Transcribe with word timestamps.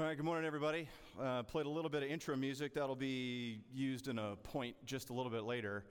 All 0.00 0.06
right, 0.06 0.16
good 0.16 0.24
morning, 0.24 0.46
everybody. 0.46 0.88
Uh, 1.20 1.42
played 1.42 1.66
a 1.66 1.68
little 1.68 1.90
bit 1.90 2.02
of 2.02 2.08
intro 2.08 2.34
music 2.34 2.72
that'll 2.72 2.96
be 2.96 3.60
used 3.70 4.08
in 4.08 4.18
a 4.18 4.34
point 4.34 4.74
just 4.86 5.10
a 5.10 5.12
little 5.12 5.30
bit 5.30 5.42
later. 5.42 5.84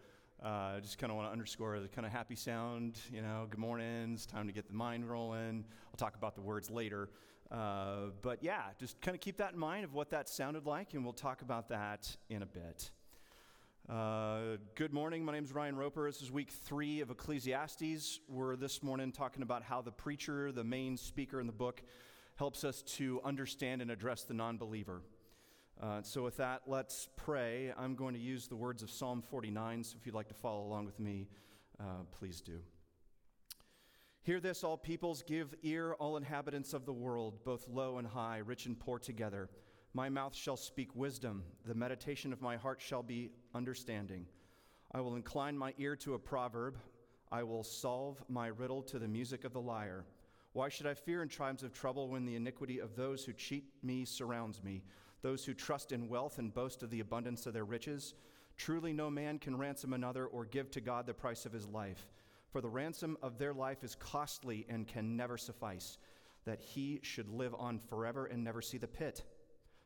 Uh, 0.43 0.79
just 0.79 0.97
kind 0.97 1.11
of 1.11 1.15
want 1.15 1.27
to 1.27 1.31
underscore 1.31 1.79
the 1.79 1.87
kind 1.87 2.07
of 2.07 2.11
happy 2.11 2.33
sound, 2.33 2.97
you 3.13 3.21
know, 3.21 3.45
good 3.47 3.59
morning, 3.59 4.13
it's 4.15 4.25
time 4.25 4.47
to 4.47 4.51
get 4.51 4.67
the 4.67 4.73
mind 4.73 5.07
rolling. 5.07 5.63
I'll 5.93 5.97
talk 5.97 6.15
about 6.15 6.33
the 6.33 6.41
words 6.41 6.71
later. 6.71 7.11
Uh, 7.51 8.05
but 8.23 8.41
yeah, 8.41 8.63
just 8.79 8.99
kind 8.99 9.13
of 9.13 9.21
keep 9.21 9.37
that 9.37 9.53
in 9.53 9.59
mind 9.59 9.83
of 9.85 9.93
what 9.93 10.09
that 10.09 10.27
sounded 10.27 10.65
like, 10.65 10.95
and 10.95 11.03
we'll 11.03 11.13
talk 11.13 11.43
about 11.43 11.69
that 11.69 12.17
in 12.31 12.41
a 12.41 12.47
bit. 12.47 12.89
Uh, 13.87 14.57
good 14.73 14.91
morning. 14.91 15.23
My 15.23 15.33
name 15.33 15.43
is 15.43 15.53
Ryan 15.53 15.75
Roper. 15.75 16.09
This 16.09 16.23
is 16.23 16.31
week 16.31 16.49
three 16.49 17.01
of 17.01 17.11
Ecclesiastes. 17.11 18.21
We're 18.27 18.55
this 18.55 18.81
morning 18.81 19.11
talking 19.11 19.43
about 19.43 19.61
how 19.61 19.83
the 19.83 19.91
preacher, 19.91 20.51
the 20.51 20.63
main 20.63 20.97
speaker 20.97 21.39
in 21.39 21.45
the 21.45 21.53
book, 21.53 21.83
helps 22.39 22.63
us 22.63 22.81
to 22.83 23.19
understand 23.25 23.81
and 23.81 23.91
address 23.91 24.23
the 24.23 24.33
non 24.33 24.57
believer. 24.57 25.01
Uh, 25.81 26.01
so, 26.01 26.23
with 26.23 26.37
that, 26.37 26.61
let's 26.67 27.09
pray. 27.17 27.73
I'm 27.77 27.95
going 27.95 28.13
to 28.13 28.19
use 28.19 28.47
the 28.47 28.55
words 28.55 28.81
of 28.81 28.89
Psalm 28.89 29.21
49, 29.21 29.83
so 29.83 29.97
if 29.99 30.05
you'd 30.05 30.15
like 30.15 30.29
to 30.29 30.33
follow 30.33 30.63
along 30.63 30.85
with 30.85 30.99
me, 31.01 31.27
uh, 31.81 32.03
please 32.17 32.39
do. 32.39 32.59
Hear 34.21 34.39
this, 34.39 34.63
all 34.63 34.77
peoples, 34.77 35.21
give 35.21 35.53
ear, 35.63 35.93
all 35.99 36.15
inhabitants 36.15 36.73
of 36.73 36.85
the 36.85 36.93
world, 36.93 37.43
both 37.43 37.67
low 37.67 37.97
and 37.97 38.07
high, 38.07 38.37
rich 38.37 38.67
and 38.67 38.79
poor 38.79 38.99
together. 38.99 39.49
My 39.93 40.07
mouth 40.07 40.33
shall 40.33 40.57
speak 40.57 40.95
wisdom, 40.95 41.43
the 41.65 41.75
meditation 41.75 42.31
of 42.31 42.41
my 42.41 42.55
heart 42.55 42.79
shall 42.81 43.03
be 43.03 43.31
understanding. 43.53 44.25
I 44.93 45.01
will 45.01 45.15
incline 45.15 45.57
my 45.57 45.73
ear 45.77 45.97
to 45.97 46.13
a 46.13 46.19
proverb, 46.19 46.77
I 47.33 47.43
will 47.43 47.63
solve 47.63 48.23
my 48.29 48.47
riddle 48.47 48.81
to 48.83 48.97
the 48.97 49.09
music 49.09 49.43
of 49.43 49.51
the 49.51 49.61
lyre. 49.61 50.05
Why 50.59 50.67
should 50.67 50.87
I 50.87 50.93
fear 50.93 51.23
in 51.23 51.29
times 51.29 51.63
of 51.63 51.71
trouble 51.71 52.09
when 52.09 52.25
the 52.25 52.35
iniquity 52.35 52.79
of 52.79 52.97
those 52.97 53.23
who 53.23 53.31
cheat 53.31 53.71
me 53.81 54.03
surrounds 54.03 54.61
me, 54.61 54.83
those 55.21 55.45
who 55.45 55.53
trust 55.53 55.93
in 55.93 56.09
wealth 56.09 56.37
and 56.37 56.53
boast 56.53 56.83
of 56.83 56.89
the 56.89 56.99
abundance 56.99 57.45
of 57.45 57.53
their 57.53 57.63
riches? 57.63 58.13
Truly, 58.57 58.91
no 58.91 59.09
man 59.09 59.39
can 59.39 59.57
ransom 59.57 59.93
another 59.93 60.25
or 60.25 60.43
give 60.43 60.69
to 60.71 60.81
God 60.81 61.05
the 61.05 61.13
price 61.13 61.45
of 61.45 61.53
his 61.53 61.65
life. 61.65 62.09
For 62.51 62.59
the 62.59 62.67
ransom 62.67 63.17
of 63.23 63.37
their 63.37 63.53
life 63.53 63.85
is 63.85 63.95
costly 63.95 64.65
and 64.67 64.85
can 64.85 65.15
never 65.15 65.37
suffice, 65.37 65.97
that 66.43 66.59
he 66.59 66.99
should 67.03 67.29
live 67.29 67.55
on 67.57 67.79
forever 67.79 68.25
and 68.25 68.43
never 68.43 68.61
see 68.61 68.77
the 68.77 68.85
pit. 68.85 69.23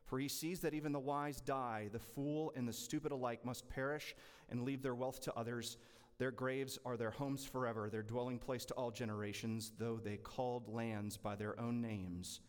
For 0.06 0.18
he 0.18 0.28
sees 0.28 0.60
that 0.62 0.74
even 0.74 0.92
the 0.92 1.00
wise 1.00 1.40
die, 1.40 1.90
the 1.94 2.00
fool 2.00 2.52
and 2.56 2.68
the 2.68 2.74
stupid 2.74 3.12
alike 3.12 3.46
must 3.46 3.70
perish 3.70 4.16
and 4.50 4.64
leave 4.64 4.82
their 4.82 4.96
wealth 4.96 5.22
to 5.22 5.36
others. 5.36 5.78
Their 6.24 6.32
graves 6.32 6.80
are 6.86 6.96
their 6.96 7.12
homes 7.12 7.44
forever, 7.44 7.90
their 7.90 8.02
dwelling 8.02 8.40
place 8.40 8.64
to 8.68 8.74
all 8.76 8.92
generations, 8.92 9.74
though 9.78 10.00
they 10.02 10.16
called 10.16 10.70
lands 10.70 11.18
by 11.18 11.36
their 11.36 11.60
own 11.60 11.82
names. 11.82 12.40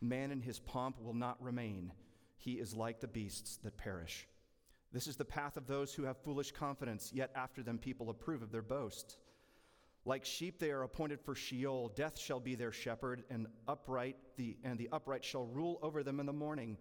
Man 0.00 0.30
in 0.30 0.40
his 0.40 0.58
pomp 0.58 0.98
will 0.98 1.12
not 1.12 1.36
remain. 1.42 1.92
He 2.38 2.52
is 2.52 2.72
like 2.72 2.98
the 2.98 3.08
beasts 3.08 3.58
that 3.58 3.76
perish. 3.76 4.26
This 4.90 5.06
is 5.06 5.16
the 5.16 5.26
path 5.26 5.58
of 5.58 5.66
those 5.66 5.92
who 5.92 6.04
have 6.04 6.16
foolish 6.16 6.52
confidence, 6.52 7.12
yet 7.12 7.30
after 7.34 7.62
them 7.62 7.76
people 7.76 8.08
approve 8.08 8.40
of 8.40 8.52
their 8.52 8.62
boast. 8.62 9.18
Like 10.06 10.24
sheep 10.24 10.58
they 10.58 10.70
are 10.70 10.84
appointed 10.84 11.20
for 11.20 11.34
Sheol, 11.34 11.92
death 11.94 12.18
shall 12.18 12.40
be 12.40 12.54
their 12.54 12.72
shepherd, 12.72 13.24
and 13.28 13.48
upright 13.68 14.16
the 14.38 14.56
and 14.64 14.78
the 14.78 14.88
upright 14.92 15.26
shall 15.26 15.44
rule 15.44 15.78
over 15.82 16.02
them 16.02 16.20
in 16.20 16.26
the 16.26 16.32
morning. 16.32 16.78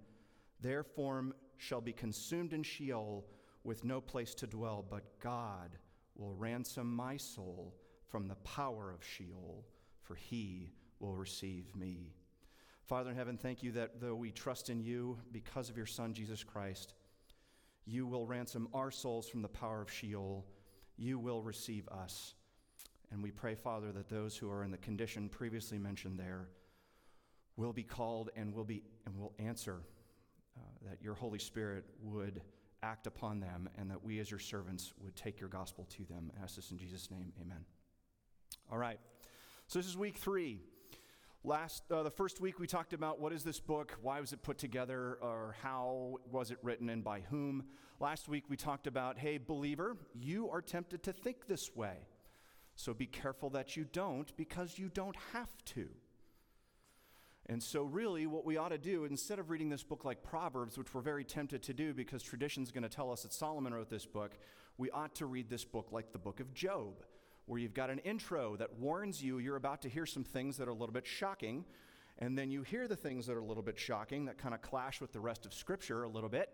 Their 0.62 0.86
form 0.86 1.34
shall 1.58 1.82
be 1.82 1.92
consumed 1.92 2.54
in 2.54 2.64
Sheol 2.64 3.26
with 3.66 3.84
no 3.84 4.00
place 4.00 4.34
to 4.36 4.48
dwell, 4.48 4.86
but 4.90 5.20
God 5.20 5.78
will 6.20 6.34
ransom 6.34 6.94
my 6.94 7.18
soul 7.18 7.74
from 8.08 8.28
the 8.28 8.36
power 8.36 8.92
of 8.92 9.04
Sheol, 9.04 9.66
for 10.02 10.16
he 10.16 10.74
will 11.00 11.16
receive 11.16 11.76
me. 11.76 12.14
Father 12.86 13.12
in 13.12 13.16
heaven, 13.16 13.38
thank 13.38 13.64
you 13.64 13.72
that 13.72 14.02
though 14.02 14.16
we 14.16 14.32
trust 14.32 14.70
in 14.70 14.82
you 14.82 15.18
because 15.32 15.70
of 15.70 15.78
your 15.78 15.86
Son, 15.86 16.14
Jesus 16.14 16.44
Christ, 16.44 16.94
you 17.86 18.06
will 18.06 18.28
ransom 18.28 18.68
our 18.74 18.92
souls 18.92 19.30
from 19.30 19.42
the 19.42 19.48
power 19.48 19.82
of 19.82 19.92
Sheol. 19.92 20.46
You 20.98 21.18
will 21.18 21.42
receive 21.42 21.88
us. 21.90 22.34
And 23.12 23.24
we 23.24 23.32
pray, 23.32 23.56
Father, 23.56 23.92
that 23.92 24.10
those 24.10 24.36
who 24.36 24.52
are 24.52 24.64
in 24.64 24.72
the 24.72 24.78
condition 24.78 25.30
previously 25.30 25.78
mentioned 25.78 26.20
there 26.20 26.50
will 27.58 27.74
be 27.74 27.84
called 27.84 28.30
and 28.36 28.54
will, 28.54 28.64
be, 28.64 28.84
and 29.06 29.18
will 29.18 29.34
answer, 29.40 29.82
uh, 30.58 30.90
that 30.90 31.02
your 31.02 31.14
Holy 31.14 31.40
Spirit 31.40 31.86
would 32.02 32.42
act 32.82 33.08
upon 33.08 33.40
them, 33.40 33.70
and 33.78 33.90
that 33.92 34.04
we 34.04 34.20
as 34.20 34.32
your 34.32 34.40
servants 34.40 34.94
would 35.04 35.16
take 35.16 35.40
your 35.40 35.50
gospel 35.50 35.86
to 35.98 36.06
them. 36.06 36.32
I 36.40 36.44
ask 36.44 36.56
this 36.56 36.72
in 36.72 36.78
Jesus' 36.78 37.12
name. 37.12 37.34
Amen. 37.42 37.66
All 38.72 38.78
right. 38.78 39.00
So 39.68 39.80
this 39.80 39.88
is 39.88 39.98
week 39.98 40.18
three. 40.18 40.62
Last, 41.44 41.84
uh, 41.92 42.04
the 42.04 42.12
first 42.12 42.42
week 42.42 42.60
we 42.60 42.68
talked 42.68 42.92
about 42.92 43.20
what 43.20 43.32
is 43.32 43.44
this 43.44 43.60
book, 43.60 43.98
why 44.02 44.20
was 44.20 44.34
it 44.34 44.44
put 44.44 44.58
together, 44.58 45.18
or 45.22 45.56
how 45.62 46.18
was 46.30 46.52
it 46.52 46.58
written, 46.64 46.90
and 46.90 47.04
by 47.04 47.22
whom. 47.22 47.64
Last 48.00 48.28
week 48.28 48.46
we 48.50 48.58
talked 48.58 48.88
about, 48.88 49.18
hey, 49.18 49.38
believer, 49.38 49.98
you 50.14 50.50
are 50.50 50.62
tempted 50.62 51.04
to 51.04 51.14
think 51.14 51.48
this 51.48 51.76
way. 51.76 51.98
So 52.76 52.94
be 52.94 53.06
careful 53.06 53.50
that 53.52 53.76
you 53.78 53.86
don't, 53.92 54.36
because 54.38 54.78
you 54.78 54.90
don't 54.90 55.16
have 55.34 55.50
to. 55.66 55.90
And 57.50 57.64
so, 57.64 57.82
really, 57.82 58.28
what 58.28 58.46
we 58.46 58.58
ought 58.58 58.70
to 58.70 58.78
do, 58.78 59.06
instead 59.06 59.40
of 59.40 59.50
reading 59.50 59.70
this 59.70 59.82
book 59.82 60.06
like 60.06 60.22
Proverbs, 60.22 60.78
which 60.78 60.94
we're 60.94 61.02
very 61.02 61.24
tempted 61.24 61.64
to 61.64 61.74
do 61.74 61.96
because 61.96 62.22
tradition's 62.22 62.72
going 62.72 62.84
to 62.84 62.90
tell 62.90 63.12
us 63.12 63.24
that 63.24 63.34
Solomon 63.34 63.74
wrote 63.74 63.90
this 63.90 64.06
book, 64.06 64.38
we 64.78 64.92
ought 64.92 65.16
to 65.16 65.26
read 65.26 65.50
this 65.50 65.66
book 65.66 65.88
like 65.92 66.12
the 66.12 66.20
book 66.20 66.40
of 66.40 66.54
Job, 66.54 67.04
where 67.48 67.60
you've 67.60 67.74
got 67.74 67.90
an 67.90 67.98
intro 68.00 68.56
that 68.58 68.78
warns 68.78 69.24
you 69.24 69.40
you're 69.40 69.56
about 69.56 69.82
to 69.82 69.90
hear 69.90 70.06
some 70.06 70.24
things 70.24 70.58
that 70.58 70.68
are 70.68 70.72
a 70.72 70.76
little 70.76 70.94
bit 70.94 71.08
shocking. 71.08 71.66
And 72.20 72.38
then 72.38 72.52
you 72.52 72.62
hear 72.62 72.88
the 72.88 72.96
things 72.96 73.26
that 73.26 73.34
are 73.34 73.40
a 73.40 73.46
little 73.46 73.64
bit 73.64 73.80
shocking 73.80 74.26
that 74.26 74.38
kind 74.38 74.54
of 74.54 74.62
clash 74.62 75.02
with 75.02 75.12
the 75.12 75.20
rest 75.20 75.48
of 75.48 75.54
Scripture 75.54 76.04
a 76.04 76.10
little 76.10 76.30
bit. 76.30 76.52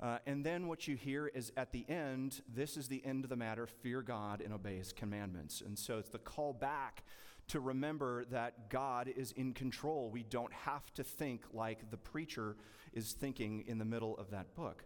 Uh, 0.00 0.16
and 0.26 0.46
then 0.46 0.66
what 0.66 0.88
you 0.88 0.96
hear 0.96 1.26
is 1.28 1.52
at 1.58 1.72
the 1.72 1.84
end, 1.90 2.40
this 2.48 2.78
is 2.78 2.88
the 2.88 3.04
end 3.04 3.24
of 3.24 3.28
the 3.28 3.36
matter 3.36 3.66
fear 3.66 4.00
God 4.00 4.40
and 4.40 4.54
obey 4.54 4.78
his 4.78 4.94
commandments. 4.94 5.60
And 5.60 5.78
so 5.78 5.98
it's 5.98 6.08
the 6.08 6.18
call 6.18 6.54
back 6.54 7.04
to 7.48 7.60
remember 7.60 8.24
that 8.26 8.70
God 8.70 9.08
is 9.14 9.32
in 9.32 9.52
control. 9.52 10.10
We 10.10 10.22
don't 10.22 10.52
have 10.52 10.92
to 10.94 11.04
think 11.04 11.44
like 11.52 11.90
the 11.90 11.96
preacher 11.96 12.56
is 12.92 13.12
thinking 13.12 13.64
in 13.66 13.78
the 13.78 13.84
middle 13.84 14.16
of 14.16 14.30
that 14.30 14.54
book. 14.54 14.84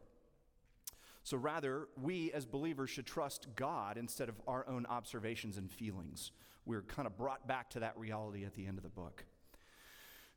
So 1.23 1.37
rather, 1.37 1.89
we 2.01 2.33
as 2.33 2.47
believers 2.47 2.91
should 2.91 3.07
trust 3.07 3.49
God 3.57 3.97
instead 3.97 4.29
of 4.29 4.41
our 4.47 4.67
own 4.69 4.87
observations 4.87 5.57
and 5.57 5.71
feelings. 5.71 6.31
We're 6.65 6.83
kind 6.83 7.07
of 7.07 7.17
brought 7.17 7.49
back 7.49 7.71
to 7.71 7.81
that 7.81 7.97
reality 7.99 8.45
at 8.45 8.55
the 8.55 8.67
end 8.67 8.79
of 8.79 8.85
the 8.85 8.91
book. 8.91 9.25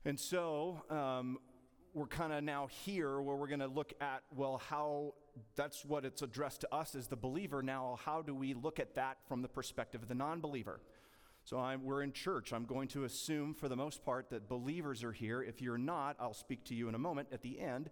And 0.04 0.20
so, 0.20 0.84
um, 0.90 1.38
we're 1.94 2.08
kind 2.08 2.34
of 2.34 2.44
now 2.44 2.68
here 2.68 3.20
where 3.22 3.36
we're 3.36 3.48
going 3.48 3.60
to 3.60 3.68
look 3.68 3.94
at, 4.00 4.22
well, 4.36 4.62
how 4.70 5.14
that's 5.56 5.84
what 5.86 6.06
it's 6.06 6.22
addressed 6.22 6.62
to 6.62 6.74
us 6.74 6.96
as 6.96 7.08
the 7.08 7.16
believer. 7.16 7.62
Now, 7.64 7.98
how 8.04 8.22
do 8.22 8.34
we 8.36 8.54
look 8.54 8.80
at 8.80 8.96
that 8.96 9.18
from 9.28 9.42
the 9.42 9.48
perspective 9.48 10.02
of 10.02 10.08
the 10.08 10.16
non 10.16 10.40
believer? 10.40 10.80
So 11.50 11.58
I'm, 11.58 11.84
we're 11.84 12.04
in 12.04 12.14
church. 12.14 12.54
I'm 12.54 12.66
going 12.66 12.88
to 12.90 13.06
assume, 13.06 13.56
for 13.56 13.68
the 13.68 13.76
most 13.76 14.06
part, 14.06 14.30
that 14.30 14.48
believers 14.48 15.04
are 15.04 15.12
here. 15.12 15.42
If 15.42 15.64
you're 15.64 15.80
not, 15.80 16.16
I'll 16.20 16.36
speak 16.36 16.64
to 16.66 16.76
you 16.76 16.88
in 16.90 16.94
a 16.94 17.00
moment 17.00 17.30
at 17.32 17.42
the 17.42 17.60
end. 17.60 17.90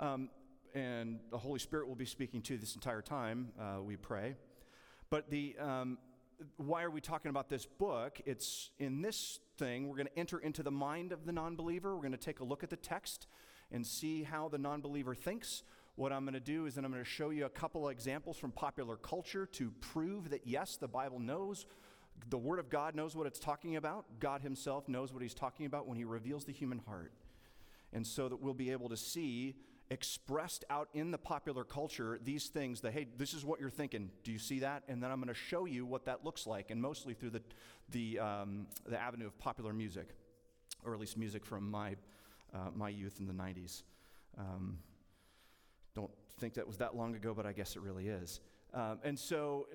Um, 0.00 0.28
and 0.74 1.20
the 1.30 1.38
Holy 1.38 1.60
Spirit 1.60 1.86
will 1.86 1.94
be 1.94 2.04
speaking 2.04 2.42
to 2.42 2.54
you 2.54 2.58
this 2.58 2.74
entire 2.74 3.02
time, 3.02 3.52
uh, 3.60 3.80
we 3.80 3.94
pray. 3.94 4.34
But 5.08 5.30
the, 5.30 5.54
um, 5.60 5.98
why 6.56 6.82
are 6.82 6.90
we 6.90 7.00
talking 7.00 7.28
about 7.28 7.48
this 7.48 7.64
book? 7.64 8.20
It's 8.26 8.70
in 8.80 9.02
this 9.02 9.38
thing, 9.56 9.86
we're 9.86 9.98
going 9.98 10.08
to 10.08 10.18
enter 10.18 10.40
into 10.40 10.64
the 10.64 10.72
mind 10.72 11.12
of 11.12 11.26
the 11.26 11.32
non 11.32 11.54
believer. 11.54 11.94
We're 11.94 12.02
going 12.02 12.10
to 12.10 12.18
take 12.18 12.40
a 12.40 12.44
look 12.44 12.64
at 12.64 12.70
the 12.70 12.76
text 12.76 13.28
and 13.70 13.86
see 13.86 14.24
how 14.24 14.48
the 14.48 14.58
non 14.58 14.80
believer 14.80 15.14
thinks. 15.14 15.62
What 15.94 16.12
I'm 16.12 16.24
going 16.24 16.34
to 16.34 16.40
do 16.40 16.66
is 16.66 16.74
that 16.74 16.84
I'm 16.84 16.90
going 16.90 17.04
to 17.04 17.08
show 17.08 17.30
you 17.30 17.46
a 17.46 17.50
couple 17.50 17.86
of 17.86 17.92
examples 17.92 18.36
from 18.36 18.50
popular 18.50 18.96
culture 18.96 19.46
to 19.52 19.70
prove 19.80 20.30
that, 20.30 20.40
yes, 20.44 20.76
the 20.76 20.88
Bible 20.88 21.20
knows 21.20 21.66
the 22.28 22.38
Word 22.38 22.58
of 22.58 22.68
God 22.68 22.94
knows 22.94 23.14
what 23.14 23.26
it's 23.26 23.38
talking 23.38 23.76
about. 23.76 24.06
God 24.20 24.42
Himself 24.42 24.88
knows 24.88 25.12
what 25.12 25.22
He's 25.22 25.34
talking 25.34 25.66
about 25.66 25.86
when 25.86 25.96
He 25.96 26.04
reveals 26.04 26.44
the 26.44 26.52
human 26.52 26.78
heart. 26.86 27.12
And 27.92 28.06
so 28.06 28.28
that 28.28 28.40
we'll 28.40 28.54
be 28.54 28.70
able 28.70 28.88
to 28.88 28.96
see 28.96 29.56
expressed 29.90 30.64
out 30.68 30.88
in 30.94 31.10
the 31.10 31.18
popular 31.18 31.64
culture 31.64 32.18
these 32.24 32.46
things 32.46 32.80
that, 32.80 32.92
hey, 32.92 33.06
this 33.16 33.32
is 33.32 33.44
what 33.44 33.60
you're 33.60 33.70
thinking. 33.70 34.10
Do 34.24 34.32
you 34.32 34.38
see 34.38 34.60
that? 34.60 34.82
And 34.88 35.02
then 35.02 35.10
I'm 35.10 35.20
going 35.20 35.32
to 35.32 35.34
show 35.34 35.64
you 35.64 35.86
what 35.86 36.04
that 36.06 36.24
looks 36.24 36.46
like, 36.46 36.70
and 36.70 36.80
mostly 36.80 37.14
through 37.14 37.30
the, 37.30 37.42
the, 37.90 38.18
um, 38.18 38.66
the 38.86 39.00
avenue 39.00 39.26
of 39.26 39.38
popular 39.38 39.72
music, 39.72 40.08
or 40.84 40.92
at 40.92 41.00
least 41.00 41.16
music 41.16 41.44
from 41.44 41.70
my, 41.70 41.94
uh, 42.52 42.70
my 42.74 42.88
youth 42.88 43.20
in 43.20 43.26
the 43.26 43.32
90s. 43.32 43.82
Um, 44.38 44.78
don't 45.94 46.10
think 46.38 46.54
that 46.54 46.66
was 46.66 46.78
that 46.78 46.96
long 46.96 47.14
ago, 47.14 47.32
but 47.34 47.46
I 47.46 47.52
guess 47.52 47.76
it 47.76 47.82
really 47.82 48.08
is. 48.08 48.40
Um, 48.74 48.98
and 49.04 49.18
so, 49.18 49.68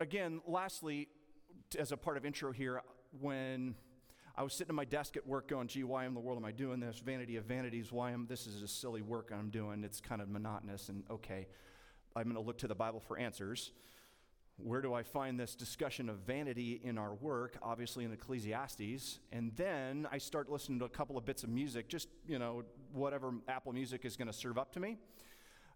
again, 0.00 0.40
lastly, 0.46 1.08
as 1.74 1.92
a 1.92 1.96
part 1.96 2.16
of 2.16 2.24
intro 2.24 2.52
here, 2.52 2.82
when 3.20 3.74
I 4.36 4.42
was 4.42 4.52
sitting 4.52 4.70
at 4.70 4.74
my 4.74 4.84
desk 4.84 5.16
at 5.16 5.26
work 5.26 5.48
going, 5.48 5.68
gee, 5.68 5.84
why 5.84 6.06
in 6.06 6.14
the 6.14 6.20
world 6.20 6.38
am 6.38 6.44
I 6.44 6.50
doing 6.50 6.80
this? 6.80 6.98
Vanity 6.98 7.36
of 7.36 7.44
vanities, 7.44 7.92
why 7.92 8.10
am 8.10 8.26
this 8.28 8.46
is 8.46 8.60
just 8.60 8.80
silly 8.80 9.02
work 9.02 9.30
I'm 9.32 9.50
doing. 9.50 9.84
It's 9.84 10.00
kind 10.00 10.20
of 10.20 10.28
monotonous 10.28 10.88
and 10.88 11.04
okay. 11.10 11.46
I'm 12.16 12.24
going 12.24 12.34
to 12.34 12.40
look 12.40 12.58
to 12.58 12.68
the 12.68 12.74
Bible 12.74 13.00
for 13.00 13.18
answers. 13.18 13.72
Where 14.56 14.80
do 14.80 14.94
I 14.94 15.02
find 15.02 15.38
this 15.38 15.54
discussion 15.54 16.08
of 16.08 16.18
vanity 16.18 16.80
in 16.84 16.96
our 16.98 17.14
work? 17.14 17.58
Obviously 17.62 18.04
in 18.04 18.12
Ecclesiastes. 18.12 19.18
And 19.32 19.52
then 19.56 20.06
I 20.10 20.18
start 20.18 20.48
listening 20.48 20.78
to 20.80 20.84
a 20.84 20.88
couple 20.88 21.16
of 21.16 21.24
bits 21.24 21.42
of 21.42 21.48
music, 21.48 21.88
just, 21.88 22.08
you 22.26 22.38
know, 22.38 22.62
whatever 22.92 23.34
Apple 23.48 23.72
Music 23.72 24.04
is 24.04 24.16
going 24.16 24.28
to 24.28 24.32
serve 24.32 24.58
up 24.58 24.72
to 24.72 24.80
me, 24.80 24.96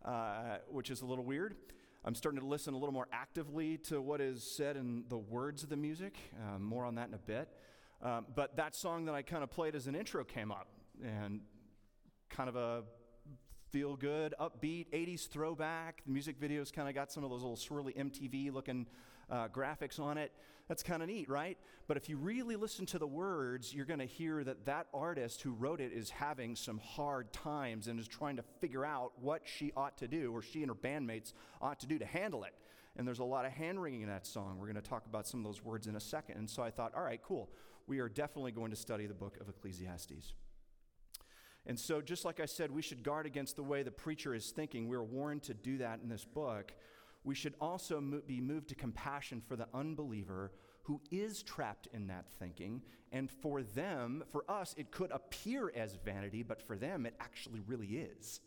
uh, 0.04 0.58
which 0.68 0.90
is 0.90 1.02
a 1.02 1.06
little 1.06 1.24
weird. 1.24 1.56
I'm 2.04 2.14
starting 2.14 2.40
to 2.40 2.46
listen 2.46 2.74
a 2.74 2.78
little 2.78 2.92
more 2.92 3.08
actively 3.12 3.76
to 3.88 4.00
what 4.00 4.20
is 4.20 4.42
said 4.42 4.76
in 4.76 5.04
the 5.08 5.18
words 5.18 5.62
of 5.62 5.68
the 5.68 5.76
music. 5.76 6.16
Uh, 6.36 6.58
more 6.58 6.84
on 6.84 6.94
that 6.94 7.08
in 7.08 7.14
a 7.14 7.18
bit. 7.18 7.48
Um, 8.00 8.26
but 8.34 8.56
that 8.56 8.76
song 8.76 9.06
that 9.06 9.14
I 9.14 9.22
kind 9.22 9.42
of 9.42 9.50
played 9.50 9.74
as 9.74 9.88
an 9.88 9.96
intro 9.96 10.22
came 10.22 10.52
up, 10.52 10.68
and 11.04 11.40
kind 12.30 12.48
of 12.48 12.54
a 12.54 12.84
feel 13.70 13.96
good, 13.96 14.34
upbeat, 14.40 14.86
80s 14.92 15.28
throwback. 15.28 16.02
The 16.06 16.12
music 16.12 16.38
video's 16.38 16.70
kind 16.70 16.88
of 16.88 16.94
got 16.94 17.10
some 17.10 17.24
of 17.24 17.30
those 17.30 17.42
little 17.42 17.56
swirly 17.56 17.96
MTV 17.96 18.52
looking 18.52 18.86
uh, 19.30 19.48
graphics 19.48 20.00
on 20.00 20.18
it. 20.18 20.32
That's 20.68 20.82
kind 20.82 21.02
of 21.02 21.08
neat, 21.08 21.28
right? 21.30 21.56
But 21.86 21.96
if 21.96 22.10
you 22.10 22.18
really 22.18 22.56
listen 22.56 22.84
to 22.86 22.98
the 22.98 23.06
words, 23.06 23.74
you're 23.74 23.86
going 23.86 24.00
to 24.00 24.06
hear 24.06 24.44
that 24.44 24.66
that 24.66 24.86
artist 24.92 25.40
who 25.40 25.52
wrote 25.52 25.80
it 25.80 25.92
is 25.92 26.10
having 26.10 26.54
some 26.56 26.78
hard 26.78 27.32
times 27.32 27.88
and 27.88 27.98
is 27.98 28.06
trying 28.06 28.36
to 28.36 28.44
figure 28.60 28.84
out 28.84 29.12
what 29.20 29.42
she 29.44 29.72
ought 29.76 29.96
to 29.98 30.08
do, 30.08 30.30
or 30.32 30.42
she 30.42 30.62
and 30.62 30.68
her 30.68 30.74
bandmates 30.74 31.32
ought 31.62 31.80
to 31.80 31.86
do 31.86 31.98
to 31.98 32.04
handle 32.04 32.44
it. 32.44 32.52
And 32.96 33.06
there's 33.06 33.20
a 33.20 33.24
lot 33.24 33.46
of 33.46 33.52
hand 33.52 33.80
wringing 33.80 34.02
in 34.02 34.08
that 34.08 34.26
song. 34.26 34.58
We're 34.58 34.66
going 34.66 34.82
to 34.82 34.82
talk 34.82 35.06
about 35.06 35.26
some 35.26 35.40
of 35.40 35.44
those 35.44 35.64
words 35.64 35.86
in 35.86 35.96
a 35.96 36.00
second. 36.00 36.36
And 36.36 36.50
so 36.50 36.62
I 36.62 36.70
thought, 36.70 36.94
all 36.94 37.02
right, 37.02 37.20
cool. 37.22 37.48
We 37.86 38.00
are 38.00 38.08
definitely 38.08 38.52
going 38.52 38.70
to 38.70 38.76
study 38.76 39.06
the 39.06 39.14
book 39.14 39.38
of 39.40 39.48
Ecclesiastes. 39.48 40.34
And 41.64 41.78
so, 41.78 42.00
just 42.00 42.24
like 42.24 42.40
I 42.40 42.46
said, 42.46 42.70
we 42.70 42.82
should 42.82 43.02
guard 43.02 43.26
against 43.26 43.56
the 43.56 43.62
way 43.62 43.82
the 43.82 43.90
preacher 43.90 44.34
is 44.34 44.50
thinking. 44.50 44.88
We're 44.88 45.02
warned 45.02 45.42
to 45.44 45.54
do 45.54 45.78
that 45.78 46.00
in 46.02 46.08
this 46.08 46.24
book. 46.24 46.72
We 47.28 47.34
should 47.34 47.56
also 47.60 48.00
be 48.26 48.40
moved 48.40 48.70
to 48.70 48.74
compassion 48.74 49.42
for 49.46 49.54
the 49.54 49.68
unbeliever 49.74 50.50
who 50.84 50.98
is 51.10 51.42
trapped 51.42 51.86
in 51.92 52.06
that 52.06 52.24
thinking. 52.38 52.80
And 53.12 53.30
for 53.30 53.62
them, 53.62 54.24
for 54.32 54.50
us, 54.50 54.74
it 54.78 54.90
could 54.90 55.10
appear 55.10 55.70
as 55.76 55.98
vanity, 56.02 56.42
but 56.42 56.62
for 56.62 56.78
them, 56.78 57.04
it 57.04 57.14
actually 57.20 57.60
really 57.66 57.98
is. 57.98 58.40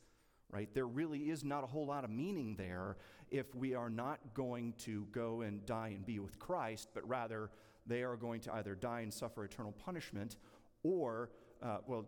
Right? 0.50 0.68
There 0.74 0.88
really 0.88 1.30
is 1.30 1.44
not 1.44 1.64
a 1.64 1.68
whole 1.68 1.86
lot 1.86 2.04
of 2.04 2.10
meaning 2.10 2.56
there 2.56 2.98
if 3.30 3.54
we 3.54 3.76
are 3.76 3.92
not 3.92 4.20
going 4.34 4.74
to 4.80 5.06
go 5.12 5.42
and 5.42 5.64
die 5.68 5.90
and 5.90 6.04
be 6.04 6.18
with 6.18 6.40
Christ, 6.40 6.90
but 6.96 7.08
rather 7.08 7.52
they 7.86 8.02
are 8.02 8.16
going 8.16 8.42
to 8.42 8.54
either 8.56 8.74
die 8.74 9.02
and 9.02 9.14
suffer 9.14 9.46
eternal 9.46 9.74
punishment 9.74 10.38
or, 10.82 11.30
uh, 11.62 11.78
well, 11.86 12.08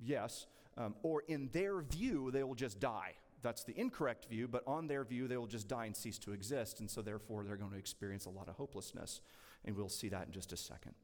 yes, 0.00 0.48
um, 0.76 0.96
or 1.04 1.22
in 1.28 1.50
their 1.52 1.82
view, 1.82 2.32
they 2.32 2.42
will 2.42 2.56
just 2.56 2.80
die. 2.80 3.12
That's 3.42 3.64
the 3.64 3.78
incorrect 3.78 4.26
view, 4.26 4.48
but 4.48 4.62
on 4.66 4.86
their 4.86 5.04
view, 5.04 5.28
they 5.28 5.36
will 5.36 5.46
just 5.46 5.68
die 5.68 5.86
and 5.86 5.96
cease 5.96 6.18
to 6.20 6.32
exist, 6.32 6.80
and 6.80 6.90
so 6.90 7.02
therefore 7.02 7.44
they're 7.44 7.56
going 7.56 7.72
to 7.72 7.78
experience 7.78 8.26
a 8.26 8.30
lot 8.30 8.48
of 8.48 8.54
hopelessness. 8.54 9.20
And 9.64 9.76
we'll 9.76 9.88
see 9.88 10.08
that 10.08 10.26
in 10.26 10.32
just 10.32 10.52
a 10.52 10.56
second. 10.56 10.94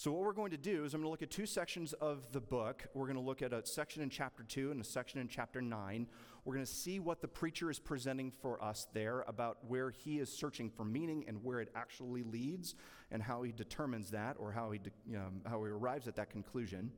So, 0.00 0.10
what 0.12 0.22
we're 0.22 0.32
going 0.32 0.52
to 0.52 0.56
do 0.56 0.86
is 0.86 0.94
I'm 0.94 1.02
going 1.02 1.08
to 1.08 1.10
look 1.10 1.20
at 1.20 1.30
two 1.30 1.44
sections 1.44 1.92
of 1.92 2.32
the 2.32 2.40
book. 2.40 2.86
We're 2.94 3.04
going 3.04 3.18
to 3.18 3.22
look 3.22 3.42
at 3.42 3.52
a 3.52 3.66
section 3.66 4.02
in 4.02 4.08
chapter 4.08 4.42
2 4.42 4.70
and 4.70 4.80
a 4.80 4.84
section 4.84 5.20
in 5.20 5.28
chapter 5.28 5.60
9. 5.60 6.06
We're 6.46 6.54
going 6.54 6.64
to 6.64 6.72
see 6.72 7.00
what 7.00 7.20
the 7.20 7.28
preacher 7.28 7.70
is 7.70 7.78
presenting 7.78 8.30
for 8.30 8.64
us 8.64 8.86
there 8.94 9.26
about 9.28 9.58
where 9.68 9.90
he 9.90 10.18
is 10.18 10.32
searching 10.32 10.70
for 10.70 10.86
meaning 10.86 11.26
and 11.28 11.44
where 11.44 11.60
it 11.60 11.68
actually 11.74 12.22
leads 12.22 12.76
and 13.10 13.22
how 13.22 13.42
he 13.42 13.52
determines 13.52 14.10
that 14.12 14.36
or 14.38 14.52
how 14.52 14.70
he, 14.70 14.78
de- 14.78 14.90
know, 15.06 15.28
how 15.46 15.62
he 15.62 15.70
arrives 15.70 16.08
at 16.08 16.16
that 16.16 16.30
conclusion. 16.30 16.90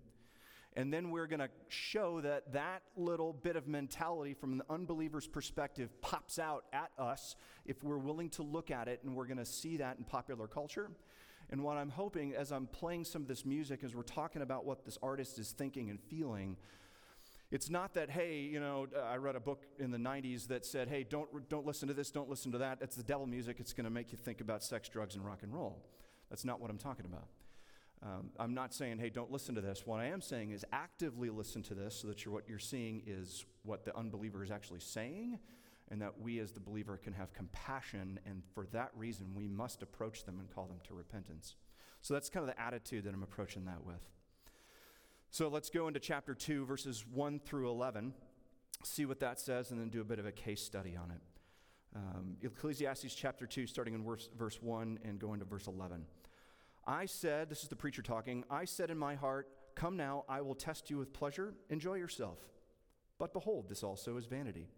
And 0.74 0.92
then 0.92 1.10
we're 1.10 1.26
going 1.26 1.40
to 1.40 1.50
show 1.68 2.20
that 2.22 2.52
that 2.54 2.82
little 2.96 3.34
bit 3.34 3.56
of 3.56 3.68
mentality 3.68 4.32
from 4.32 4.56
the 4.56 4.64
unbeliever's 4.70 5.26
perspective 5.26 5.90
pops 6.00 6.38
out 6.38 6.64
at 6.72 6.90
us 6.98 7.36
if 7.66 7.84
we're 7.84 7.98
willing 7.98 8.30
to 8.30 8.42
look 8.42 8.70
at 8.70 8.88
it, 8.88 9.00
and 9.04 9.14
we're 9.14 9.26
going 9.26 9.38
to 9.38 9.44
see 9.44 9.76
that 9.76 9.98
in 9.98 10.04
popular 10.04 10.46
culture. 10.46 10.90
And 11.50 11.62
what 11.62 11.76
I'm 11.76 11.90
hoping 11.90 12.34
as 12.34 12.52
I'm 12.52 12.66
playing 12.66 13.04
some 13.04 13.20
of 13.20 13.28
this 13.28 13.44
music, 13.44 13.84
as 13.84 13.94
we're 13.94 14.02
talking 14.02 14.40
about 14.40 14.64
what 14.64 14.86
this 14.86 14.96
artist 15.02 15.38
is 15.38 15.52
thinking 15.52 15.90
and 15.90 16.00
feeling, 16.00 16.56
it's 17.50 17.68
not 17.68 17.92
that, 17.92 18.08
hey, 18.08 18.40
you 18.40 18.58
know, 18.58 18.86
I 19.06 19.16
read 19.16 19.36
a 19.36 19.40
book 19.40 19.66
in 19.78 19.90
the 19.90 19.98
90s 19.98 20.48
that 20.48 20.64
said, 20.64 20.88
hey, 20.88 21.04
don't, 21.04 21.28
don't 21.50 21.66
listen 21.66 21.86
to 21.88 21.94
this, 21.94 22.10
don't 22.10 22.30
listen 22.30 22.50
to 22.52 22.58
that. 22.58 22.80
That's 22.80 22.96
the 22.96 23.02
devil 23.02 23.26
music. 23.26 23.60
It's 23.60 23.74
going 23.74 23.84
to 23.84 23.90
make 23.90 24.10
you 24.10 24.16
think 24.16 24.40
about 24.40 24.64
sex, 24.64 24.88
drugs, 24.88 25.16
and 25.16 25.24
rock 25.24 25.40
and 25.42 25.52
roll. 25.52 25.84
That's 26.30 26.46
not 26.46 26.62
what 26.62 26.70
I'm 26.70 26.78
talking 26.78 27.04
about. 27.04 27.26
Um, 28.02 28.30
I'm 28.38 28.52
not 28.52 28.74
saying, 28.74 28.98
hey, 28.98 29.10
don't 29.10 29.30
listen 29.30 29.54
to 29.54 29.60
this. 29.60 29.86
What 29.86 30.00
I 30.00 30.06
am 30.06 30.20
saying 30.20 30.50
is 30.50 30.64
actively 30.72 31.30
listen 31.30 31.62
to 31.64 31.74
this 31.74 31.94
so 31.94 32.08
that 32.08 32.26
what 32.26 32.48
you're 32.48 32.58
seeing 32.58 33.02
is 33.06 33.44
what 33.62 33.84
the 33.84 33.96
unbeliever 33.96 34.42
is 34.42 34.50
actually 34.50 34.80
saying, 34.80 35.38
and 35.88 36.02
that 36.02 36.20
we 36.20 36.40
as 36.40 36.50
the 36.50 36.60
believer 36.60 36.96
can 36.96 37.12
have 37.12 37.32
compassion, 37.32 38.18
and 38.26 38.42
for 38.54 38.66
that 38.72 38.90
reason, 38.96 39.34
we 39.34 39.46
must 39.46 39.82
approach 39.82 40.24
them 40.24 40.40
and 40.40 40.52
call 40.52 40.66
them 40.66 40.80
to 40.88 40.94
repentance. 40.94 41.54
So 42.00 42.14
that's 42.14 42.28
kind 42.28 42.48
of 42.48 42.54
the 42.54 42.60
attitude 42.60 43.04
that 43.04 43.14
I'm 43.14 43.22
approaching 43.22 43.66
that 43.66 43.84
with. 43.86 44.04
So 45.30 45.48
let's 45.48 45.70
go 45.70 45.86
into 45.86 46.00
chapter 46.00 46.34
2, 46.34 46.66
verses 46.66 47.04
1 47.10 47.40
through 47.44 47.70
11, 47.70 48.12
see 48.82 49.06
what 49.06 49.20
that 49.20 49.38
says, 49.38 49.70
and 49.70 49.80
then 49.80 49.88
do 49.88 50.00
a 50.00 50.04
bit 50.04 50.18
of 50.18 50.26
a 50.26 50.32
case 50.32 50.60
study 50.60 50.96
on 50.96 51.12
it. 51.12 51.20
Um, 51.94 52.36
Ecclesiastes 52.42 53.14
chapter 53.14 53.46
2, 53.46 53.66
starting 53.66 53.94
in 53.94 54.04
verse, 54.04 54.28
verse 54.36 54.60
1 54.60 54.98
and 55.04 55.18
going 55.20 55.38
to 55.38 55.44
verse 55.44 55.68
11. 55.68 56.04
I 56.86 57.06
said, 57.06 57.48
this 57.48 57.62
is 57.62 57.68
the 57.68 57.76
preacher 57.76 58.02
talking, 58.02 58.44
I 58.50 58.64
said 58.64 58.90
in 58.90 58.98
my 58.98 59.14
heart, 59.14 59.48
Come 59.74 59.96
now, 59.96 60.24
I 60.28 60.40
will 60.42 60.54
test 60.54 60.90
you 60.90 60.98
with 60.98 61.12
pleasure, 61.12 61.54
enjoy 61.70 61.94
yourself. 61.94 62.38
But 63.18 63.32
behold, 63.32 63.68
this 63.68 63.82
also 63.82 64.16
is 64.16 64.26
vanity. 64.26 64.68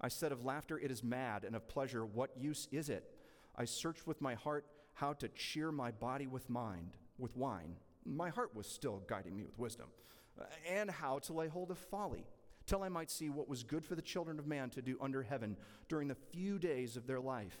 I 0.00 0.08
said 0.08 0.30
of 0.30 0.44
laughter, 0.44 0.78
It 0.78 0.90
is 0.90 1.02
mad, 1.02 1.44
and 1.44 1.56
of 1.56 1.68
pleasure, 1.68 2.06
what 2.06 2.30
use 2.36 2.68
is 2.70 2.88
it? 2.88 3.10
I 3.56 3.64
searched 3.64 4.06
with 4.06 4.20
my 4.20 4.34
heart 4.34 4.66
how 4.94 5.12
to 5.14 5.28
cheer 5.28 5.72
my 5.72 5.90
body 5.90 6.26
with 6.26 6.48
mind, 6.48 6.96
with 7.18 7.36
wine. 7.36 7.74
My 8.04 8.30
heart 8.30 8.54
was 8.54 8.66
still 8.66 9.02
guiding 9.08 9.36
me 9.36 9.42
with 9.42 9.58
wisdom, 9.58 9.88
and 10.68 10.90
how 10.90 11.18
to 11.20 11.32
lay 11.32 11.48
hold 11.48 11.70
of 11.70 11.78
folly, 11.78 12.24
till 12.66 12.82
I 12.82 12.88
might 12.88 13.10
see 13.10 13.30
what 13.30 13.48
was 13.48 13.64
good 13.64 13.84
for 13.84 13.96
the 13.96 14.02
children 14.02 14.38
of 14.38 14.46
man 14.46 14.70
to 14.70 14.82
do 14.82 14.96
under 15.00 15.22
heaven 15.22 15.56
during 15.88 16.06
the 16.06 16.14
few 16.14 16.58
days 16.58 16.96
of 16.96 17.06
their 17.06 17.20
life. 17.20 17.58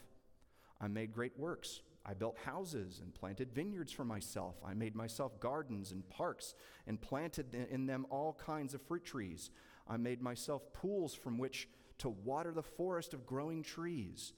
I 0.80 0.86
made 0.86 1.12
great 1.12 1.36
works. 1.36 1.80
I 2.08 2.14
built 2.14 2.38
houses 2.38 3.00
and 3.02 3.14
planted 3.14 3.52
vineyards 3.52 3.92
for 3.92 4.04
myself. 4.04 4.56
I 4.64 4.72
made 4.72 4.96
myself 4.96 5.38
gardens 5.40 5.92
and 5.92 6.08
parks 6.08 6.54
and 6.86 6.98
planted 6.98 7.54
in 7.54 7.84
them 7.84 8.06
all 8.08 8.32
kinds 8.32 8.72
of 8.72 8.80
fruit 8.80 9.04
trees. 9.04 9.50
I 9.86 9.98
made 9.98 10.22
myself 10.22 10.72
pools 10.72 11.14
from 11.14 11.36
which 11.36 11.68
to 11.98 12.08
water 12.08 12.50
the 12.52 12.62
forest 12.62 13.12
of 13.12 13.26
growing 13.26 13.62
trees. 13.62 14.32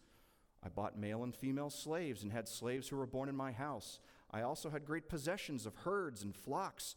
I 0.64 0.68
bought 0.68 0.98
male 0.98 1.22
and 1.22 1.34
female 1.34 1.70
slaves 1.70 2.24
and 2.24 2.32
had 2.32 2.48
slaves 2.48 2.88
who 2.88 2.96
were 2.96 3.06
born 3.06 3.28
in 3.28 3.36
my 3.36 3.52
house. 3.52 4.00
I 4.32 4.42
also 4.42 4.68
had 4.68 4.84
great 4.84 5.08
possessions 5.08 5.64
of 5.64 5.76
herds 5.76 6.24
and 6.24 6.34
flocks, 6.34 6.96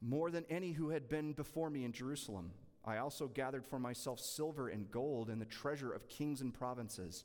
more 0.00 0.30
than 0.30 0.46
any 0.48 0.72
who 0.72 0.90
had 0.90 1.10
been 1.10 1.34
before 1.34 1.68
me 1.68 1.84
in 1.84 1.92
Jerusalem. 1.92 2.52
I 2.86 2.98
also 2.98 3.28
gathered 3.28 3.66
for 3.66 3.78
myself 3.78 4.18
silver 4.18 4.68
and 4.68 4.90
gold 4.90 5.28
and 5.28 5.40
the 5.40 5.46
treasure 5.46 5.92
of 5.92 6.08
kings 6.08 6.40
and 6.40 6.54
provinces. 6.54 7.24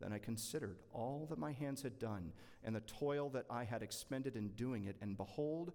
Then 0.00 0.12
I 0.12 0.18
considered 0.18 0.78
all 0.92 1.26
that 1.30 1.38
my 1.38 1.52
hands 1.52 1.82
had 1.82 1.98
done 1.98 2.32
and 2.62 2.74
the 2.74 2.80
toil 2.80 3.30
that 3.30 3.46
I 3.48 3.64
had 3.64 3.82
expended 3.82 4.36
in 4.36 4.48
doing 4.50 4.84
it, 4.84 4.96
and 5.00 5.16
behold, 5.16 5.72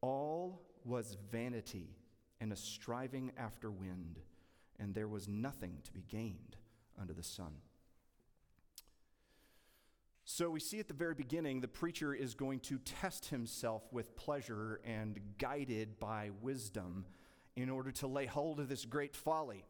all 0.00 0.62
was 0.84 1.16
vanity 1.30 1.96
and 2.40 2.52
a 2.52 2.56
striving 2.56 3.32
after 3.38 3.70
wind, 3.70 4.18
and 4.78 4.94
there 4.94 5.08
was 5.08 5.28
nothing 5.28 5.78
to 5.84 5.92
be 5.92 6.02
gained 6.08 6.56
under 7.00 7.12
the 7.12 7.22
sun. 7.22 7.52
So 10.26 10.50
we 10.50 10.60
see 10.60 10.80
at 10.80 10.88
the 10.88 10.94
very 10.94 11.14
beginning, 11.14 11.60
the 11.60 11.68
preacher 11.68 12.14
is 12.14 12.34
going 12.34 12.60
to 12.60 12.78
test 12.78 13.26
himself 13.26 13.82
with 13.92 14.16
pleasure 14.16 14.80
and 14.84 15.20
guided 15.38 16.00
by 16.00 16.30
wisdom 16.40 17.04
in 17.56 17.68
order 17.68 17.92
to 17.92 18.06
lay 18.06 18.26
hold 18.26 18.58
of 18.58 18.68
this 18.68 18.84
great 18.84 19.14
folly. 19.14 19.64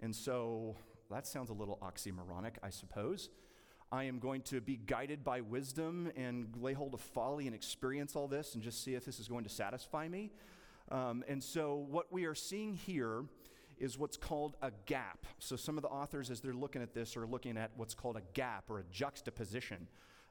And 0.00 0.14
so 0.14 0.76
that 1.10 1.26
sounds 1.26 1.50
a 1.50 1.54
little 1.54 1.78
oxymoronic, 1.82 2.52
I 2.62 2.70
suppose. 2.70 3.30
I 3.90 4.04
am 4.04 4.18
going 4.18 4.42
to 4.42 4.60
be 4.60 4.76
guided 4.76 5.24
by 5.24 5.40
wisdom 5.40 6.12
and 6.14 6.54
lay 6.60 6.74
hold 6.74 6.92
of 6.92 7.00
folly 7.00 7.46
and 7.46 7.54
experience 7.54 8.14
all 8.14 8.28
this 8.28 8.54
and 8.54 8.62
just 8.62 8.84
see 8.84 8.94
if 8.94 9.04
this 9.06 9.18
is 9.18 9.28
going 9.28 9.44
to 9.44 9.50
satisfy 9.50 10.08
me. 10.08 10.30
Um, 10.90 11.24
and 11.26 11.42
so, 11.42 11.86
what 11.88 12.12
we 12.12 12.26
are 12.26 12.34
seeing 12.34 12.74
here 12.74 13.24
is 13.78 13.98
what's 13.98 14.16
called 14.16 14.56
a 14.60 14.72
gap. 14.86 15.26
So, 15.38 15.56
some 15.56 15.78
of 15.78 15.82
the 15.82 15.88
authors, 15.88 16.30
as 16.30 16.40
they're 16.40 16.52
looking 16.52 16.82
at 16.82 16.92
this, 16.92 17.16
are 17.16 17.26
looking 17.26 17.56
at 17.56 17.70
what's 17.76 17.94
called 17.94 18.16
a 18.16 18.22
gap 18.34 18.64
or 18.68 18.78
a 18.80 18.84
juxtaposition. 18.90 19.88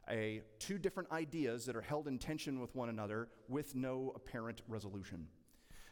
a, 0.09 0.41
two 0.59 0.77
different 0.77 1.11
ideas 1.11 1.65
that 1.65 1.75
are 1.75 1.81
held 1.81 2.07
in 2.07 2.17
tension 2.17 2.59
with 2.59 2.75
one 2.75 2.89
another 2.89 3.27
with 3.49 3.75
no 3.75 4.13
apparent 4.15 4.61
resolution. 4.67 5.27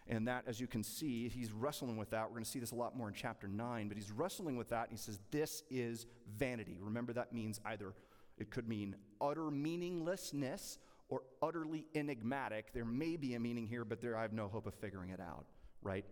And 0.07 0.27
that, 0.27 0.43
as 0.45 0.59
you 0.59 0.67
can 0.67 0.83
see, 0.83 1.27
he's 1.29 1.51
wrestling 1.51 1.97
with 1.97 2.12
that. 2.12 2.25
We're 2.25 2.35
going 2.35 2.43
to 2.43 2.50
see 2.50 2.59
this 2.59 2.71
a 2.71 2.75
lot 2.75 2.95
more 2.95 3.07
in 3.07 3.13
chapter 3.15 3.47
9, 3.47 3.88
but 3.88 3.97
he's 3.97 4.12
wrestling 4.12 4.55
with 4.55 4.69
that. 4.69 4.89
He 4.91 4.97
says, 4.97 5.19
This 5.31 5.63
is 5.69 6.05
vanity. 6.38 6.77
Remember, 6.79 7.12
that 7.13 7.33
means 7.33 7.59
either, 7.65 7.93
it 8.38 8.51
could 8.51 8.67
mean 8.67 8.95
utter 9.19 9.50
meaninglessness 9.50 10.77
or 11.09 11.24
utterly 11.41 11.88
enigmatic. 11.95 12.74
There 12.74 12.85
may 12.85 13.15
be 13.15 13.33
a 13.33 13.39
meaning 13.39 13.65
here, 13.67 13.85
but 13.85 14.01
there 14.01 14.15
I 14.17 14.21
have 14.21 14.33
no 14.33 14.47
hope 14.47 14.67
of 14.67 14.75
figuring 14.75 15.09
it 15.09 15.19
out, 15.19 15.45
right? 15.81 16.05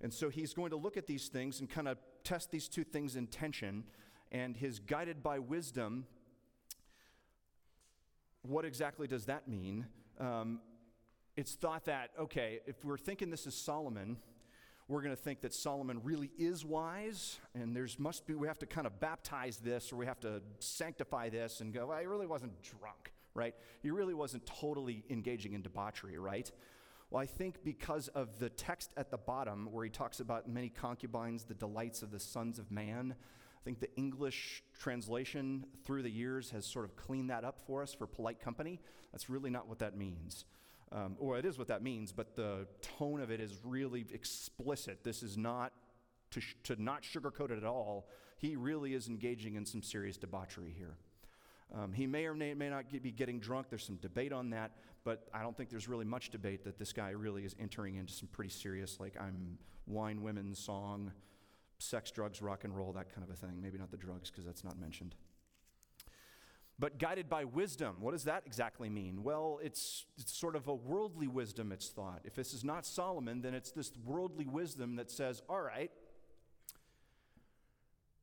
And 0.00 0.12
so 0.12 0.28
he's 0.28 0.52
going 0.52 0.70
to 0.70 0.76
look 0.76 0.96
at 0.96 1.06
these 1.06 1.28
things 1.28 1.60
and 1.60 1.70
kind 1.70 1.88
of 1.88 1.98
test 2.24 2.50
these 2.50 2.68
two 2.68 2.84
things 2.84 3.16
in 3.16 3.26
tension. 3.28 3.84
And 4.30 4.56
his 4.56 4.78
guided 4.78 5.22
by 5.22 5.38
wisdom, 5.38 6.06
what 8.42 8.64
exactly 8.64 9.06
does 9.06 9.26
that 9.26 9.48
mean? 9.48 9.86
Um, 10.18 10.60
it's 11.36 11.54
thought 11.54 11.86
that, 11.86 12.10
okay, 12.18 12.60
if 12.66 12.84
we're 12.84 12.98
thinking 12.98 13.30
this 13.30 13.46
is 13.46 13.54
Solomon, 13.54 14.18
we're 14.88 15.00
going 15.00 15.14
to 15.16 15.22
think 15.22 15.40
that 15.40 15.54
Solomon 15.54 16.00
really 16.02 16.30
is 16.36 16.64
wise, 16.64 17.38
and 17.54 17.74
there's 17.74 17.98
must 17.98 18.26
be, 18.26 18.34
we 18.34 18.46
have 18.46 18.58
to 18.58 18.66
kind 18.66 18.86
of 18.86 19.00
baptize 19.00 19.56
this 19.58 19.92
or 19.92 19.96
we 19.96 20.06
have 20.06 20.20
to 20.20 20.42
sanctify 20.58 21.30
this 21.30 21.60
and 21.60 21.72
go, 21.72 21.86
well, 21.86 21.98
he 21.98 22.06
really 22.06 22.26
wasn't 22.26 22.52
drunk, 22.62 23.12
right? 23.34 23.54
He 23.82 23.90
really 23.90 24.14
wasn't 24.14 24.44
totally 24.44 25.04
engaging 25.08 25.54
in 25.54 25.62
debauchery, 25.62 26.18
right? 26.18 26.50
Well, 27.10 27.22
I 27.22 27.26
think 27.26 27.64
because 27.64 28.08
of 28.08 28.38
the 28.38 28.50
text 28.50 28.92
at 28.96 29.10
the 29.10 29.18
bottom 29.18 29.68
where 29.70 29.84
he 29.84 29.90
talks 29.90 30.20
about 30.20 30.48
many 30.48 30.68
concubines, 30.68 31.44
the 31.44 31.54
delights 31.54 32.02
of 32.02 32.10
the 32.10 32.20
sons 32.20 32.58
of 32.58 32.70
man, 32.70 33.14
I 33.14 33.64
think 33.64 33.80
the 33.80 33.94
English 33.96 34.62
translation 34.78 35.64
through 35.84 36.02
the 36.02 36.10
years 36.10 36.50
has 36.50 36.66
sort 36.66 36.84
of 36.84 36.96
cleaned 36.96 37.30
that 37.30 37.44
up 37.44 37.60
for 37.66 37.82
us 37.82 37.94
for 37.94 38.06
polite 38.06 38.40
company. 38.40 38.80
That's 39.12 39.30
really 39.30 39.50
not 39.50 39.68
what 39.68 39.78
that 39.78 39.96
means. 39.96 40.44
Um, 40.94 41.16
or 41.18 41.38
it 41.38 41.46
is 41.46 41.58
what 41.58 41.68
that 41.68 41.82
means, 41.82 42.12
but 42.12 42.36
the 42.36 42.66
tone 42.98 43.20
of 43.20 43.30
it 43.30 43.40
is 43.40 43.58
really 43.64 44.04
explicit. 44.12 45.02
This 45.02 45.22
is 45.22 45.38
not 45.38 45.72
to, 46.32 46.40
sh- 46.40 46.56
to 46.64 46.80
not 46.80 47.02
sugarcoat 47.02 47.50
it 47.50 47.58
at 47.58 47.64
all. 47.64 48.08
He 48.36 48.56
really 48.56 48.92
is 48.92 49.08
engaging 49.08 49.54
in 49.54 49.64
some 49.64 49.82
serious 49.82 50.18
debauchery 50.18 50.74
here. 50.76 50.96
Um, 51.74 51.94
he 51.94 52.06
may 52.06 52.26
or 52.26 52.34
may, 52.34 52.52
may 52.52 52.68
not 52.68 52.90
get, 52.90 53.02
be 53.02 53.10
getting 53.10 53.40
drunk. 53.40 53.68
There's 53.70 53.86
some 53.86 53.96
debate 53.96 54.32
on 54.32 54.50
that, 54.50 54.72
but 55.04 55.28
I 55.32 55.42
don't 55.42 55.56
think 55.56 55.70
there's 55.70 55.88
really 55.88 56.04
much 56.04 56.28
debate 56.28 56.62
that 56.64 56.78
this 56.78 56.92
guy 56.92 57.10
really 57.10 57.46
is 57.46 57.56
entering 57.58 57.96
into 57.96 58.12
some 58.12 58.28
pretty 58.28 58.50
serious, 58.50 59.00
like 59.00 59.16
I'm 59.18 59.56
wine, 59.86 60.20
women, 60.20 60.54
song, 60.54 61.12
sex, 61.78 62.10
drugs, 62.10 62.42
rock 62.42 62.64
and 62.64 62.76
roll, 62.76 62.92
that 62.92 63.14
kind 63.14 63.26
of 63.26 63.32
a 63.32 63.36
thing. 63.36 63.62
Maybe 63.62 63.78
not 63.78 63.90
the 63.90 63.96
drugs 63.96 64.30
because 64.30 64.44
that's 64.44 64.62
not 64.62 64.78
mentioned 64.78 65.14
but 66.82 66.98
guided 66.98 67.30
by 67.30 67.44
wisdom. 67.44 67.94
What 68.00 68.10
does 68.10 68.24
that 68.24 68.42
exactly 68.44 68.90
mean? 68.90 69.22
Well, 69.22 69.60
it's, 69.62 70.04
it's, 70.18 70.36
sort 70.36 70.56
of 70.56 70.66
a 70.66 70.74
worldly 70.74 71.28
wisdom, 71.28 71.70
it's 71.70 71.88
thought. 71.90 72.22
If 72.24 72.34
this 72.34 72.52
is 72.52 72.64
not 72.64 72.84
Solomon, 72.84 73.40
then 73.40 73.54
it's 73.54 73.70
this 73.70 73.92
worldly 74.04 74.46
wisdom 74.46 74.96
that 74.96 75.08
says, 75.08 75.42
all 75.48 75.60
right, 75.60 75.92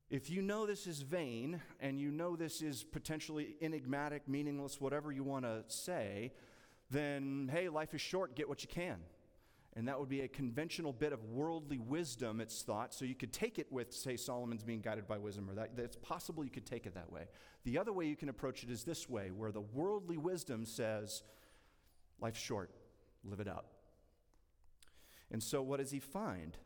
if 0.10 0.30
you 0.30 0.42
know 0.42 0.66
this 0.66 0.88
is 0.88 1.00
vain 1.00 1.62
and 1.80 2.02
you 2.02 2.12
know 2.12 2.36
this 2.36 2.62
is 2.62 2.84
potentially 2.84 3.56
enigmatic, 3.62 4.28
meaningless, 4.28 4.82
whatever 4.82 5.10
you 5.10 5.24
want 5.24 5.46
to 5.46 5.64
say, 5.70 6.34
then 6.92 7.50
hey, 7.54 7.70
life 7.70 7.94
is 7.94 8.02
short, 8.02 8.36
get 8.36 8.50
what 8.50 8.62
you 8.62 8.68
can. 8.68 8.98
And 9.76 9.88
that 9.88 10.00
would 10.00 10.10
be 10.10 10.22
a 10.22 10.28
conventional 10.28 10.92
bit 10.92 11.14
of 11.14 11.24
worldly 11.26 11.78
wisdom, 11.78 12.42
it's 12.42 12.64
thought. 12.64 12.94
So 12.94 13.06
you 13.06 13.14
could 13.14 13.32
take 13.32 13.60
it 13.60 13.72
with, 13.72 13.94
say, 13.94 14.18
Solomon's 14.18 14.64
being 14.64 14.82
guided 14.82 15.08
by 15.08 15.20
wisdom, 15.20 15.50
or 15.50 15.54
that, 15.54 15.72
it's 15.78 15.96
possible 15.96 16.44
you 16.44 16.50
could 16.50 16.66
take 16.66 16.88
it 16.88 16.96
that 16.96 17.12
way. 17.12 17.28
The 17.66 17.78
other 17.78 17.94
way 17.94 18.06
you 18.06 18.16
can 18.16 18.30
approach 18.30 18.64
it 18.64 18.72
is 18.72 18.84
this 18.84 19.08
way, 19.08 19.30
where 19.30 19.52
the 19.52 19.62
worldly 19.62 20.18
wisdom 20.18 20.66
says, 20.66 21.22
life's 22.20 22.40
short, 22.40 22.72
live 23.24 23.40
it 23.40 23.48
up. 23.48 23.68
And 25.32 25.42
so 25.42 25.62
what 25.62 25.80
does 25.80 25.92
he 25.92 26.00
find? 26.00 26.58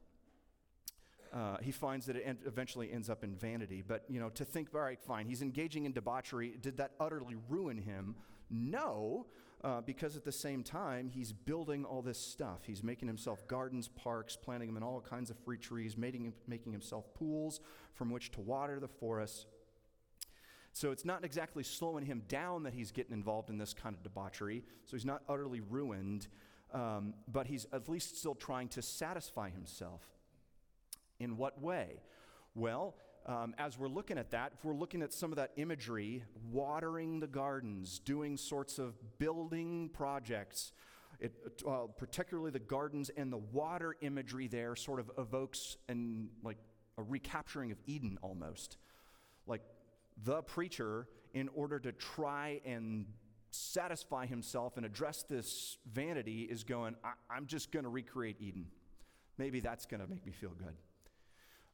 Uh, 1.34 1.58
he 1.62 1.72
finds 1.72 2.06
that 2.06 2.16
it 2.16 2.24
en- 2.26 2.38
eventually 2.46 2.92
ends 2.92 3.10
up 3.10 3.24
in 3.24 3.36
vanity. 3.36 3.84
But, 3.86 4.06
you 4.08 4.20
know, 4.20 4.30
to 4.30 4.46
think, 4.46 4.70
all 4.74 4.82
right, 4.82 5.02
fine, 5.02 5.26
he's 5.26 5.42
engaging 5.42 5.86
in 5.86 5.92
debauchery. 5.92 6.56
Did 6.62 6.78
that 6.78 6.92
utterly 7.00 7.36
ruin 7.50 7.78
him? 7.78 8.16
No, 8.50 9.26
uh, 9.63 9.82
because 9.82 10.17
at 10.17 10.25
the 10.25 10.32
same 10.32 10.62
time, 10.62 11.10
he's 11.10 11.32
building 11.32 11.86
all 11.86 12.01
this 12.01 12.20
stuff. 12.20 12.62
He's 12.65 12.84
making 12.84 13.08
himself 13.08 13.48
gardens, 13.48 13.88
parks, 13.88 14.36
planting 14.36 14.67
them 14.67 14.77
in 14.77 14.84
all 14.84 15.00
kinds 15.00 15.29
of 15.29 15.38
fruit 15.38 15.62
trees, 15.62 15.98
making, 15.98 16.34
making 16.48 16.74
himself 16.74 17.13
pools 17.13 17.62
from 17.93 18.12
which 18.12 18.32
to 18.32 18.41
water 18.41 18.79
the 18.79 18.88
forests. 18.88 19.46
So 20.74 20.91
it's 20.91 21.05
not 21.05 21.24
exactly 21.24 21.63
slowing 21.63 22.05
him 22.05 22.24
down 22.27 22.63
that 22.63 22.74
he's 22.74 22.91
getting 22.91 23.13
involved 23.13 23.50
in 23.50 23.58
this 23.58 23.74
kind 23.74 23.96
of 23.96 24.03
debauchery. 24.03 24.63
So 24.86 24.98
he's 24.98 25.05
not 25.05 25.22
utterly 25.29 25.62
ruined, 25.62 26.27
um, 26.74 27.13
but 27.32 27.48
he's 27.48 27.67
at 27.72 27.88
least 27.88 28.17
still 28.17 28.36
trying 28.36 28.67
to 28.70 28.82
satisfy 28.82 29.50
himself. 29.50 30.01
In 31.20 31.38
what 31.38 31.62
way? 31.62 32.01
Well, 32.55 32.96
um, 33.25 33.56
as 33.58 33.77
we're 33.77 33.88
looking 33.88 34.18
at 34.18 34.32
that, 34.32 34.51
if 34.58 34.65
we're 34.65 34.75
looking 34.75 35.01
at 35.01 35.13
some 35.13 35.32
of 35.32 35.38
that 35.38 35.51
imagery, 35.56 36.24
watering 36.51 37.20
the 37.20 37.27
gardens, 37.27 38.00
doing 38.00 38.36
sorts 38.38 38.80
of 38.80 38.96
building 39.18 39.89
projects, 39.94 40.74
it, 41.20 41.34
uh, 41.68 41.88
particularly 41.98 42.51
the 42.51 42.60
gardens 42.60 43.10
and 43.15 43.32
the 43.32 43.38
water 43.38 43.96
imagery 44.01 44.48
there 44.48 44.75
sort 44.75 45.00
of 45.00 45.10
evokes 45.18 45.77
and 45.88 46.30
like 46.44 46.58
a 46.98 47.03
recapturing 47.03 47.72
of 47.72 47.77
Eden 47.86 48.20
almost. 48.22 48.77
Like 49.48 49.62
the 50.24 50.42
preacher, 50.42 51.08
in 51.34 51.50
order 51.56 51.80
to 51.80 51.92
try 51.94 52.62
and 52.65 53.06
satisfy 53.51 54.25
himself 54.25 54.75
and 54.77 54.86
address 54.86 55.24
this 55.24 55.77
vanity, 55.92 56.42
is 56.44 56.63
going, 56.63 56.96
I- 57.03 57.38
am 57.38 57.46
just 57.46 57.72
going 57.72 57.84
to 57.84 57.89
recreate 57.89 58.38
Eden. 58.42 58.65
Maybe 59.38 59.62
that's 59.62 59.86
going 59.86 60.01
to 60.01 60.08
make 60.08 60.25
me 60.25 60.32
feel 60.32 60.51
good. 60.51 60.75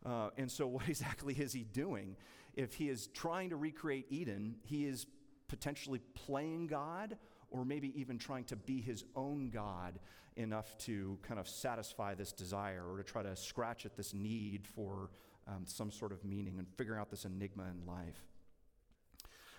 Uh, 0.05 0.29
and 0.37 0.51
so, 0.51 0.67
what 0.75 0.87
exactly 0.87 1.33
is 1.33 1.53
he 1.53 1.63
doing? 1.63 2.15
If 2.55 2.73
he 2.73 2.89
is 2.89 3.07
trying 3.07 3.49
to 3.51 3.55
recreate 3.55 4.07
Eden, 4.09 4.55
he 4.63 4.85
is 4.85 5.05
potentially 5.47 5.99
playing 6.13 6.67
God 6.67 7.17
or 7.51 7.65
maybe 7.65 7.99
even 7.99 8.17
trying 8.17 8.43
to 8.45 8.55
be 8.55 8.81
his 8.81 9.03
own 9.15 9.49
God 9.49 9.99
enough 10.35 10.77
to 10.77 11.17
kind 11.21 11.39
of 11.39 11.47
satisfy 11.47 12.13
this 12.15 12.31
desire 12.31 12.83
or 12.89 12.97
to 12.97 13.03
try 13.03 13.23
to 13.23 13.35
scratch 13.35 13.85
at 13.85 13.97
this 13.97 14.13
need 14.13 14.65
for 14.65 15.09
um, 15.47 15.63
some 15.65 15.91
sort 15.91 16.11
of 16.11 16.23
meaning 16.23 16.59
and 16.59 16.67
figuring 16.77 16.99
out 16.99 17.09
this 17.09 17.25
enigma 17.25 17.63
in 17.63 17.85
life. 17.85 18.25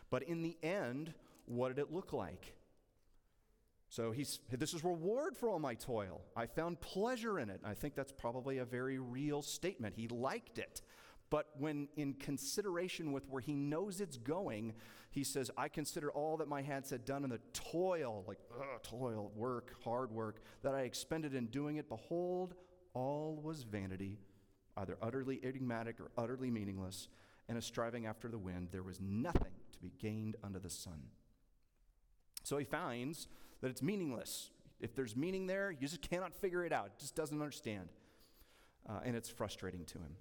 But 0.08 0.22
in 0.24 0.42
the 0.42 0.56
end, 0.62 1.12
what 1.46 1.68
did 1.68 1.78
it 1.78 1.92
look 1.92 2.12
like? 2.12 2.54
So 3.90 4.12
he's, 4.12 4.38
this 4.48 4.72
is 4.72 4.84
reward 4.84 5.36
for 5.36 5.50
all 5.50 5.58
my 5.58 5.74
toil. 5.74 6.20
I 6.36 6.46
found 6.46 6.80
pleasure 6.80 7.40
in 7.40 7.50
it. 7.50 7.60
I 7.64 7.74
think 7.74 7.96
that's 7.96 8.12
probably 8.12 8.58
a 8.58 8.64
very 8.64 9.00
real 9.00 9.42
statement. 9.42 9.96
He 9.96 10.06
liked 10.06 10.58
it. 10.58 10.80
But 11.28 11.48
when 11.58 11.88
in 11.96 12.14
consideration 12.14 13.10
with 13.10 13.28
where 13.28 13.42
he 13.42 13.54
knows 13.54 14.00
it's 14.00 14.16
going, 14.16 14.74
he 15.10 15.24
says, 15.24 15.50
I 15.56 15.68
consider 15.68 16.12
all 16.12 16.36
that 16.36 16.46
my 16.46 16.62
hands 16.62 16.90
had 16.90 17.04
done 17.04 17.24
and 17.24 17.32
the 17.32 17.40
toil, 17.52 18.24
like 18.28 18.38
ugh, 18.56 18.80
toil, 18.84 19.32
work, 19.34 19.74
hard 19.82 20.12
work, 20.12 20.40
that 20.62 20.74
I 20.74 20.82
expended 20.82 21.34
in 21.34 21.46
doing 21.46 21.76
it. 21.76 21.88
Behold, 21.88 22.54
all 22.94 23.40
was 23.42 23.64
vanity, 23.64 24.18
either 24.76 24.98
utterly 25.02 25.40
enigmatic 25.42 26.00
or 26.00 26.12
utterly 26.16 26.50
meaningless, 26.50 27.08
and 27.48 27.58
a 27.58 27.62
striving 27.62 28.06
after 28.06 28.28
the 28.28 28.38
wind. 28.38 28.68
There 28.70 28.84
was 28.84 29.00
nothing 29.00 29.54
to 29.72 29.80
be 29.80 29.92
gained 29.98 30.36
under 30.44 30.60
the 30.60 30.70
sun. 30.70 31.02
So 32.44 32.56
he 32.56 32.64
finds 32.64 33.26
that 33.60 33.70
it's 33.70 33.82
meaningless. 33.82 34.50
If 34.80 34.94
there's 34.94 35.16
meaning 35.16 35.46
there, 35.46 35.70
you 35.70 35.86
just 35.86 36.02
cannot 36.02 36.34
figure 36.34 36.64
it 36.64 36.72
out. 36.72 36.98
Just 36.98 37.14
doesn't 37.14 37.40
understand. 37.40 37.88
Uh, 38.88 39.00
and 39.04 39.14
it's 39.14 39.28
frustrating 39.28 39.84
to 39.86 39.98
him. 39.98 40.16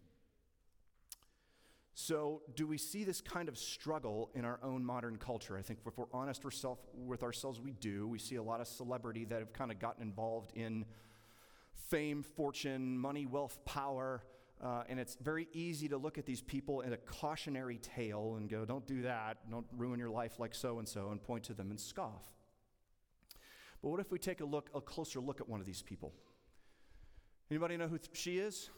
So, 1.94 2.44
do 2.56 2.66
we 2.66 2.78
see 2.78 3.04
this 3.04 3.20
kind 3.20 3.50
of 3.50 3.58
struggle 3.58 4.30
in 4.34 4.46
our 4.46 4.60
own 4.64 4.86
modern 4.86 5.18
culture? 5.18 5.58
I 5.58 5.62
think 5.62 5.80
if 5.86 5.98
we're 5.98 6.06
honest 6.14 6.44
with 6.46 7.24
ourselves, 7.24 7.60
we 7.60 7.74
do. 7.74 8.08
We 8.08 8.20
see 8.20 8.36
a 8.36 8.44
lot 8.44 8.62
of 8.62 8.68
celebrity 8.68 9.26
that 9.26 9.40
have 9.40 9.52
kind 9.52 9.70
of 9.70 9.80
gotten 9.80 10.02
involved 10.02 10.52
in 10.56 10.86
fame, 11.74 12.24
fortune, 12.24 12.98
money, 12.98 13.26
wealth, 13.26 13.60
power. 13.66 14.24
Uh, 14.64 14.84
and 14.88 15.00
it's 15.00 15.18
very 15.22 15.48
easy 15.54 15.90
to 15.90 15.98
look 15.98 16.18
at 16.18 16.26
these 16.26 16.42
people 16.42 16.82
in 16.82 16.94
a 16.94 16.98
cautionary 16.98 17.78
tale 17.78 18.36
and 18.38 18.50
go, 18.50 18.66
don't 18.66 18.86
do 18.88 19.02
that, 19.02 19.38
don't 19.50 19.68
ruin 19.76 20.00
your 20.00 20.10
life 20.10 20.40
like 20.40 20.54
so 20.54 20.80
and 20.80 20.88
so, 20.88 21.10
and 21.12 21.22
point 21.22 21.44
to 21.44 21.54
them 21.54 21.70
and 21.70 21.80
scoff. 21.80 22.24
But 23.82 23.90
what 23.90 24.00
if 24.00 24.12
we 24.12 24.20
take 24.20 24.42
a 24.42 24.46
look, 24.46 24.70
a 24.76 24.82
closer 24.82 25.20
look 25.20 25.42
at 25.42 25.50
one 25.50 25.60
of 25.60 25.66
these 25.66 25.82
people? 25.82 26.14
Anybody 27.50 27.78
know 27.78 27.88
who 27.88 27.98
th- 27.98 28.10
she 28.14 28.38
is? 28.38 28.70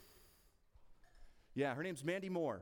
Yeah, 1.56 1.76
her 1.76 1.84
name's 1.84 2.04
Mandy 2.04 2.30
Moore. 2.30 2.62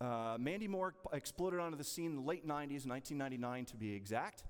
Uh, 0.00 0.36
Mandy 0.38 0.68
Moore 0.68 0.94
exploded 1.12 1.60
onto 1.60 1.76
the 1.76 1.84
scene 1.84 2.12
in 2.12 2.16
the 2.16 2.22
late 2.22 2.46
90s, 2.46 2.86
1999 2.86 3.64
to 3.66 3.76
be 3.76 3.94
exact. 3.94 4.44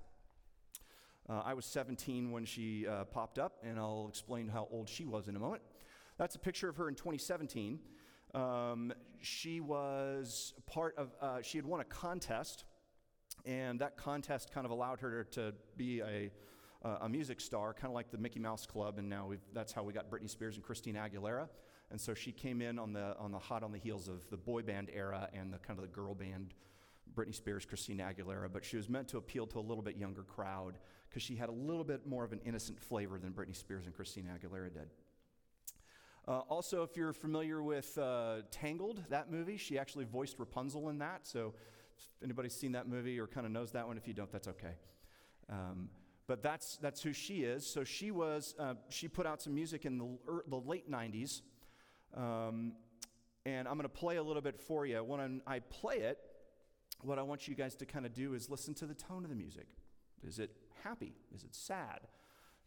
Uh, 1.29 1.41
I 1.43 1.53
was 1.53 1.65
17 1.65 2.31
when 2.31 2.45
she 2.45 2.87
uh, 2.87 3.03
popped 3.05 3.39
up, 3.39 3.57
and 3.63 3.77
I'll 3.79 4.07
explain 4.09 4.47
how 4.47 4.67
old 4.71 4.87
she 4.87 5.05
was 5.05 5.27
in 5.27 5.35
a 5.35 5.39
moment. 5.39 5.61
That's 6.17 6.35
a 6.35 6.39
picture 6.39 6.69
of 6.69 6.77
her 6.77 6.87
in 6.87 6.95
2017. 6.95 7.79
Um, 8.33 8.93
she 9.21 9.59
was 9.59 10.53
part 10.67 10.95
of, 10.97 11.13
uh, 11.21 11.41
she 11.41 11.57
had 11.57 11.65
won 11.65 11.81
a 11.81 11.85
contest 11.85 12.63
And 13.45 13.79
that 13.79 13.97
contest 13.97 14.51
kind 14.53 14.65
of 14.65 14.71
allowed 14.71 14.99
her 14.99 15.23
to 15.31 15.53
be 15.77 16.01
a, 16.01 16.31
uh, 16.83 16.97
a 17.01 17.09
music 17.09 17.39
star, 17.39 17.73
kind 17.73 17.87
of 17.87 17.93
like 17.93 18.11
the 18.11 18.17
Mickey 18.17 18.39
Mouse 18.39 18.65
Club. 18.65 18.97
And 18.97 19.09
now 19.09 19.31
that's 19.53 19.71
how 19.71 19.83
we 19.83 19.93
got 19.93 20.09
Britney 20.09 20.29
Spears 20.29 20.55
and 20.55 20.63
Christina 20.63 20.99
Aguilera. 20.99 21.47
And 21.91 21.99
so 21.99 22.13
she 22.13 22.31
came 22.31 22.61
in 22.61 22.79
on 22.79 22.93
the, 22.93 23.15
on 23.17 23.31
the 23.31 23.39
hot 23.39 23.63
on 23.63 23.71
the 23.71 23.77
heels 23.77 24.07
of 24.07 24.27
the 24.29 24.37
boy 24.37 24.61
band 24.61 24.89
era 24.93 25.29
and 25.33 25.53
the 25.53 25.57
kind 25.57 25.77
of 25.77 25.83
the 25.83 25.91
girl 25.91 26.15
band, 26.15 26.53
Britney 27.13 27.35
Spears, 27.35 27.65
Christina 27.65 28.03
Aguilera. 28.03 28.51
But 28.51 28.63
she 28.63 28.77
was 28.77 28.89
meant 28.89 29.07
to 29.09 29.17
appeal 29.17 29.45
to 29.47 29.59
a 29.59 29.61
little 29.61 29.83
bit 29.83 29.97
younger 29.97 30.23
crowd 30.23 30.77
because 31.09 31.21
she 31.21 31.35
had 31.35 31.49
a 31.49 31.53
little 31.53 31.83
bit 31.83 32.07
more 32.07 32.23
of 32.23 32.31
an 32.31 32.39
innocent 32.45 32.79
flavor 32.79 33.19
than 33.19 33.31
Britney 33.31 33.55
Spears 33.55 33.85
and 33.85 33.93
Christina 33.93 34.29
Aguilera 34.29 34.73
did. 34.73 34.89
Uh, 36.27 36.39
also, 36.49 36.83
if 36.83 36.95
you're 36.95 37.13
familiar 37.13 37.63
with 37.63 37.97
uh, 37.97 38.37
Tangled, 38.51 39.03
that 39.09 39.31
movie, 39.31 39.57
she 39.57 39.77
actually 39.77 40.05
voiced 40.05 40.37
Rapunzel 40.39 40.89
in 40.89 40.99
that. 40.99 41.27
So, 41.27 41.53
if 41.97 42.23
anybody's 42.23 42.53
seen 42.53 42.71
that 42.73 42.87
movie 42.87 43.19
or 43.19 43.27
kind 43.27 43.45
of 43.45 43.51
knows 43.51 43.71
that 43.71 43.87
one, 43.87 43.97
if 43.97 44.07
you 44.07 44.13
don't, 44.13 44.31
that's 44.31 44.47
okay. 44.47 44.73
Um, 45.49 45.89
but 46.27 46.41
that's, 46.41 46.77
that's 46.77 47.01
who 47.01 47.13
she 47.13 47.43
is. 47.43 47.65
So 47.65 47.83
she 47.83 48.11
was, 48.11 48.55
uh, 48.59 48.75
she 48.89 49.07
put 49.07 49.25
out 49.25 49.41
some 49.41 49.53
music 49.53 49.85
in 49.85 49.97
the, 49.97 50.17
er, 50.29 50.43
the 50.47 50.59
late 50.59 50.89
90s. 50.89 51.41
Um, 52.15 52.73
and 53.45 53.67
I'm 53.67 53.75
going 53.75 53.83
to 53.83 53.89
play 53.89 54.17
a 54.17 54.23
little 54.23 54.41
bit 54.41 54.59
for 54.59 54.85
you. 54.85 55.03
When 55.03 55.41
I 55.47 55.59
play 55.59 55.97
it, 55.97 56.19
what 57.01 57.17
I 57.17 57.23
want 57.23 57.47
you 57.47 57.55
guys 57.55 57.75
to 57.75 57.85
kind 57.85 58.05
of 58.05 58.13
do 58.13 58.33
is 58.33 58.49
listen 58.49 58.73
to 58.75 58.85
the 58.85 58.93
tone 58.93 59.23
of 59.23 59.29
the 59.29 59.35
music. 59.35 59.67
Is 60.25 60.39
it 60.39 60.51
happy? 60.83 61.13
Is 61.33 61.43
it 61.43 61.55
sad? 61.55 62.01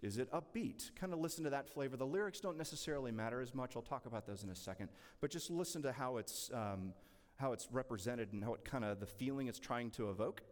Is 0.03 0.19
it 0.19 0.31
upbeat? 0.33 0.91
Kind 0.97 1.13
of 1.13 1.21
listen 1.21 1.45
to 1.45 1.51
that 1.51 1.69
flavor. 1.69 1.97
The 1.97 2.07
lyrics 2.07 2.41
don't 2.41 2.59
necessarily 2.59 3.13
matter 3.13 3.41
as 3.41 3.55
much. 3.55 3.77
I'll 3.77 3.83
talk 3.83 4.07
about 4.07 4.27
those 4.27 4.43
in 4.43 4.51
a 4.51 4.57
second. 4.57 4.89
But 5.21 5.31
just 5.31 5.51
listen 5.51 5.83
to 5.83 5.93
how 5.93 6.17
it's, 6.17 6.51
um, 6.53 6.93
how 7.37 7.53
it's 7.53 7.69
represented 7.71 8.33
and 8.33 8.43
how 8.43 8.55
it 8.55 8.65
kind 8.65 8.85
of, 8.85 9.01
the 9.01 9.07
feeling 9.07 9.47
it's 9.47 9.59
trying 9.59 9.91
to 9.93 10.11
evoke. 10.11 10.43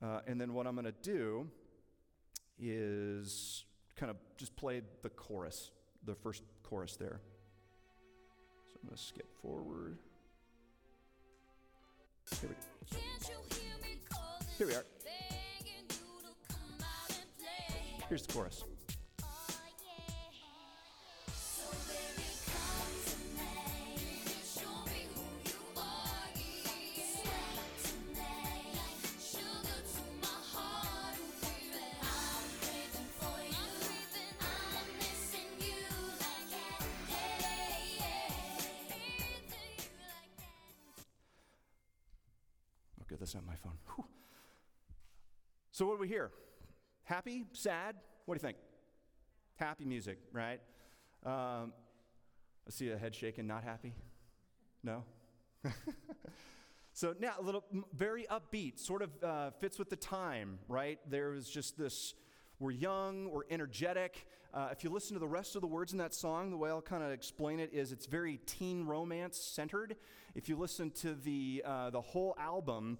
Uh, 0.00 0.20
and 0.26 0.40
then 0.40 0.54
what 0.54 0.66
I'm 0.66 0.74
going 0.74 0.86
to 0.86 0.94
do 1.02 1.48
is 2.60 3.64
kind 3.96 4.10
of 4.10 4.16
just 4.36 4.54
play 4.56 4.82
the 5.02 5.08
chorus, 5.08 5.70
the 6.04 6.14
first 6.14 6.42
chorus 6.62 6.96
there. 6.96 7.20
So 8.68 8.78
I'm 8.82 8.88
going 8.88 8.96
to 8.96 9.02
skip 9.02 9.28
forward. 9.40 9.98
Here 12.40 12.48
we 12.48 12.54
go. 12.54 12.60
Here 14.58 14.66
we 14.66 14.74
are. 14.74 14.84
Here's 18.08 18.26
the 18.26 18.32
chorus. 18.32 18.64
This 43.30 43.36
on 43.36 43.46
my 43.46 43.54
phone. 43.54 43.78
Whew. 43.94 44.04
So, 45.70 45.86
what 45.86 45.94
do 45.94 46.00
we 46.00 46.08
hear? 46.08 46.32
Happy? 47.04 47.44
Sad? 47.52 47.94
What 48.24 48.34
do 48.34 48.38
you 48.38 48.48
think? 48.48 48.56
Happy 49.54 49.84
music, 49.84 50.18
right? 50.32 50.60
Um, 51.24 51.72
I 52.66 52.70
see 52.70 52.90
a 52.90 52.98
head 52.98 53.14
shaking, 53.14 53.46
not 53.46 53.62
happy? 53.62 53.94
No? 54.82 55.04
so 56.92 57.14
now 57.20 57.34
a 57.38 57.42
little, 57.42 57.62
very 57.94 58.26
upbeat, 58.28 58.80
sort 58.80 59.00
of 59.00 59.10
uh, 59.22 59.50
fits 59.60 59.78
with 59.78 59.90
the 59.90 59.96
time, 59.96 60.58
right? 60.66 60.98
There's 61.08 61.48
just 61.48 61.78
this, 61.78 62.14
we're 62.58 62.72
young, 62.72 63.30
we're 63.30 63.44
energetic. 63.48 64.26
Uh, 64.52 64.70
if 64.72 64.82
you 64.82 64.90
listen 64.90 65.14
to 65.14 65.20
the 65.20 65.28
rest 65.28 65.54
of 65.54 65.60
the 65.60 65.68
words 65.68 65.92
in 65.92 65.98
that 65.98 66.14
song, 66.14 66.50
the 66.50 66.56
way 66.56 66.70
I'll 66.70 66.82
kind 66.82 67.04
of 67.04 67.12
explain 67.12 67.60
it 67.60 67.72
is 67.72 67.92
it's 67.92 68.06
very 68.06 68.40
teen 68.46 68.86
romance 68.86 69.38
centered. 69.38 69.94
If 70.34 70.48
you 70.48 70.56
listen 70.56 70.90
to 71.02 71.14
the, 71.14 71.62
uh, 71.64 71.90
the 71.90 72.00
whole 72.00 72.34
album, 72.36 72.98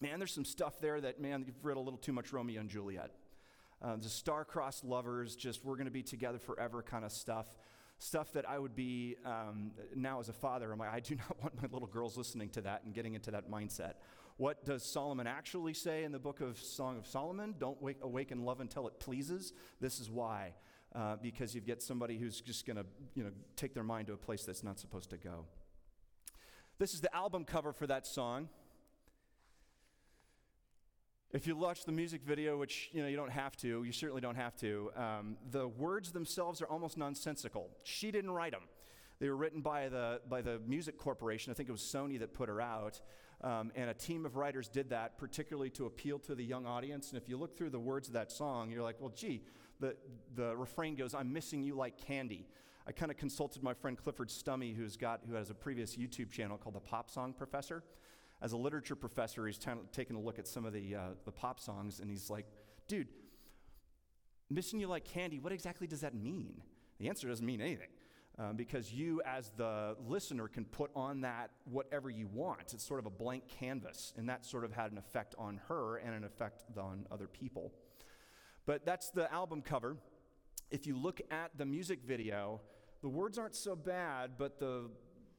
man, 0.00 0.18
there's 0.18 0.32
some 0.32 0.44
stuff 0.44 0.80
there 0.80 1.00
that, 1.00 1.20
man, 1.20 1.44
you've 1.46 1.64
read 1.64 1.76
a 1.76 1.80
little 1.80 1.98
too 1.98 2.12
much 2.12 2.32
Romeo 2.32 2.60
and 2.60 2.70
Juliet. 2.70 3.10
Uh, 3.82 3.96
the 3.96 4.08
star-crossed 4.08 4.84
lovers, 4.84 5.36
just 5.36 5.64
we're 5.64 5.76
going 5.76 5.86
to 5.86 5.90
be 5.90 6.02
together 6.02 6.38
forever 6.38 6.82
kind 6.82 7.04
of 7.04 7.12
stuff. 7.12 7.46
Stuff 7.98 8.32
that 8.32 8.48
I 8.48 8.58
would 8.58 8.74
be 8.74 9.16
um, 9.24 9.72
now 9.94 10.20
as 10.20 10.28
a 10.28 10.32
father. 10.32 10.70
I'm 10.72 10.78
like, 10.78 10.92
I 10.92 11.00
do 11.00 11.14
not 11.16 11.42
want 11.42 11.60
my 11.60 11.68
little 11.70 11.88
girls 11.88 12.16
listening 12.16 12.50
to 12.50 12.60
that 12.62 12.84
and 12.84 12.94
getting 12.94 13.14
into 13.14 13.30
that 13.30 13.50
mindset. 13.50 13.94
What 14.38 14.64
does 14.66 14.82
Solomon 14.82 15.26
actually 15.26 15.72
say 15.72 16.04
in 16.04 16.12
the 16.12 16.18
book 16.18 16.40
of 16.40 16.58
Song 16.58 16.98
of 16.98 17.06
Solomon? 17.06 17.54
Don't 17.58 17.80
wake, 17.80 17.96
awaken 18.02 18.44
love 18.44 18.60
until 18.60 18.86
it 18.86 19.00
pleases. 19.00 19.54
This 19.80 19.98
is 19.98 20.10
why. 20.10 20.52
Uh, 20.94 21.16
because 21.16 21.54
you've 21.54 21.66
get 21.66 21.82
somebody 21.82 22.18
who's 22.18 22.40
just 22.40 22.66
going 22.66 22.76
to 22.76 22.86
you 23.14 23.24
know, 23.24 23.30
take 23.56 23.74
their 23.74 23.82
mind 23.82 24.06
to 24.06 24.12
a 24.12 24.16
place 24.16 24.44
that's 24.44 24.62
not 24.62 24.78
supposed 24.78 25.10
to 25.10 25.16
go. 25.16 25.44
This 26.78 26.92
is 26.92 27.00
the 27.00 27.14
album 27.14 27.44
cover 27.44 27.72
for 27.72 27.86
that 27.86 28.06
song. 28.06 28.48
If 31.36 31.46
you 31.46 31.54
watch 31.54 31.84
the 31.84 31.92
music 31.92 32.22
video, 32.22 32.56
which 32.56 32.88
you 32.92 33.02
know 33.02 33.08
you 33.08 33.16
don't 33.18 33.30
have 33.30 33.58
to, 33.58 33.84
you 33.84 33.92
certainly 33.92 34.22
don't 34.22 34.36
have 34.36 34.56
to. 34.56 34.90
Um, 34.96 35.36
the 35.50 35.68
words 35.68 36.10
themselves 36.10 36.62
are 36.62 36.66
almost 36.66 36.96
nonsensical. 36.96 37.68
She 37.82 38.10
didn't 38.10 38.30
write 38.30 38.52
them; 38.52 38.62
they 39.20 39.28
were 39.28 39.36
written 39.36 39.60
by 39.60 39.90
the 39.90 40.22
by 40.30 40.40
the 40.40 40.62
music 40.66 40.96
corporation. 40.96 41.50
I 41.50 41.54
think 41.54 41.68
it 41.68 41.72
was 41.72 41.82
Sony 41.82 42.18
that 42.20 42.32
put 42.32 42.48
her 42.48 42.62
out, 42.62 43.02
um, 43.44 43.70
and 43.76 43.90
a 43.90 43.92
team 43.92 44.24
of 44.24 44.36
writers 44.36 44.66
did 44.66 44.88
that, 44.88 45.18
particularly 45.18 45.68
to 45.72 45.84
appeal 45.84 46.18
to 46.20 46.34
the 46.34 46.42
young 46.42 46.64
audience. 46.64 47.10
And 47.10 47.20
if 47.20 47.28
you 47.28 47.36
look 47.36 47.54
through 47.54 47.68
the 47.68 47.78
words 47.78 48.08
of 48.08 48.14
that 48.14 48.32
song, 48.32 48.70
you're 48.70 48.82
like, 48.82 48.96
well, 48.98 49.12
gee, 49.14 49.42
the 49.78 49.94
the 50.36 50.56
refrain 50.56 50.94
goes, 50.94 51.14
"I'm 51.14 51.34
missing 51.34 51.62
you 51.62 51.74
like 51.74 51.98
candy." 51.98 52.46
I 52.88 52.92
kind 52.92 53.10
of 53.10 53.18
consulted 53.18 53.62
my 53.62 53.74
friend 53.74 53.98
Clifford 53.98 54.30
Stumme, 54.30 54.74
who's 54.74 54.96
got 54.96 55.20
who 55.28 55.34
has 55.34 55.50
a 55.50 55.54
previous 55.54 55.96
YouTube 55.96 56.30
channel 56.30 56.56
called 56.56 56.76
the 56.76 56.80
Pop 56.80 57.10
Song 57.10 57.34
Professor 57.34 57.82
as 58.42 58.52
a 58.52 58.56
literature 58.56 58.96
professor, 58.96 59.46
he's 59.46 59.58
t- 59.58 59.70
taking 59.92 60.16
a 60.16 60.20
look 60.20 60.38
at 60.38 60.46
some 60.46 60.64
of 60.64 60.72
the, 60.72 60.94
uh, 60.94 61.00
the 61.24 61.32
pop 61.32 61.60
songs, 61.60 62.00
and 62.00 62.10
he's 62.10 62.28
like, 62.28 62.46
dude, 62.86 63.08
missing 64.50 64.78
you 64.78 64.86
like 64.86 65.04
candy, 65.04 65.38
what 65.38 65.52
exactly 65.52 65.86
does 65.86 66.02
that 66.02 66.14
mean? 66.14 66.60
The 66.98 67.08
answer 67.08 67.28
doesn't 67.28 67.44
mean 67.44 67.60
anything. 67.60 67.88
Um, 68.38 68.54
because 68.54 68.92
you, 68.92 69.22
as 69.24 69.50
the 69.56 69.96
listener, 70.06 70.46
can 70.46 70.66
put 70.66 70.90
on 70.94 71.22
that 71.22 71.50
whatever 71.64 72.10
you 72.10 72.28
want. 72.30 72.74
It's 72.74 72.84
sort 72.86 73.00
of 73.00 73.06
a 73.06 73.10
blank 73.10 73.44
canvas, 73.48 74.12
and 74.18 74.28
that 74.28 74.44
sort 74.44 74.64
of 74.64 74.74
had 74.74 74.92
an 74.92 74.98
effect 74.98 75.34
on 75.38 75.58
her 75.68 75.96
and 75.96 76.14
an 76.14 76.22
effect 76.22 76.64
on 76.76 77.06
other 77.10 77.28
people. 77.28 77.72
But 78.66 78.84
that's 78.84 79.08
the 79.08 79.32
album 79.32 79.62
cover. 79.62 79.96
If 80.70 80.86
you 80.86 80.98
look 80.98 81.22
at 81.30 81.56
the 81.56 81.64
music 81.64 82.00
video, 82.06 82.60
the 83.00 83.08
words 83.08 83.38
aren't 83.38 83.54
so 83.54 83.74
bad, 83.74 84.32
but 84.36 84.58
the 84.58 84.90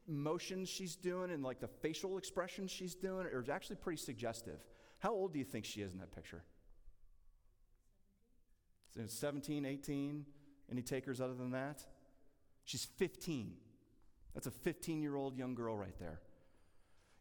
motions 0.08 0.68
she's 0.68 0.96
doing 0.96 1.30
and 1.30 1.42
like 1.42 1.60
the 1.60 1.68
facial 1.68 2.18
expressions 2.18 2.70
she's 2.70 2.94
doing 2.94 3.26
are 3.26 3.44
actually 3.52 3.76
pretty 3.76 4.00
suggestive. 4.00 4.58
How 4.98 5.12
old 5.12 5.32
do 5.32 5.38
you 5.38 5.44
think 5.44 5.64
she 5.64 5.82
is 5.82 5.92
in 5.92 5.98
that 5.98 6.14
picture? 6.14 6.42
17, 9.06 9.64
18? 9.64 10.24
Any 10.72 10.82
takers 10.82 11.20
other 11.20 11.34
than 11.34 11.52
that? 11.52 11.84
She's 12.64 12.84
15. 12.84 13.54
That's 14.34 14.46
a 14.46 14.50
15 14.50 15.00
year 15.00 15.14
old 15.14 15.36
young 15.36 15.54
girl 15.54 15.76
right 15.76 15.96
there. 15.98 16.20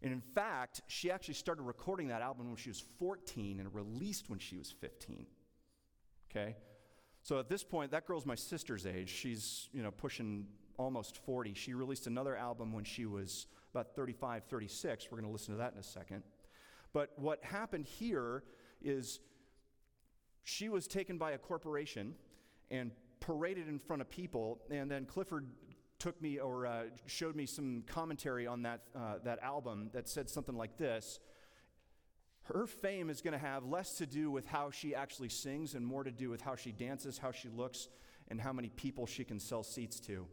And 0.01 0.11
in 0.11 0.21
fact, 0.21 0.81
she 0.87 1.11
actually 1.11 1.33
started 1.33 1.63
recording 1.63 2.07
that 2.09 2.21
album 2.21 2.47
when 2.47 2.55
she 2.55 2.69
was 2.69 2.83
14 2.99 3.59
and 3.59 3.73
released 3.73 4.29
when 4.29 4.39
she 4.39 4.57
was 4.57 4.71
15. 4.71 5.25
Okay? 6.29 6.55
So 7.23 7.39
at 7.39 7.49
this 7.49 7.63
point, 7.63 7.91
that 7.91 8.05
girl's 8.05 8.25
my 8.25 8.35
sister's 8.35 8.85
age. 8.85 9.09
She's, 9.09 9.69
you 9.73 9.81
know, 9.81 9.91
pushing 9.91 10.45
almost 10.77 11.17
40. 11.25 11.53
She 11.53 11.73
released 11.73 12.07
another 12.07 12.35
album 12.35 12.73
when 12.73 12.83
she 12.83 13.05
was 13.05 13.47
about 13.73 13.95
35, 13.95 14.43
36. 14.45 15.07
We're 15.11 15.17
going 15.17 15.29
to 15.29 15.31
listen 15.31 15.53
to 15.53 15.59
that 15.59 15.73
in 15.73 15.79
a 15.79 15.83
second. 15.83 16.23
But 16.93 17.11
what 17.17 17.43
happened 17.43 17.85
here 17.85 18.43
is 18.81 19.19
she 20.43 20.69
was 20.69 20.87
taken 20.87 21.17
by 21.17 21.31
a 21.31 21.37
corporation 21.37 22.15
and 22.71 22.91
paraded 23.19 23.67
in 23.67 23.79
front 23.79 24.01
of 24.01 24.09
people, 24.09 24.61
and 24.69 24.89
then 24.89 25.05
Clifford 25.05 25.47
took 25.99 26.21
me 26.21 26.39
or 26.39 26.65
uh, 26.65 26.83
showed 27.07 27.35
me 27.35 27.45
some 27.45 27.83
commentary 27.87 28.45
on 28.47 28.61
that, 28.61 28.81
uh, 28.95 29.15
that 29.23 29.39
album 29.41 29.89
that 29.93 30.07
said 30.07 30.29
something 30.29 30.55
like 30.55 30.77
this 30.77 31.19
her 32.53 32.65
fame 32.65 33.09
is 33.09 33.21
going 33.21 33.33
to 33.33 33.45
have 33.45 33.65
less 33.65 33.97
to 33.97 34.05
do 34.05 34.31
with 34.31 34.45
how 34.45 34.71
she 34.71 34.95
actually 34.95 35.27
sings 35.29 35.73
and 35.73 35.85
more 35.85 36.03
to 36.03 36.11
do 36.11 36.29
with 36.29 36.41
how 36.41 36.55
she 36.55 36.71
dances, 36.71 37.17
how 37.17 37.31
she 37.31 37.49
looks, 37.49 37.89
and 38.29 38.39
how 38.39 38.53
many 38.53 38.69
people 38.69 39.05
she 39.05 39.25
can 39.25 39.39
sell 39.39 39.63
seats 39.63 39.99
to. 39.99 40.25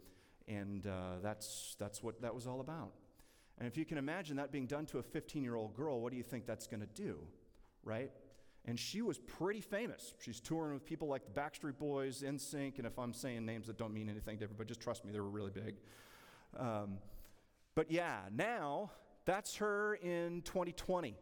And 0.47 0.87
uh, 0.87 1.21
that's, 1.23 1.77
that's 1.79 2.03
what 2.03 2.21
that 2.23 2.35
was 2.35 2.47
all 2.47 2.61
about. 2.61 2.93
And 3.59 3.69
if 3.69 3.77
you 3.77 3.85
can 3.85 3.99
imagine 3.99 4.37
that 4.37 4.51
being 4.51 4.67
done 4.67 4.87
to 4.87 4.99
a 4.99 5.03
15 5.03 5.43
year 5.43 5.55
old 5.55 5.77
girl, 5.77 6.01
what 6.01 6.11
do 6.11 6.17
you 6.17 6.23
think 6.23 6.47
that's 6.47 6.67
going 6.67 6.81
to 6.81 7.03
do? 7.03 7.19
Right? 7.85 8.11
And 8.67 8.79
she 8.79 9.03
was 9.03 9.19
pretty 9.19 9.61
famous. 9.61 10.15
She's 10.21 10.41
touring 10.41 10.73
with 10.73 10.87
people 10.87 11.07
like 11.07 11.23
the 11.27 11.39
Backstreet 11.39 11.79
Boys, 11.79 12.23
NSYNC, 12.23 12.79
and 12.79 12.87
if 12.87 12.99
I'm 12.99 13.13
saying 13.13 13.45
names 13.45 13.67
that 13.67 13.77
don't 13.77 13.93
mean 13.93 14.09
anything 14.09 14.39
to 14.39 14.45
everybody, 14.45 14.69
just 14.69 14.81
trust 14.81 15.05
me, 15.05 15.13
they 15.13 15.21
were 15.21 15.29
really 15.29 15.51
big. 15.51 15.75
Um, 16.59 16.99
but 17.75 17.91
yeah, 17.91 18.21
now 18.35 18.91
that's 19.27 19.57
her 19.57 19.95
in 19.97 20.43
2020. 20.43 21.15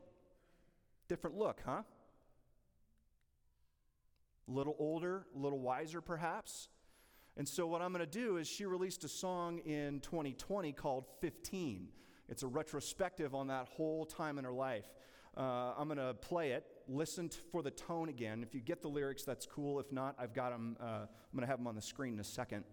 Different 1.08 1.36
look, 1.36 1.60
huh? 1.66 1.82
A 4.48 4.50
little 4.50 4.76
older, 4.78 5.26
a 5.34 5.38
little 5.38 5.58
wiser, 5.58 6.00
perhaps. 6.00 6.68
And 7.36 7.48
so, 7.48 7.66
what 7.66 7.80
I'm 7.80 7.92
going 7.92 8.04
to 8.04 8.18
do 8.18 8.36
is, 8.36 8.46
she 8.46 8.66
released 8.66 9.04
a 9.04 9.08
song 9.08 9.58
in 9.60 10.00
2020 10.00 10.72
called 10.72 11.06
15. 11.20 11.88
It's 12.28 12.42
a 12.42 12.46
retrospective 12.46 13.34
on 13.34 13.46
that 13.48 13.68
whole 13.68 14.04
time 14.04 14.38
in 14.38 14.44
her 14.44 14.52
life. 14.52 14.86
Uh, 15.36 15.72
I'm 15.78 15.88
going 15.88 15.98
to 15.98 16.14
play 16.14 16.52
it. 16.52 16.66
Listen 16.88 17.30
t- 17.30 17.38
for 17.50 17.62
the 17.62 17.70
tone 17.70 18.10
again. 18.10 18.42
If 18.42 18.54
you 18.54 18.60
get 18.60 18.82
the 18.82 18.88
lyrics, 18.88 19.22
that's 19.22 19.46
cool. 19.46 19.80
If 19.80 19.90
not, 19.90 20.14
I've 20.18 20.34
got 20.34 20.50
them. 20.50 20.76
Uh, 20.78 20.84
I'm 20.84 21.08
going 21.34 21.40
to 21.42 21.46
have 21.46 21.58
them 21.58 21.66
on 21.66 21.74
the 21.74 21.82
screen 21.82 22.14
in 22.14 22.20
a 22.20 22.24
second 22.24 22.64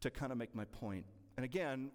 to 0.00 0.10
kind 0.10 0.30
of 0.30 0.36
make 0.36 0.54
my 0.54 0.66
point. 0.66 1.06
And 1.38 1.44
again, 1.44 1.90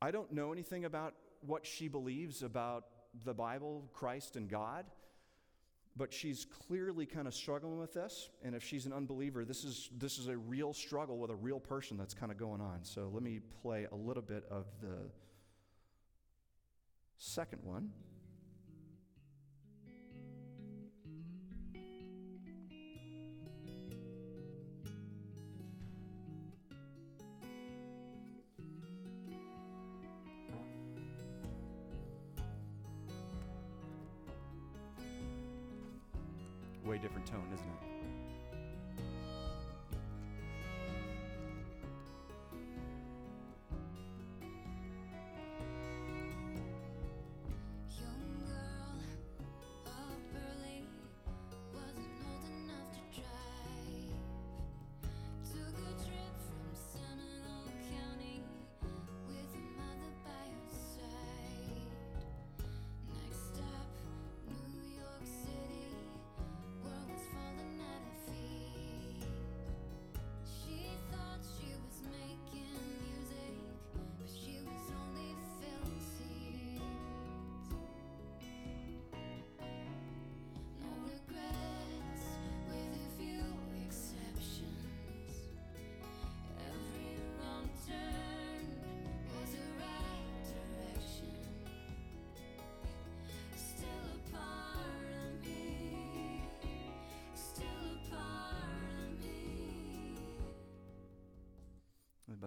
I 0.00 0.12
don't 0.12 0.32
know 0.32 0.52
anything 0.52 0.84
about 0.84 1.14
what 1.40 1.66
she 1.66 1.88
believes 1.88 2.42
about 2.42 2.84
the 3.24 3.34
Bible, 3.34 3.88
Christ, 3.92 4.36
and 4.36 4.48
God, 4.48 4.86
but 5.96 6.12
she's 6.12 6.46
clearly 6.66 7.06
kind 7.06 7.26
of 7.26 7.34
struggling 7.34 7.78
with 7.78 7.92
this. 7.92 8.30
And 8.42 8.54
if 8.54 8.62
she's 8.62 8.86
an 8.86 8.92
unbeliever, 8.92 9.44
this 9.44 9.64
is, 9.64 9.90
this 9.98 10.18
is 10.18 10.28
a 10.28 10.36
real 10.36 10.72
struggle 10.72 11.18
with 11.18 11.30
a 11.30 11.34
real 11.34 11.60
person 11.60 11.96
that's 11.96 12.14
kind 12.14 12.30
of 12.30 12.38
going 12.38 12.60
on. 12.60 12.80
So 12.82 13.10
let 13.12 13.22
me 13.22 13.40
play 13.62 13.86
a 13.90 13.96
little 13.96 14.22
bit 14.22 14.44
of 14.50 14.66
the 14.80 15.10
second 17.18 17.62
one. 17.64 17.90
Way 36.90 36.98
different 36.98 37.24
tone, 37.24 37.46
isn't 37.54 37.66
it? 37.68 37.99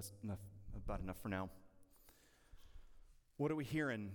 That's 0.04 0.13
enough, 0.22 0.39
about 0.76 1.00
enough 1.00 1.22
for 1.22 1.30
now. 1.30 1.50
What 3.38 3.52
are 3.52 3.56
we 3.56 3.63
hearing? 3.63 4.12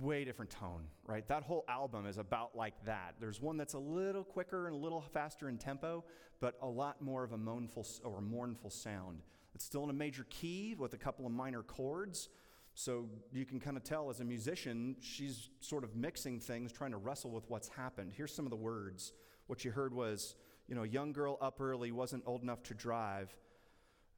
Way 0.00 0.24
different 0.24 0.50
tone, 0.50 0.84
right? 1.06 1.28
That 1.28 1.42
whole 1.42 1.64
album 1.68 2.06
is 2.06 2.16
about 2.16 2.56
like 2.56 2.72
that. 2.86 3.16
There's 3.20 3.38
one 3.38 3.58
that's 3.58 3.74
a 3.74 3.78
little 3.78 4.24
quicker 4.24 4.66
and 4.66 4.74
a 4.74 4.78
little 4.78 5.02
faster 5.02 5.50
in 5.50 5.58
tempo, 5.58 6.04
but 6.40 6.54
a 6.62 6.66
lot 6.66 7.02
more 7.02 7.22
of 7.22 7.32
a 7.32 7.36
mournful 7.36 7.86
or 8.02 8.22
mournful 8.22 8.70
sound. 8.70 9.20
It's 9.54 9.64
still 9.64 9.84
in 9.84 9.90
a 9.90 9.94
major 9.94 10.24
key 10.30 10.74
with 10.78 10.94
a 10.94 10.98
couple 10.98 11.26
of 11.26 11.32
minor 11.32 11.62
chords. 11.62 12.30
So 12.72 13.06
you 13.30 13.44
can 13.44 13.60
kind 13.60 13.76
of 13.76 13.84
tell 13.84 14.08
as 14.08 14.20
a 14.20 14.24
musician, 14.24 14.96
she's 15.00 15.50
sort 15.60 15.84
of 15.84 15.94
mixing 15.94 16.40
things, 16.40 16.72
trying 16.72 16.92
to 16.92 16.98
wrestle 16.98 17.30
with 17.30 17.44
what's 17.48 17.68
happened. 17.68 18.12
Here's 18.16 18.34
some 18.34 18.46
of 18.46 18.50
the 18.50 18.56
words. 18.56 19.12
What 19.48 19.66
you 19.66 19.70
heard 19.70 19.92
was, 19.92 20.34
you 20.66 20.74
know, 20.74 20.82
young 20.82 21.12
girl 21.12 21.36
up 21.42 21.60
early, 21.60 21.92
wasn't 21.92 22.22
old 22.26 22.42
enough 22.42 22.62
to 22.64 22.74
drive. 22.74 23.36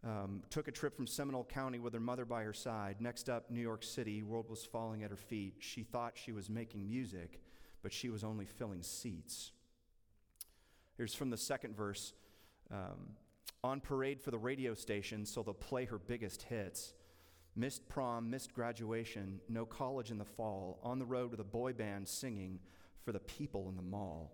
Um, 0.04 0.42
took 0.48 0.68
a 0.68 0.72
trip 0.72 0.94
from 0.94 1.06
Seminole 1.08 1.44
County 1.44 1.80
with 1.80 1.92
her 1.92 2.00
mother 2.00 2.24
by 2.24 2.44
her 2.44 2.52
side. 2.52 2.96
Next 3.00 3.28
up, 3.28 3.50
New 3.50 3.60
York 3.60 3.82
City. 3.82 4.22
World 4.22 4.48
was 4.48 4.64
falling 4.64 5.02
at 5.02 5.10
her 5.10 5.16
feet. 5.16 5.56
She 5.58 5.82
thought 5.82 6.12
she 6.14 6.30
was 6.30 6.48
making 6.48 6.88
music, 6.88 7.40
but 7.82 7.92
she 7.92 8.08
was 8.08 8.22
only 8.22 8.44
filling 8.44 8.82
seats. 8.82 9.50
Here's 10.96 11.14
from 11.14 11.30
the 11.30 11.36
second 11.36 11.76
verse 11.76 12.12
um, 12.70 13.16
On 13.64 13.80
parade 13.80 14.20
for 14.20 14.30
the 14.30 14.38
radio 14.38 14.74
station, 14.74 15.26
so 15.26 15.42
they'll 15.42 15.54
play 15.54 15.84
her 15.86 15.98
biggest 15.98 16.42
hits. 16.42 16.94
Missed 17.56 17.88
prom, 17.88 18.30
missed 18.30 18.54
graduation, 18.54 19.40
no 19.48 19.66
college 19.66 20.12
in 20.12 20.18
the 20.18 20.24
fall. 20.24 20.78
On 20.84 21.00
the 21.00 21.06
road 21.06 21.32
with 21.32 21.40
a 21.40 21.44
boy 21.44 21.72
band 21.72 22.06
singing 22.06 22.60
for 23.04 23.10
the 23.10 23.18
people 23.18 23.68
in 23.68 23.74
the 23.74 23.82
mall. 23.82 24.32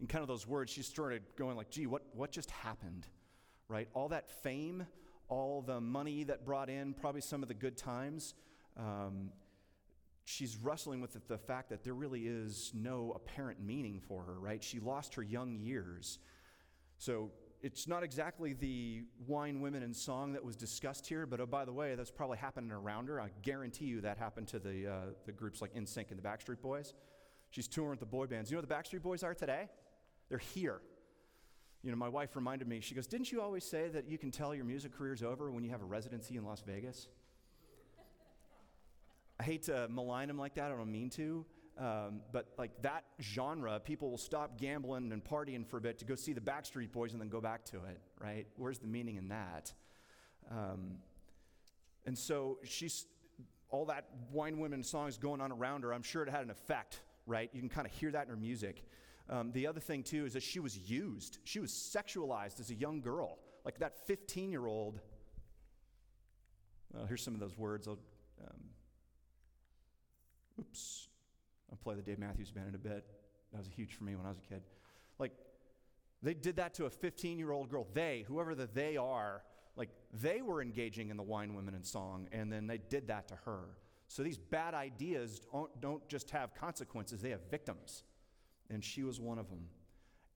In 0.00 0.08
kind 0.08 0.22
of 0.22 0.28
those 0.28 0.48
words, 0.48 0.72
she 0.72 0.82
started 0.82 1.22
going 1.36 1.56
like, 1.56 1.70
gee, 1.70 1.86
what, 1.86 2.02
what 2.12 2.32
just 2.32 2.50
happened? 2.50 3.06
Right? 3.68 3.88
All 3.94 4.08
that 4.08 4.30
fame, 4.42 4.86
all 5.28 5.62
the 5.62 5.80
money 5.80 6.24
that 6.24 6.44
brought 6.44 6.70
in, 6.70 6.94
probably 6.94 7.20
some 7.20 7.42
of 7.42 7.48
the 7.48 7.54
good 7.54 7.76
times. 7.76 8.34
Um, 8.76 9.30
she's 10.24 10.56
wrestling 10.56 11.00
with 11.00 11.16
the, 11.28 11.38
fact 11.38 11.70
that 11.70 11.84
there 11.84 11.94
really 11.94 12.26
is 12.26 12.72
no 12.74 13.12
apparent 13.14 13.60
meaning 13.60 14.00
for 14.06 14.22
her, 14.22 14.38
right? 14.38 14.62
She 14.62 14.80
lost 14.80 15.14
her 15.14 15.22
young 15.22 15.56
years. 15.56 16.18
So 16.98 17.30
it's 17.62 17.88
not 17.88 18.02
exactly 18.02 18.52
the 18.52 19.04
wine, 19.26 19.60
women, 19.60 19.82
and 19.82 19.94
song 19.94 20.32
that 20.32 20.44
was 20.44 20.56
discussed 20.56 21.06
here, 21.06 21.26
but 21.26 21.40
oh, 21.40 21.46
by 21.46 21.64
the 21.64 21.72
way, 21.72 21.94
that's 21.94 22.10
probably 22.10 22.38
happening 22.38 22.70
around 22.70 23.08
her. 23.08 23.20
I 23.20 23.30
guarantee 23.42 23.86
you 23.86 24.00
that 24.02 24.18
happened 24.18 24.48
to 24.48 24.58
the, 24.58 24.86
uh, 24.86 25.00
the 25.24 25.32
groups 25.32 25.60
like 25.60 25.74
NSYNC 25.74 26.10
and 26.10 26.18
the 26.18 26.22
Backstreet 26.22 26.60
Boys. 26.60 26.94
She's 27.50 27.68
touring 27.68 27.90
with 27.90 28.00
the 28.00 28.06
boy 28.06 28.26
bands. 28.26 28.50
You 28.50 28.56
know 28.56 28.62
what 28.62 28.68
the 28.68 28.74
Backstreet 28.74 29.02
Boys 29.02 29.22
are 29.22 29.34
today? 29.34 29.68
They're 30.28 30.38
here 30.38 30.80
you 31.86 31.92
know, 31.92 31.96
my 31.96 32.08
wife 32.08 32.34
reminded 32.34 32.66
me, 32.66 32.80
she 32.80 32.96
goes, 32.96 33.06
Didn't 33.06 33.30
you 33.30 33.40
always 33.40 33.62
say 33.62 33.86
that 33.90 34.08
you 34.08 34.18
can 34.18 34.32
tell 34.32 34.52
your 34.52 34.64
music 34.64 34.92
career's 34.98 35.22
over 35.22 35.52
when 35.52 35.62
you 35.62 35.70
have 35.70 35.82
a 35.82 35.84
residency 35.84 36.36
in 36.36 36.44
Las 36.44 36.60
Vegas? 36.66 37.06
I 39.38 39.44
hate 39.44 39.62
to 39.64 39.86
malign 39.88 40.26
them 40.26 40.36
like 40.36 40.54
that, 40.56 40.72
I 40.72 40.76
don't 40.76 40.90
mean 40.90 41.10
to. 41.10 41.46
Um, 41.78 42.22
but 42.32 42.48
like 42.58 42.82
that 42.82 43.04
genre, 43.22 43.78
people 43.78 44.10
will 44.10 44.18
stop 44.18 44.58
gambling 44.58 45.12
and 45.12 45.22
partying 45.22 45.64
for 45.64 45.76
a 45.76 45.80
bit 45.80 45.98
to 45.98 46.04
go 46.04 46.16
see 46.16 46.32
the 46.32 46.40
Backstreet 46.40 46.90
Boys 46.90 47.12
and 47.12 47.20
then 47.20 47.28
go 47.28 47.40
back 47.40 47.64
to 47.66 47.76
it, 47.76 48.00
right? 48.20 48.48
Where's 48.56 48.80
the 48.80 48.88
meaning 48.88 49.14
in 49.16 49.28
that? 49.28 49.72
Um, 50.50 50.96
and 52.04 52.18
so 52.18 52.58
she's 52.64 53.06
all 53.70 53.84
that 53.84 54.06
wine 54.32 54.58
women 54.58 54.82
songs 54.82 55.18
going 55.18 55.40
on 55.40 55.52
around 55.52 55.82
her. 55.82 55.94
I'm 55.94 56.02
sure 56.02 56.24
it 56.24 56.30
had 56.30 56.42
an 56.42 56.50
effect, 56.50 56.98
right? 57.28 57.48
You 57.52 57.60
can 57.60 57.68
kind 57.68 57.86
of 57.86 57.92
hear 57.92 58.10
that 58.10 58.24
in 58.24 58.30
her 58.30 58.36
music. 58.36 58.82
Um, 59.28 59.50
the 59.52 59.66
other 59.66 59.80
thing, 59.80 60.02
too, 60.02 60.24
is 60.24 60.34
that 60.34 60.42
she 60.42 60.60
was 60.60 60.76
used. 60.76 61.38
She 61.44 61.58
was 61.58 61.72
sexualized 61.72 62.60
as 62.60 62.70
a 62.70 62.74
young 62.74 63.00
girl. 63.00 63.38
Like 63.64 63.78
that 63.80 64.06
15 64.06 64.52
year 64.52 64.66
old. 64.66 65.00
Uh, 66.96 67.04
here's 67.06 67.22
some 67.22 67.34
of 67.34 67.40
those 67.40 67.58
words. 67.58 67.88
I'll, 67.88 67.98
um, 68.40 68.60
oops. 70.60 71.08
I'll 71.70 71.78
play 71.78 71.96
the 71.96 72.02
Dave 72.02 72.18
Matthews 72.18 72.52
Band 72.52 72.68
in 72.68 72.74
a 72.76 72.78
bit. 72.78 73.04
That 73.52 73.58
was 73.58 73.66
huge 73.66 73.94
for 73.94 74.04
me 74.04 74.14
when 74.14 74.24
I 74.24 74.28
was 74.28 74.38
a 74.38 74.42
kid. 74.42 74.62
Like, 75.18 75.32
they 76.22 76.34
did 76.34 76.56
that 76.56 76.74
to 76.74 76.84
a 76.84 76.90
15 76.90 77.38
year 77.38 77.50
old 77.50 77.68
girl. 77.68 77.88
They, 77.92 78.24
whoever 78.28 78.54
the 78.54 78.68
they 78.72 78.96
are, 78.96 79.42
like, 79.74 79.90
they 80.12 80.42
were 80.42 80.62
engaging 80.62 81.10
in 81.10 81.16
the 81.16 81.22
wine, 81.22 81.54
women, 81.54 81.74
and 81.74 81.84
song, 81.84 82.28
and 82.30 82.52
then 82.52 82.68
they 82.68 82.78
did 82.78 83.08
that 83.08 83.28
to 83.28 83.34
her. 83.44 83.64
So 84.08 84.22
these 84.22 84.38
bad 84.38 84.74
ideas 84.74 85.40
don't, 85.52 85.80
don't 85.80 86.08
just 86.08 86.30
have 86.30 86.54
consequences, 86.54 87.20
they 87.20 87.30
have 87.30 87.50
victims 87.50 88.04
and 88.70 88.82
she 88.84 89.02
was 89.02 89.20
one 89.20 89.38
of 89.38 89.48
them. 89.48 89.66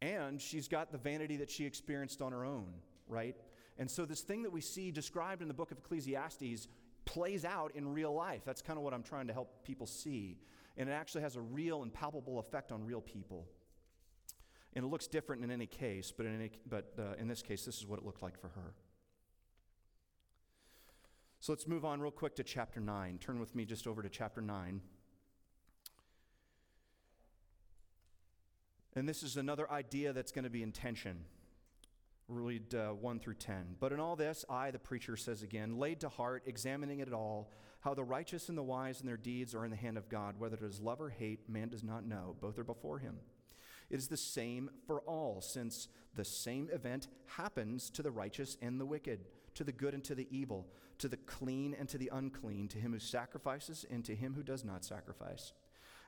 And 0.03 0.41
she's 0.41 0.69
got 0.69 0.93
the 0.93 0.99
vanity 0.99 1.37
that 1.39 1.51
she 1.51 1.65
experienced 1.65 2.23
on 2.23 2.33
her 2.33 2.45
own, 2.45 2.73
right? 3.07 3.37
And 3.79 3.91
so, 3.91 4.05
this 4.05 4.21
thing 4.21 4.43
that 4.43 4.53
we 4.53 4.61
see 4.61 4.91
described 4.91 5.43
in 5.43 5.49
the 5.49 5.55
book 5.55 5.71
of 5.71 5.79
Ecclesiastes 5.79 6.69
plays 7.05 7.45
out 7.45 7.73
in 7.75 7.93
real 7.93 8.15
life. 8.15 8.43
That's 8.45 8.63
kind 8.63 8.79
of 8.79 8.85
what 8.85 8.95
I'm 8.95 9.03
trying 9.03 9.27
to 9.27 9.33
help 9.33 9.65
people 9.65 9.87
see. 9.87 10.39
And 10.77 10.89
it 10.89 10.93
actually 10.93 11.23
has 11.23 11.37
a 11.37 11.41
real 11.41 11.83
and 11.83 11.93
palpable 11.93 12.39
effect 12.39 12.73
on 12.73 12.85
real 12.85 13.01
people. 13.01 13.47
And 14.75 14.85
it 14.85 14.89
looks 14.89 15.07
different 15.07 15.43
in 15.43 15.51
any 15.51 15.67
case, 15.67 16.13
but 16.17 16.27
in, 16.27 16.35
any, 16.35 16.51
but, 16.69 16.95
uh, 16.99 17.15
in 17.19 17.27
this 17.27 17.43
case, 17.43 17.65
this 17.65 17.79
is 17.79 17.87
what 17.87 17.99
it 17.99 18.07
looked 18.07 18.23
like 18.23 18.39
for 18.39 18.49
her. 18.49 18.75
So 21.41 21.53
let's 21.53 21.67
move 21.67 21.85
on 21.85 22.01
real 22.01 22.11
quick 22.11 22.37
to 22.37 22.45
chapter 22.45 22.81
9. 22.81 23.19
Turn 23.19 23.41
with 23.41 23.55
me 23.55 23.65
just 23.65 23.87
over 23.87 24.03
to 24.03 24.09
chapter 24.09 24.41
9. 24.41 24.81
And 28.97 29.09
this 29.09 29.23
is 29.23 29.37
another 29.37 29.71
idea 29.71 30.13
that's 30.13 30.33
going 30.33 30.45
to 30.45 30.51
be 30.51 30.63
in 30.63 30.73
tension. 30.73 31.25
Read 32.29 32.75
uh, 32.75 32.89
1 32.89 33.21
through 33.21 33.35
10. 33.35 33.77
But 33.79 33.93
in 33.93 34.01
all 34.01 34.17
this, 34.17 34.45
I, 34.49 34.71
the 34.71 34.79
preacher, 34.79 35.17
says 35.17 35.43
again, 35.43 35.79
laid 35.79 36.01
to 36.01 36.09
heart, 36.09 36.45
examining 36.47 37.01
it 37.01 37.13
all, 37.13 37.53
how 37.81 37.95
the 37.95 38.05
righteous 38.05 38.49
and 38.49 38.59
the 38.59 38.63
wise 38.63 39.01
and 39.01 39.09
their 39.09 39.17
deeds 39.17 39.55
are 39.55 39.65
in 39.65 39.71
the 39.71 39.77
hand 39.77 39.97
of 39.97 40.09
God. 40.09 40.37
Whether 40.39 40.57
it 40.57 40.63
is 40.63 40.81
love 40.81 41.01
or 41.01 41.11
hate, 41.11 41.49
man 41.49 41.69
does 41.69 41.83
not 41.83 42.05
know. 42.05 42.37
Both 42.41 42.59
are 42.59 42.65
before 42.65 42.99
him. 42.99 43.17
It 43.91 43.99
is 43.99 44.09
the 44.09 44.17
same 44.17 44.71
for 44.87 45.01
all, 45.01 45.41
since 45.41 45.89
the 46.15 46.25
same 46.25 46.69
event 46.73 47.09
happens 47.27 47.91
to 47.91 48.03
the 48.03 48.11
righteous 48.11 48.57
and 48.63 48.81
the 48.81 48.87
wicked, 48.87 49.27
to 49.55 49.65
the 49.65 49.73
good 49.73 49.95
and 49.95 50.05
to 50.05 50.15
the 50.15 50.29
evil, 50.31 50.69
to 50.99 51.09
the 51.09 51.17
clean 51.17 51.75
and 51.79 51.89
to 51.89 51.99
the 51.99 52.11
unclean, 52.13 52.69
to 52.69 52.79
him 52.79 52.93
who 52.93 52.99
sacrifices 53.01 53.85
and 53.91 54.05
to 54.05 54.15
him 54.15 54.35
who 54.35 54.43
does 54.43 54.65
not 54.65 54.85
sacrifice. 54.85 55.53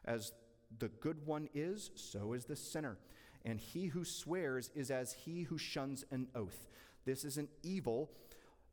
As 0.04 0.32
the 0.78 0.88
good 0.88 1.26
one 1.26 1.48
is, 1.54 1.90
so 1.94 2.32
is 2.32 2.44
the 2.44 2.56
sinner. 2.56 2.98
And 3.44 3.58
he 3.58 3.86
who 3.86 4.04
swears 4.04 4.70
is 4.74 4.90
as 4.90 5.12
he 5.12 5.42
who 5.42 5.58
shuns 5.58 6.04
an 6.10 6.28
oath. 6.34 6.68
This 7.04 7.24
is 7.24 7.38
an 7.38 7.48
evil 7.62 8.10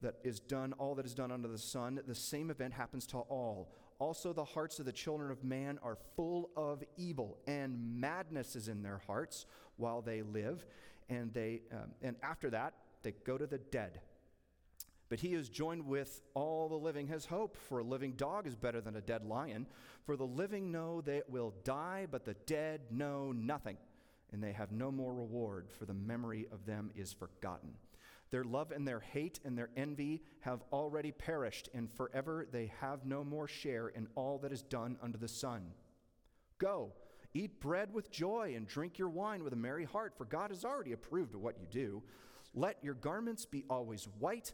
that 0.01 0.15
is 0.23 0.39
done, 0.39 0.73
all 0.73 0.95
that 0.95 1.05
is 1.05 1.13
done 1.13 1.31
under 1.31 1.47
the 1.47 1.57
sun. 1.57 1.99
The 2.07 2.15
same 2.15 2.51
event 2.51 2.73
happens 2.73 3.05
to 3.07 3.17
all. 3.17 3.71
Also, 3.99 4.31
the 4.31 4.45
hearts 4.45 4.79
of 4.79 4.85
the 4.85 4.93
children 4.93 5.29
of 5.29 5.43
man 5.43 5.77
are 5.83 5.97
full 6.15 6.51
of 6.55 6.83
evil, 6.95 7.37
and 7.47 7.99
madness 7.99 8.55
is 8.55 8.69
in 8.69 8.81
their 8.81 9.01
hearts 9.05 9.45
while 9.75 10.01
they 10.01 10.21
live. 10.21 10.65
And, 11.09 11.33
they, 11.33 11.61
um, 11.73 11.91
and 12.01 12.15
after 12.23 12.49
that, 12.51 12.73
they 13.03 13.11
go 13.25 13.37
to 13.37 13.47
the 13.47 13.57
dead. 13.57 13.99
But 15.09 15.19
he 15.19 15.33
is 15.33 15.49
joined 15.49 15.85
with 15.87 16.21
all 16.35 16.69
the 16.69 16.75
living 16.75 17.07
has 17.07 17.25
hope, 17.25 17.57
for 17.57 17.79
a 17.79 17.83
living 17.83 18.13
dog 18.13 18.45
is 18.45 18.55
better 18.55 18.79
than 18.79 18.95
a 18.95 19.01
dead 19.01 19.25
lion. 19.25 19.65
For 20.05 20.15
the 20.15 20.27
living 20.27 20.71
know 20.71 21.01
they 21.01 21.23
will 21.27 21.55
die, 21.63 22.05
but 22.09 22.25
the 22.25 22.35
dead 22.45 22.81
know 22.91 23.31
nothing, 23.31 23.77
and 24.31 24.43
they 24.43 24.51
have 24.53 24.71
no 24.71 24.91
more 24.91 25.13
reward, 25.13 25.67
for 25.71 25.85
the 25.85 25.93
memory 25.93 26.47
of 26.51 26.65
them 26.67 26.91
is 26.95 27.11
forgotten. 27.11 27.73
Their 28.29 28.43
love 28.43 28.71
and 28.71 28.87
their 28.87 28.99
hate 28.99 29.39
and 29.43 29.57
their 29.57 29.71
envy 29.75 30.21
have 30.41 30.63
already 30.71 31.11
perished, 31.11 31.69
and 31.73 31.91
forever 31.91 32.47
they 32.51 32.71
have 32.79 33.03
no 33.03 33.23
more 33.23 33.47
share 33.47 33.87
in 33.87 34.07
all 34.13 34.37
that 34.39 34.51
is 34.51 34.61
done 34.61 34.97
under 35.01 35.17
the 35.17 35.27
sun. 35.27 35.71
Go, 36.59 36.93
eat 37.33 37.59
bread 37.59 37.91
with 37.91 38.11
joy, 38.11 38.53
and 38.55 38.67
drink 38.67 38.99
your 38.99 39.09
wine 39.09 39.43
with 39.43 39.53
a 39.53 39.55
merry 39.55 39.85
heart, 39.85 40.13
for 40.15 40.25
God 40.25 40.51
has 40.51 40.63
already 40.63 40.91
approved 40.91 41.33
of 41.33 41.41
what 41.41 41.59
you 41.59 41.65
do. 41.71 42.03
Let 42.53 42.83
your 42.83 42.93
garments 42.93 43.45
be 43.45 43.65
always 43.69 44.07
white 44.19 44.53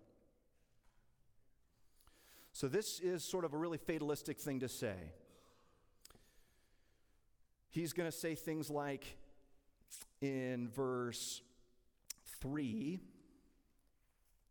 So, 2.61 2.67
this 2.67 2.99
is 2.99 3.23
sort 3.23 3.43
of 3.43 3.55
a 3.55 3.57
really 3.57 3.79
fatalistic 3.79 4.39
thing 4.39 4.59
to 4.59 4.69
say. 4.69 4.93
He's 7.71 7.91
going 7.91 8.07
to 8.07 8.15
say 8.15 8.35
things 8.35 8.69
like 8.69 9.17
in 10.21 10.67
verse 10.67 11.41
3 12.39 12.99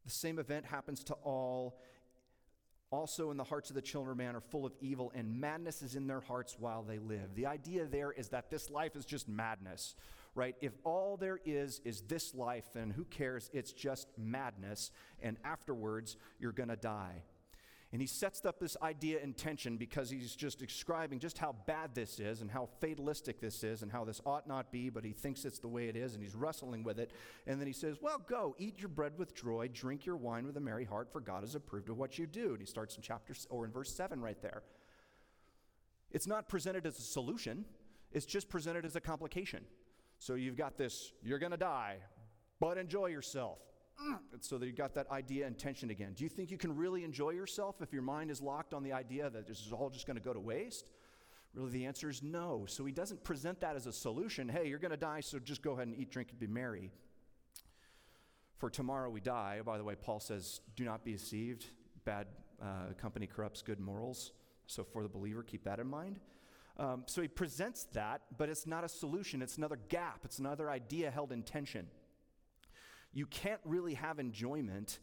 the 0.05 0.11
same 0.11 0.41
event 0.41 0.67
happens 0.67 1.05
to 1.05 1.15
all. 1.23 1.79
Also, 2.91 3.31
in 3.31 3.37
the 3.37 3.45
hearts 3.45 3.71
of 3.71 3.77
the 3.77 3.81
children 3.81 4.11
of 4.11 4.19
man 4.19 4.35
are 4.35 4.41
full 4.41 4.67
of 4.67 4.73
evil, 4.81 5.13
and 5.15 5.41
madness 5.41 5.81
is 5.81 5.95
in 5.95 6.09
their 6.09 6.19
hearts 6.19 6.57
while 6.59 6.83
they 6.83 6.99
live. 6.99 7.37
The 7.37 7.47
idea 7.47 7.85
there 7.85 8.11
is 8.11 8.31
that 8.31 8.51
this 8.51 8.71
life 8.71 8.97
is 8.97 9.05
just 9.05 9.29
madness, 9.29 9.95
right? 10.35 10.57
If 10.61 10.73
all 10.83 11.17
there 11.17 11.39
is 11.45 11.81
is 11.85 12.01
this 12.09 12.35
life, 12.35 12.65
then 12.75 12.91
who 12.91 13.05
cares? 13.05 13.49
It's 13.53 13.71
just 13.71 14.09
madness, 14.19 14.91
and 15.23 15.37
afterwards, 15.45 16.17
you're 16.41 16.51
going 16.51 16.71
to 16.71 16.77
die. 16.77 17.23
And 17.93 18.01
he 18.01 18.07
sets 18.07 18.45
up 18.45 18.61
this 18.61 18.77
idea 18.83 19.19
in 19.19 19.35
tension 19.35 19.77
because 19.77 20.11
he's 20.11 20.37
just 20.37 20.61
describing 20.61 21.19
just 21.19 21.39
how 21.39 21.57
bad 21.67 21.93
this 21.93 22.21
is 22.21 22.41
and 22.41 22.49
how 22.49 22.69
fatalistic 22.81 23.41
this 23.41 23.65
is 23.65 23.83
and 23.83 23.91
how 23.91 24.05
this 24.05 24.21
ought 24.25 24.47
not 24.47 24.71
be, 24.71 24.91
but 24.91 25.05
he 25.05 25.11
thinks 25.11 25.45
it's 25.45 25.59
the 25.59 25.67
way 25.67 25.89
it 25.89 25.97
is 25.97 26.15
and 26.15 26.23
he's 26.23 26.37
wrestling 26.37 26.85
with 26.85 27.01
it. 27.01 27.11
And 27.49 27.59
then 27.59 27.67
he 27.67 27.73
says, 27.73 27.97
Well, 28.01 28.23
go, 28.29 28.55
eat 28.59 28.79
your 28.79 28.91
bread 28.91 29.15
with 29.19 29.35
joy, 29.35 29.71
drink 29.73 30.07
your 30.07 30.17
wine 30.17 30.47
with 30.47 30.57
a 30.57 30.61
merry 30.61 30.85
heart, 30.85 31.11
for 31.13 31.21
God 31.21 31.43
has 31.43 31.57
approved 31.57 31.89
of 31.89 31.99
what 31.99 32.17
you 32.17 32.29
do. 32.29 32.51
And 32.51 32.61
he 32.61 32.67
starts 32.67 32.95
in 32.95 33.03
chapter 33.03 33.35
or 33.49 33.65
in 33.65 33.73
verse 33.73 33.93
7 33.93 34.21
right 34.21 34.41
there. 34.41 34.63
It's 36.13 36.29
not 36.29 36.49
presented 36.49 36.87
as 36.87 36.97
a 36.97 37.03
solution, 37.03 37.65
it's 38.13 38.27
just 38.27 38.49
presented 38.49 38.85
as 38.85 38.95
a 38.95 39.01
complication. 39.01 39.65
So 40.19 40.35
you've 40.35 40.57
got 40.57 40.77
this, 40.79 41.13
you're 41.25 41.39
going 41.39 41.53
to 41.53 41.57
die, 41.57 41.97
but 42.61 42.79
enjoy 42.79 43.07
yourself 43.07 43.59
so 44.41 44.59
that 44.59 44.67
you 44.67 44.73
got 44.73 44.95
that 44.95 45.11
idea 45.11 45.47
and 45.47 45.59
tension 45.59 45.91
again. 45.91 46.13
Do 46.15 46.25
you 46.25 46.31
think 46.31 46.51
you 46.51 46.59
can 46.59 46.77
really 46.77 47.05
enjoy 47.05 47.31
yourself 47.31 47.83
if 47.83 47.93
your 47.93 48.03
mind 48.03 48.31
is 48.31 48.41
locked 48.41 48.75
on 48.75 48.83
the 48.83 48.93
idea 48.93 49.31
that 49.31 49.47
this 49.47 49.61
is 49.65 49.73
all 49.73 49.91
just 49.91 50.07
going 50.07 50.17
to 50.17 50.23
go 50.23 50.33
to 50.33 50.41
waste? 50.41 50.91
Really, 51.55 51.71
the 51.71 51.87
answer 51.87 52.09
is 52.09 52.23
no. 52.23 52.65
So 52.69 52.85
he 52.85 52.93
doesn't 52.93 53.25
present 53.25 53.61
that 53.61 53.77
as 53.77 53.87
a 53.87 53.93
solution. 53.93 54.49
Hey, 54.49 54.69
you're 54.69 54.79
going 54.79 54.93
to 54.93 54.97
die, 54.97 55.21
so 55.21 55.39
just 55.39 55.63
go 55.63 55.73
ahead 55.73 55.89
and 55.89 55.97
eat, 55.97 56.11
drink, 56.11 56.31
and 56.31 56.39
be 56.39 56.47
merry. 56.47 56.91
For 58.59 58.71
tomorrow 58.71 59.11
we 59.11 59.21
die. 59.21 59.61
By 59.65 59.79
the 59.79 59.85
way, 59.85 59.95
Paul 59.97 60.21
says, 60.21 60.61
do 60.77 60.85
not 60.85 61.05
be 61.05 61.13
deceived. 61.13 61.67
Bad 62.05 62.27
uh, 62.63 62.93
company 63.01 63.27
corrupts 63.27 63.63
good 63.63 63.81
morals. 63.81 64.33
So 64.67 64.85
for 64.85 65.03
the 65.03 65.09
believer, 65.09 65.43
keep 65.43 65.65
that 65.65 65.81
in 65.81 65.89
mind. 65.89 66.21
Um, 66.77 67.03
so 67.07 67.21
he 67.21 67.29
presents 67.29 67.89
that, 67.93 68.23
but 68.39 68.49
it's 68.49 68.67
not 68.67 68.85
a 68.85 68.89
solution. 68.89 69.43
It's 69.43 69.59
another 69.59 69.79
gap. 69.89 70.21
It's 70.25 70.39
another 70.39 70.71
idea 70.71 71.11
held 71.11 71.33
in 71.33 71.43
tension. 71.43 71.89
You 73.13 73.27
can't 73.27 73.61
really 73.65 73.95
have 73.95 74.19
enjoyment 74.19 75.01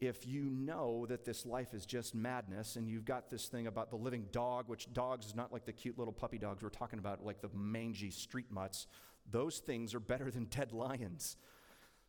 if 0.00 0.26
you 0.26 0.50
know 0.50 1.06
that 1.06 1.24
this 1.24 1.46
life 1.46 1.72
is 1.72 1.86
just 1.86 2.14
madness 2.14 2.76
and 2.76 2.88
you've 2.88 3.06
got 3.06 3.30
this 3.30 3.46
thing 3.46 3.66
about 3.66 3.90
the 3.90 3.96
living 3.96 4.26
dog, 4.30 4.68
which 4.68 4.92
dogs 4.92 5.26
is 5.26 5.34
not 5.34 5.52
like 5.52 5.64
the 5.64 5.72
cute 5.72 5.98
little 5.98 6.12
puppy 6.12 6.38
dogs 6.38 6.62
we're 6.62 6.68
talking 6.68 6.98
about, 6.98 7.24
like 7.24 7.40
the 7.40 7.48
mangy 7.54 8.10
street 8.10 8.50
mutts. 8.50 8.86
Those 9.30 9.58
things 9.58 9.94
are 9.94 10.00
better 10.00 10.30
than 10.30 10.44
dead 10.44 10.72
lions. 10.72 11.36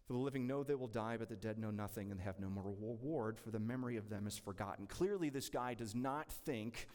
For 0.05 0.13
the 0.13 0.19
living 0.19 0.47
know 0.47 0.63
they 0.63 0.75
will 0.75 0.87
die, 0.87 1.17
but 1.17 1.29
the 1.29 1.35
dead 1.35 1.57
know 1.57 1.71
nothing 1.71 2.11
and 2.11 2.21
have 2.21 2.39
no 2.39 2.49
more 2.49 2.63
reward, 2.63 3.37
for 3.37 3.51
the 3.51 3.59
memory 3.59 3.97
of 3.97 4.09
them 4.09 4.25
is 4.25 4.37
forgotten. 4.37 4.87
Clearly, 4.87 5.29
this 5.29 5.49
guy 5.49 5.73
does 5.73 5.95
not 5.95 6.29
think 6.29 6.87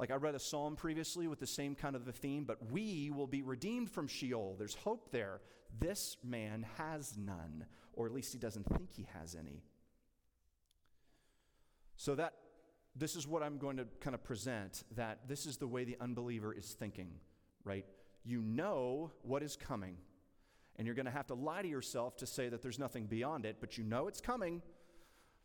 like 0.00 0.10
I 0.10 0.14
read 0.14 0.34
a 0.34 0.38
psalm 0.38 0.76
previously 0.76 1.28
with 1.28 1.40
the 1.40 1.46
same 1.46 1.74
kind 1.74 1.94
of 1.94 2.08
a 2.08 2.12
theme, 2.12 2.44
but 2.44 2.72
we 2.72 3.10
will 3.14 3.26
be 3.26 3.42
redeemed 3.42 3.90
from 3.90 4.08
Sheol. 4.08 4.56
There's 4.58 4.74
hope 4.74 5.12
there. 5.12 5.42
This 5.78 6.16
man 6.24 6.64
has 6.78 7.18
none, 7.18 7.66
or 7.92 8.06
at 8.06 8.12
least 8.12 8.32
he 8.32 8.38
doesn't 8.38 8.64
think 8.74 8.90
he 8.90 9.06
has 9.12 9.36
any. 9.38 9.62
So 11.96 12.14
that 12.14 12.32
this 12.96 13.14
is 13.14 13.28
what 13.28 13.42
I'm 13.42 13.58
going 13.58 13.76
to 13.76 13.84
kind 14.00 14.14
of 14.14 14.24
present 14.24 14.84
that 14.96 15.28
this 15.28 15.44
is 15.44 15.58
the 15.58 15.66
way 15.66 15.84
the 15.84 15.98
unbeliever 16.00 16.54
is 16.54 16.72
thinking, 16.72 17.12
right? 17.62 17.84
You 18.24 18.40
know 18.40 19.12
what 19.20 19.42
is 19.42 19.54
coming, 19.54 19.98
and 20.76 20.86
you're 20.86 20.96
going 20.96 21.04
to 21.04 21.12
have 21.12 21.26
to 21.26 21.34
lie 21.34 21.60
to 21.60 21.68
yourself 21.68 22.16
to 22.16 22.26
say 22.26 22.48
that 22.48 22.62
there's 22.62 22.78
nothing 22.78 23.04
beyond 23.04 23.44
it, 23.44 23.58
but 23.60 23.76
you 23.76 23.84
know 23.84 24.08
it's 24.08 24.22
coming 24.22 24.62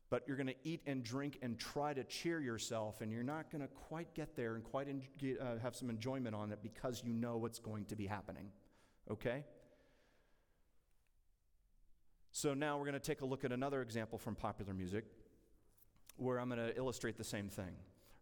but 0.10 0.24
you're 0.28 0.38
going 0.38 0.48
to 0.48 0.56
eat 0.64 0.82
and 0.86 1.04
drink 1.04 1.40
and 1.42 1.58
try 1.58 1.94
to 1.94 2.04
cheer 2.04 2.40
yourself, 2.40 3.02
and 3.02 3.12
you're 3.12 3.24
not 3.24 3.52
going 3.52 3.62
to 3.62 3.68
quite 3.68 4.14
get 4.14 4.36
there 4.36 4.56
and 4.56 4.64
quite 4.64 4.88
en- 4.88 5.02
get, 5.18 5.40
uh, 5.42 5.58
have 5.62 5.76
some 5.76 5.90
enjoyment 5.90 6.36
on 6.36 6.52
it 6.52 6.60
because 6.62 7.04
you 7.04 7.14
know 7.14 7.38
what's 7.38 7.60
going 7.60 7.86
to 7.86 7.96
be 7.96 8.06
happening. 8.06 8.50
Okay? 9.10 9.44
So 12.32 12.54
now 12.54 12.78
we're 12.78 12.86
going 12.86 12.94
to 12.94 13.00
take 13.00 13.22
a 13.22 13.26
look 13.26 13.46
at 13.46 13.52
another 13.52 13.82
example 13.82 14.18
from 14.18 14.36
popular 14.36 14.74
music 14.74 15.06
where 16.18 16.40
I'm 16.40 16.50
going 16.50 16.60
to 16.60 16.78
illustrate 16.78 17.18
the 17.18 17.24
same 17.24 17.50
thing. 17.50 17.72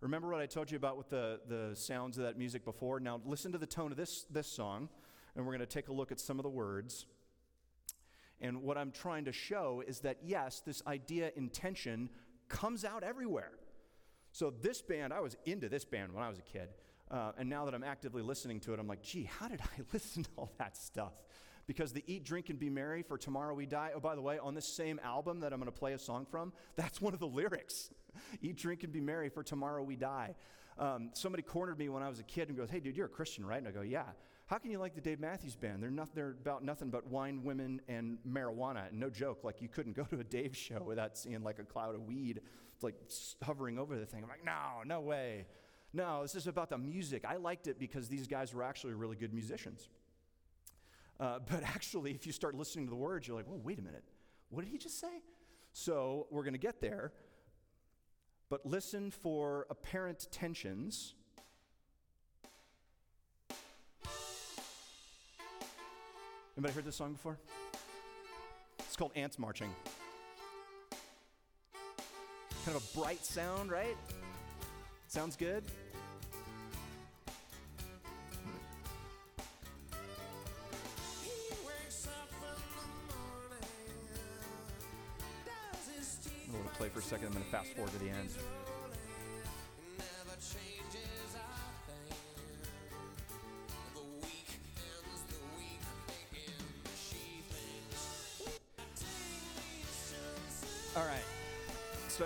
Remember 0.01 0.29
what 0.29 0.41
I 0.41 0.45
told 0.45 0.69
you 0.69 0.77
about 0.77 0.97
with 0.97 1.09
the, 1.09 1.39
the 1.47 1.75
sounds 1.75 2.17
of 2.17 2.25
that 2.25 2.37
music 2.37 2.65
before? 2.65 2.99
Now 2.99 3.21
listen 3.25 3.51
to 3.53 3.57
the 3.57 3.65
tone 3.65 3.91
of 3.91 3.97
this, 3.97 4.25
this 4.29 4.47
song, 4.47 4.89
and 5.35 5.45
we're 5.45 5.51
going 5.53 5.61
to 5.61 5.65
take 5.65 5.87
a 5.87 5.93
look 5.93 6.11
at 6.11 6.19
some 6.19 6.39
of 6.39 6.43
the 6.43 6.49
words. 6.49 7.05
And 8.43 8.61
what 8.61 8.77
I'm 8.77 8.91
trying 8.91 9.25
to 9.25 9.31
show 9.31 9.81
is 9.87 10.01
that, 10.01 10.17
yes, 10.21 10.61
this 10.65 10.83
idea 10.85 11.31
intention 11.35 12.09
comes 12.49 12.83
out 12.83 13.01
everywhere. 13.01 13.51
So, 14.33 14.51
this 14.61 14.81
band, 14.81 15.13
I 15.13 15.21
was 15.21 15.37
into 15.45 15.69
this 15.69 15.85
band 15.85 16.13
when 16.13 16.23
I 16.23 16.29
was 16.29 16.39
a 16.39 16.43
kid. 16.43 16.69
Uh, 17.09 17.31
and 17.37 17.49
now 17.49 17.65
that 17.65 17.73
I'm 17.73 17.83
actively 17.83 18.21
listening 18.21 18.59
to 18.61 18.73
it, 18.73 18.79
I'm 18.79 18.87
like, 18.87 19.01
gee, 19.01 19.23
how 19.23 19.47
did 19.47 19.61
I 19.61 19.81
listen 19.93 20.23
to 20.23 20.29
all 20.37 20.51
that 20.59 20.75
stuff? 20.75 21.13
Because 21.67 21.93
the 21.93 22.03
Eat, 22.05 22.25
Drink, 22.25 22.49
and 22.49 22.59
Be 22.59 22.69
Merry 22.69 23.01
for 23.01 23.17
Tomorrow 23.17 23.53
We 23.53 23.65
Die, 23.65 23.91
oh, 23.95 23.99
by 23.99 24.15
the 24.15 24.21
way, 24.21 24.37
on 24.39 24.53
this 24.53 24.67
same 24.67 24.99
album 25.03 25.39
that 25.39 25.53
I'm 25.53 25.59
going 25.59 25.71
to 25.71 25.77
play 25.77 25.93
a 25.93 25.99
song 25.99 26.25
from, 26.29 26.51
that's 26.75 27.01
one 27.01 27.13
of 27.13 27.19
the 27.21 27.27
lyrics. 27.39 27.91
Eat, 28.41 28.57
drink, 28.57 28.83
and 28.83 28.91
be 28.91 28.99
merry, 28.99 29.29
for 29.29 29.43
tomorrow 29.43 29.83
we 29.83 29.95
die. 29.95 30.35
Um, 30.77 31.11
somebody 31.13 31.43
cornered 31.43 31.77
me 31.79 31.89
when 31.89 32.03
I 32.03 32.09
was 32.09 32.19
a 32.19 32.23
kid 32.23 32.49
and 32.49 32.57
goes, 32.57 32.69
Hey, 32.69 32.79
dude, 32.79 32.97
you're 32.97 33.05
a 33.05 33.09
Christian, 33.09 33.45
right? 33.45 33.57
And 33.59 33.67
I 33.67 33.71
go, 33.71 33.81
Yeah. 33.81 34.03
How 34.45 34.57
can 34.57 34.71
you 34.71 34.77
like 34.77 34.93
the 34.93 35.01
Dave 35.01 35.19
Matthews 35.19 35.55
Band? 35.55 35.81
They're, 35.81 35.89
not, 35.89 36.13
they're 36.13 36.31
about 36.31 36.63
nothing 36.63 36.89
but 36.89 37.07
wine, 37.07 37.43
women, 37.43 37.81
and 37.87 38.17
marijuana. 38.27 38.89
And 38.89 38.99
no 38.99 39.09
joke, 39.09 39.43
like 39.43 39.61
you 39.61 39.69
couldn't 39.69 39.93
go 39.95 40.03
to 40.03 40.19
a 40.19 40.23
Dave 40.23 40.55
show 40.55 40.83
without 40.83 41.17
seeing 41.17 41.43
like 41.43 41.59
a 41.59 41.63
cloud 41.63 41.95
of 41.95 42.03
weed 42.05 42.41
like 42.83 42.95
hovering 43.41 43.79
over 43.79 43.97
the 43.97 44.05
thing. 44.05 44.23
I'm 44.23 44.29
like, 44.29 44.45
no, 44.45 44.83
no 44.85 44.99
way. 45.01 45.45
No, 45.93 46.23
this 46.23 46.35
is 46.35 46.47
about 46.47 46.69
the 46.69 46.77
music. 46.77 47.23
I 47.25 47.37
liked 47.37 47.67
it 47.67 47.79
because 47.79 48.09
these 48.09 48.27
guys 48.27 48.53
were 48.53 48.63
actually 48.63 48.93
really 48.93 49.15
good 49.15 49.33
musicians. 49.33 49.89
Uh, 51.19 51.39
but 51.49 51.63
actually, 51.63 52.11
if 52.11 52.25
you 52.25 52.33
start 52.33 52.55
listening 52.55 52.85
to 52.85 52.89
the 52.89 52.95
words, 52.95 53.27
you're 53.27 53.37
like, 53.37 53.47
well, 53.47 53.61
wait 53.63 53.79
a 53.79 53.81
minute. 53.81 54.03
What 54.49 54.63
did 54.63 54.71
he 54.71 54.77
just 54.77 54.99
say? 54.99 55.21
So 55.71 56.27
we're 56.29 56.43
going 56.43 56.53
to 56.53 56.59
get 56.59 56.81
there. 56.81 57.13
But 58.49 58.65
listen 58.65 59.09
for 59.09 59.65
apparent 59.69 60.27
tensions 60.31 61.15
Anybody 66.55 66.75
heard 66.75 66.85
this 66.85 66.95
song 66.95 67.13
before? 67.13 67.37
It's 68.77 68.95
called 68.95 69.11
Ants 69.15 69.39
Marching. 69.39 69.73
Kind 72.63 72.77
of 72.77 72.87
a 72.93 72.97
bright 72.99 73.25
sound, 73.25 73.71
right? 73.71 73.97
Sounds 75.07 75.35
good? 75.35 75.63
I'm 86.45 86.59
going 86.59 86.69
to 86.69 86.75
play 86.75 86.89
for 86.89 86.99
a 86.99 87.01
second. 87.01 87.27
I'm 87.27 87.33
going 87.33 87.45
to 87.45 87.49
fast 87.49 87.73
forward 87.73 87.91
to 87.93 87.99
the 87.99 88.09
end. 88.09 88.29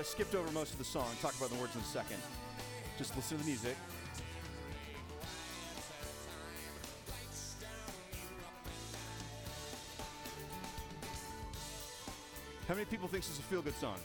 Skipped 0.07 0.35
over 0.35 0.49
most 0.51 0.71
of 0.71 0.77
the 0.79 0.85
song. 0.85 1.07
Talk 1.21 1.35
about 1.35 1.49
the 1.49 1.57
words 1.57 1.75
in 1.75 1.81
a 1.81 1.85
second. 1.85 2.17
Just 2.97 3.15
listen 3.15 3.37
to 3.37 3.43
the 3.43 3.49
music. 3.49 3.75
How 12.67 12.73
many 12.73 12.85
people 12.85 13.07
think 13.07 13.23
this 13.23 13.33
is 13.33 13.39
a 13.39 13.43
feel 13.43 13.61
good 13.61 13.77
song? 13.77 13.97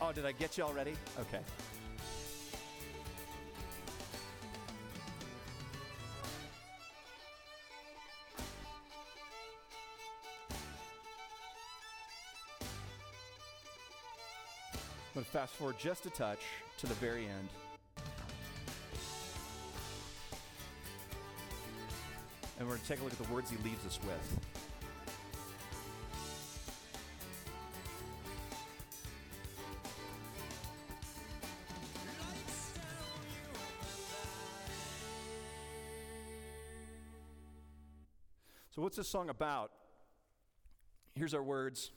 Oh, 0.00 0.12
did 0.12 0.26
I 0.26 0.32
get 0.32 0.56
you 0.58 0.64
already? 0.64 0.94
Okay. 1.18 1.40
Fast 15.32 15.54
forward 15.54 15.78
just 15.78 16.04
a 16.04 16.10
touch 16.10 16.40
to 16.76 16.86
the 16.86 16.92
very 16.94 17.24
end. 17.24 17.48
And 22.58 22.68
we're 22.68 22.74
going 22.74 22.82
to 22.82 22.86
take 22.86 23.00
a 23.00 23.02
look 23.02 23.14
at 23.14 23.18
the 23.18 23.32
words 23.32 23.50
he 23.50 23.56
leaves 23.64 23.86
us 23.86 23.98
with. 24.04 24.40
So, 38.74 38.82
what's 38.82 38.98
this 38.98 39.08
song 39.08 39.30
about? 39.30 39.70
Here's 41.14 41.32
our 41.32 41.42
words. 41.42 41.90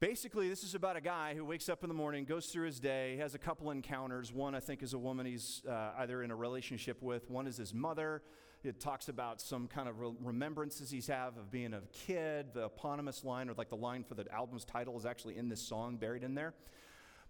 Basically, 0.00 0.48
this 0.48 0.62
is 0.62 0.76
about 0.76 0.96
a 0.96 1.00
guy 1.00 1.34
who 1.34 1.44
wakes 1.44 1.68
up 1.68 1.82
in 1.82 1.88
the 1.88 1.94
morning, 1.94 2.24
goes 2.24 2.46
through 2.46 2.66
his 2.66 2.78
day, 2.78 3.16
has 3.16 3.34
a 3.34 3.38
couple 3.38 3.72
encounters. 3.72 4.32
One, 4.32 4.54
I 4.54 4.60
think, 4.60 4.84
is 4.84 4.92
a 4.92 4.98
woman 4.98 5.26
he's 5.26 5.60
uh, 5.68 5.90
either 5.98 6.22
in 6.22 6.30
a 6.30 6.36
relationship 6.36 7.02
with, 7.02 7.28
one 7.28 7.48
is 7.48 7.56
his 7.56 7.74
mother. 7.74 8.22
It 8.62 8.78
talks 8.78 9.08
about 9.08 9.40
some 9.40 9.66
kind 9.66 9.88
of 9.88 9.98
re- 9.98 10.12
remembrances 10.22 10.88
he's 10.88 11.08
have 11.08 11.36
of 11.36 11.50
being 11.50 11.74
a 11.74 11.80
kid. 11.92 12.54
The 12.54 12.66
eponymous 12.66 13.24
line, 13.24 13.50
or 13.50 13.54
like 13.54 13.70
the 13.70 13.76
line 13.76 14.04
for 14.04 14.14
the 14.14 14.24
album's 14.32 14.64
title, 14.64 14.96
is 14.96 15.04
actually 15.04 15.36
in 15.36 15.48
this 15.48 15.60
song, 15.60 15.96
buried 15.96 16.22
in 16.22 16.36
there. 16.36 16.54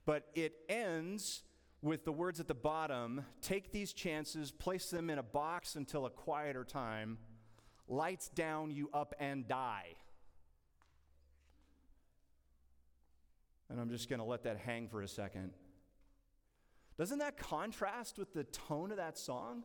But 0.04 0.26
it 0.35 0.52
ends 0.68 1.44
with 1.81 2.04
the 2.04 2.12
words 2.12 2.38
at 2.38 2.48
the 2.48 2.54
bottom 2.54 3.24
take 3.40 3.72
these 3.72 3.94
chances, 3.94 4.50
place 4.50 4.90
them 4.90 5.09
in 5.09 5.18
a 5.18 5.22
box 5.22 5.74
until 5.74 6.04
a 6.04 6.11
quieter 6.11 6.64
time, 6.64 7.16
lights 7.88 8.28
down, 8.28 8.70
you 8.70 8.90
up 8.92 9.14
and 9.18 9.48
die. 9.48 9.94
And 13.70 13.81
I'm 13.81 13.90
just 13.90 14.09
going 14.09 14.18
to 14.18 14.24
let 14.24 14.44
that 14.44 14.59
hang 14.59 14.88
for 14.88 15.02
a 15.02 15.09
second. 15.09 15.52
Doesn't 16.96 17.18
that 17.18 17.37
contrast 17.37 18.18
with 18.18 18.33
the 18.33 18.44
tone 18.44 18.90
of 18.90 18.96
that 18.96 19.16
song? 19.18 19.64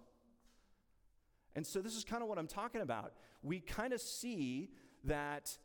And 1.56 1.66
so, 1.66 1.82
this 1.82 1.96
is 1.96 2.04
kind 2.04 2.22
of 2.22 2.30
what 2.30 2.38
I'm 2.38 2.48
talking 2.48 2.82
about. 2.82 3.14
We 3.42 3.60
kind 3.60 3.94
of 3.94 4.02
see 4.02 4.70
that 5.06 5.58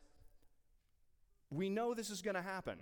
we 1.51 1.69
know 1.69 1.95
this 1.95 2.11
is 2.11 2.23
going 2.23 2.35
to 2.35 2.43
happen, 2.43 2.79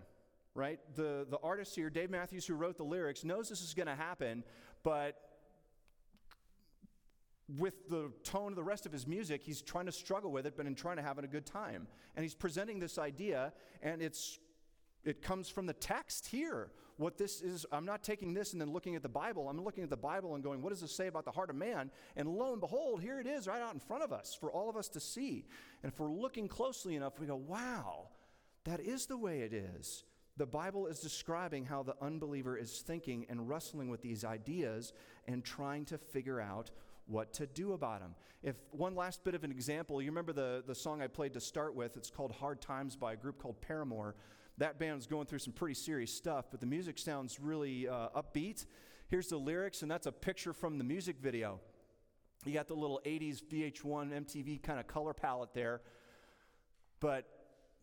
right? 0.55 0.81
The, 0.95 1.27
the 1.29 1.39
artist 1.43 1.75
here, 1.75 1.91
Dave 1.91 2.11
Matthews, 2.11 2.47
who 2.47 2.55
wrote 2.55 2.77
the 2.77 2.85
lyrics, 2.85 3.25
knows 3.25 3.49
this 3.49 3.63
is 3.63 3.75
going 3.75 3.87
to 3.87 3.95
happen, 3.95 4.43
but 4.83 5.17
with 7.59 7.89
the 7.89 8.11
tone 8.25 8.53
of 8.53 8.57
the 8.57 8.65
rest 8.65 8.87
of 8.87 8.93
his 8.93 9.07
music, 9.07 9.43
he's 9.45 9.63
trying 9.63 9.87
to 9.87 9.93
struggle 9.93 10.33
with 10.33 10.47
it, 10.47 10.57
but 10.57 10.67
in 10.67 10.75
trying 10.75 10.97
to 10.97 11.03
have 11.03 11.19
a 11.19 11.27
good 11.29 11.47
time. 11.47 11.87
And 12.17 12.25
he's 12.25 12.35
presenting 12.35 12.81
this 12.81 12.99
idea, 12.99 13.53
and 13.83 14.03
it's 14.03 14.41
it 15.07 15.23
comes 15.23 15.49
from 15.49 15.67
the 15.67 15.73
text 15.73 16.27
here. 16.27 16.71
What 16.99 17.17
this 17.17 17.41
is, 17.43 17.65
I'm 17.71 17.85
not 17.85 18.03
taking 18.03 18.35
this 18.35 18.53
and 18.53 18.61
then 18.61 18.73
looking 18.73 18.97
at 18.97 19.03
the 19.03 19.09
Bible. 19.09 19.49
I'm 19.49 19.63
looking 19.63 19.85
at 19.85 19.91
the 19.91 19.97
Bible 19.97 20.35
and 20.35 20.43
going, 20.43 20.63
what 20.63 20.71
does 20.71 20.81
this 20.81 20.95
say 20.95 21.07
about 21.07 21.25
the 21.25 21.31
heart 21.31 21.51
of 21.51 21.57
man? 21.57 21.91
And 22.17 22.29
lo 22.29 22.53
and 22.53 22.61
behold, 22.61 23.03
here 23.03 23.21
it 23.21 23.27
is 23.27 23.47
right 23.47 23.61
out 23.61 23.75
in 23.75 23.81
front 23.81 24.03
of 24.03 24.13
us 24.13 24.37
for 24.39 24.51
all 24.51 24.69
of 24.69 24.77
us 24.77 24.89
to 24.89 25.01
see. 25.01 25.47
And 25.83 25.93
if 25.93 26.01
we're 26.01 26.11
looking 26.11 26.49
closely 26.49 26.97
enough, 26.97 27.21
we 27.21 27.27
go, 27.27 27.37
wow, 27.37 28.09
that 28.65 28.81
is 28.81 29.07
the 29.07 29.19
way 29.19 29.41
it 29.41 29.53
is. 29.53 30.05
The 30.39 30.47
Bible 30.47 30.87
is 30.87 31.01
describing 31.01 31.65
how 31.65 31.83
the 31.83 31.95
unbeliever 32.03 32.57
is 32.57 32.81
thinking 32.81 33.27
and 33.29 33.49
wrestling 33.49 33.89
with 33.89 34.03
these 34.03 34.25
ideas 34.25 34.93
and 35.29 35.45
trying 35.45 35.85
to 35.87 35.99
figure 35.99 36.41
out 36.41 36.71
what 37.07 37.33
to 37.35 37.47
do 37.47 37.73
about 37.73 38.01
them. 38.01 38.15
If 38.43 38.57
one 38.71 38.95
last 38.95 39.23
bit 39.23 39.35
of 39.35 39.45
an 39.45 39.51
example, 39.51 40.03
you 40.03 40.11
remember 40.11 40.33
the, 40.33 40.65
the 40.67 40.75
song 40.75 41.01
I 41.01 41.07
played 41.07 41.33
to 41.35 41.41
start 41.41 41.75
with? 41.75 41.97
It's 41.97 42.11
called 42.11 42.33
Hard 42.33 42.61
Times 42.61 42.97
by 42.97 43.13
a 43.13 43.17
group 43.17 43.39
called 43.39 43.61
Paramore 43.61 44.15
that 44.59 44.79
band's 44.79 45.07
going 45.07 45.27
through 45.27 45.41
some 45.41 45.53
pretty 45.53 45.75
serious 45.75 46.13
stuff, 46.13 46.47
but 46.51 46.61
the 46.61 46.67
music 46.67 46.99
sounds 46.99 47.39
really 47.39 47.89
uh, 47.89 48.09
upbeat. 48.17 48.65
Here's 49.09 49.29
the 49.29 49.37
lyrics, 49.37 49.83
and 49.83 49.91
that's 49.91 50.07
a 50.07 50.13
picture 50.13 50.53
from 50.53 50.79
the 50.79 50.85
music 50.85 51.17
video. 51.21 51.61
You 52.45 52.53
got 52.53 52.69
the 52.69 52.75
little 52.75 53.01
80s 53.05 53.43
VH1 53.43 54.13
MTV 54.13 54.63
kind 54.63 54.81
of 54.81 54.87
color 54.87 55.13
palette 55.13 55.53
there. 55.53 55.83
But 57.01 57.27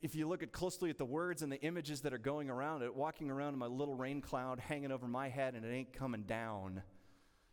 if 0.02 0.16
you 0.16 0.28
look 0.28 0.42
at 0.42 0.52
closely 0.52 0.90
at 0.90 0.98
the 0.98 1.06
words 1.06 1.44
and 1.44 1.52
the 1.52 1.62
images 1.62 2.02
that 2.02 2.14
are 2.14 2.18
going 2.18 2.50
around 2.50 2.82
it, 2.82 2.94
walking 2.94 3.30
around 3.30 3.54
in 3.54 3.60
my 3.60 3.68
little 3.68 3.96
rain 3.96 4.22
cloud 4.22 4.60
hanging 4.60 4.92
over 4.92 5.08
my 5.08 5.30
head 5.30 5.54
and 5.56 5.64
it 5.66 5.74
ain't 5.74 5.94
coming 5.94 6.24
down. 6.24 6.82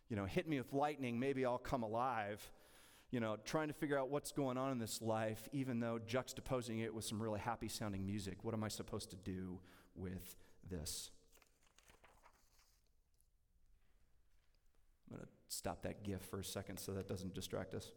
You 0.09 0.15
know, 0.17 0.25
hit 0.25 0.47
me 0.47 0.57
with 0.57 0.73
lightning, 0.73 1.19
maybe 1.19 1.45
I'll 1.45 1.57
come 1.57 1.83
alive 1.83 2.51
you 3.11 3.19
know, 3.19 3.37
trying 3.43 3.67
to 3.67 3.73
figure 3.73 3.99
out 3.99 4.09
what's 4.09 4.31
going 4.31 4.57
on 4.57 4.71
in 4.71 4.79
this 4.79 5.01
life, 5.01 5.49
even 5.51 5.79
though 5.81 5.99
juxtaposing 6.07 6.83
it 6.83 6.93
with 6.93 7.03
some 7.03 7.21
really 7.21 7.41
happy 7.41 7.67
sounding 7.67 8.05
music. 8.05 8.37
What 8.43 8.53
am 8.53 8.63
I 8.63 8.69
supposed 8.69 9.09
to 9.11 9.17
do 9.17 9.59
with 9.95 10.37
this? 10.69 11.11
I'm 15.09 15.17
going 15.17 15.27
to 15.27 15.31
stop 15.49 15.83
that 15.83 16.03
GIF 16.03 16.21
for 16.21 16.39
a 16.39 16.43
second 16.43 16.77
so 16.77 16.93
that 16.93 17.09
doesn't 17.09 17.33
distract 17.33 17.75
us. 17.75 17.91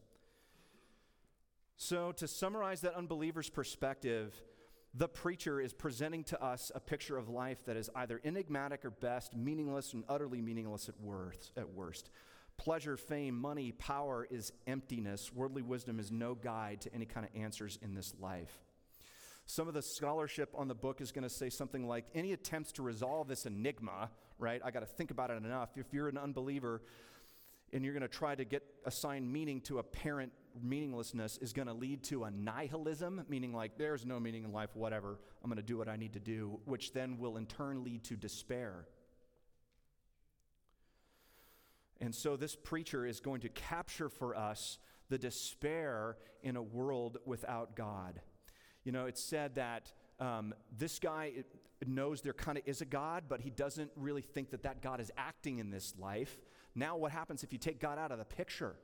So, 1.77 2.12
to 2.12 2.29
summarize 2.29 2.81
that 2.83 2.94
unbeliever's 2.94 3.50
perspective, 3.50 4.33
the 4.94 5.09
preacher 5.09 5.61
is 5.61 5.72
presenting 5.72 6.22
to 6.24 6.42
us 6.42 6.70
a 6.74 6.81
picture 6.81 7.16
of 7.16 7.29
life 7.29 7.64
that 7.66 7.77
is 7.77 7.90
either 7.96 8.20
enigmatic 8.24 8.85
or 8.85 8.90
best, 8.90 9.37
meaningless 9.37 9.92
and 9.92 10.04
utterly 10.08 10.40
meaningless 10.40 10.88
at 10.88 11.00
worst. 11.00 11.52
At 11.56 11.73
worst. 11.73 12.10
Pleasure, 12.57 12.96
fame, 12.96 13.38
money, 13.38 13.73
power 13.73 14.27
is 14.31 14.52
emptiness. 14.67 15.33
Worldly 15.33 15.63
wisdom 15.63 15.98
is 15.98 16.11
no 16.11 16.35
guide 16.35 16.81
to 16.83 16.94
any 16.94 17.05
kind 17.05 17.27
of 17.27 17.40
answers 17.40 17.79
in 17.83 17.94
this 17.94 18.15
life. 18.21 18.65
Some 19.46 19.69
of 19.69 19.75
the 19.75 19.83
scholarship 19.83 20.55
on 20.55 20.69
the 20.69 20.75
book 20.75 21.00
is 21.00 21.13
going 21.13 21.25
to 21.25 21.35
say 21.35 21.50
something 21.50 21.87
like 21.87 22.07
any 22.15 22.33
attempts 22.33 22.73
to 22.73 22.83
resolve 22.83 23.29
this 23.29 23.44
enigma, 23.44 24.11
right? 24.38 24.61
I 24.65 24.71
got 24.71 24.81
to 24.81 24.87
think 24.87 25.11
about 25.11 25.31
it 25.31 25.44
enough. 25.44 25.71
If 25.77 25.92
you're 25.92 26.09
an 26.09 26.17
unbeliever 26.17 26.81
and 27.73 27.85
you're 27.85 27.92
going 27.92 28.02
to 28.02 28.09
try 28.09 28.35
to 28.35 28.44
get 28.44 28.63
assigned 28.87 29.31
meaning 29.31 29.61
to 29.63 29.79
apparent 29.81 30.33
meaninglessness, 30.63 31.38
is 31.38 31.52
going 31.52 31.69
to 31.69 31.75
lead 31.75 32.05
to 32.05 32.25
a 32.25 32.31
nihilism, 32.31 33.25
meaning 33.29 33.52
like 33.52 33.77
there's 33.77 34.07
no 34.07 34.19
meaning 34.19 34.44
in 34.44 34.52
life, 34.52 34.71
whatever. 34.75 35.19
I'm 35.42 35.50
going 35.50 35.57
to 35.57 35.63
do 35.63 35.77
what 35.77 35.88
I 35.88 35.96
need 35.96 36.15
to 36.15 36.21
do, 36.21 36.61
which 36.65 36.92
then 36.92 37.19
will 37.19 37.37
in 37.37 37.46
turn 37.46 37.85
lead 37.85 38.05
to 38.05 38.17
despair. 38.17 38.87
And 42.00 42.14
so 42.14 42.36
this 42.36 42.56
preacher 42.56 43.06
is 43.06 43.20
going 43.20 43.40
to 43.42 43.48
capture 43.48 44.08
for 44.08 44.36
us 44.36 44.78
the 45.08 45.18
despair 45.18 46.16
in 46.42 46.56
a 46.56 46.62
world 46.62 47.18
without 47.24 47.76
God. 47.76 48.20
You 48.84 48.92
know, 48.92 49.06
it's 49.06 49.22
said 49.22 49.54
that 49.54 49.92
um, 50.20 50.54
this 50.76 50.98
guy 50.98 51.44
knows 51.86 52.20
there 52.20 52.32
kind 52.32 52.58
of 52.58 52.64
is 52.66 52.80
a 52.80 52.84
God, 52.84 53.24
but 53.28 53.40
he 53.40 53.50
doesn't 53.50 53.90
really 53.96 54.22
think 54.22 54.50
that 54.50 54.62
that 54.62 54.82
God 54.82 55.00
is 55.00 55.10
acting 55.16 55.58
in 55.58 55.70
this 55.70 55.94
life. 55.98 56.38
Now, 56.74 56.96
what 56.96 57.12
happens 57.12 57.42
if 57.42 57.52
you 57.52 57.58
take 57.58 57.80
God 57.80 57.98
out 57.98 58.12
of 58.12 58.18
the 58.18 58.24
picture? 58.24 58.76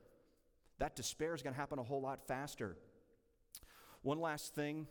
That 0.79 0.97
despair 0.97 1.35
is 1.35 1.43
going 1.43 1.55
to 1.55 1.61
happen 1.61 1.79
a 1.79 1.83
whole 1.83 2.01
lot 2.01 2.27
faster. 2.27 2.77
One 4.03 4.21
last 4.21 4.55
thing, 4.55 4.87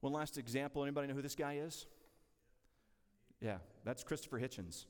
one 0.00 0.12
last 0.12 0.36
example. 0.36 0.82
Anybody 0.82 1.08
know 1.08 1.14
who 1.14 1.22
this 1.22 1.34
guy 1.34 1.56
is? 1.56 1.86
Yeah, 3.40 3.58
that's 3.84 4.02
Christopher 4.02 4.38
Hitchens. 4.38 4.84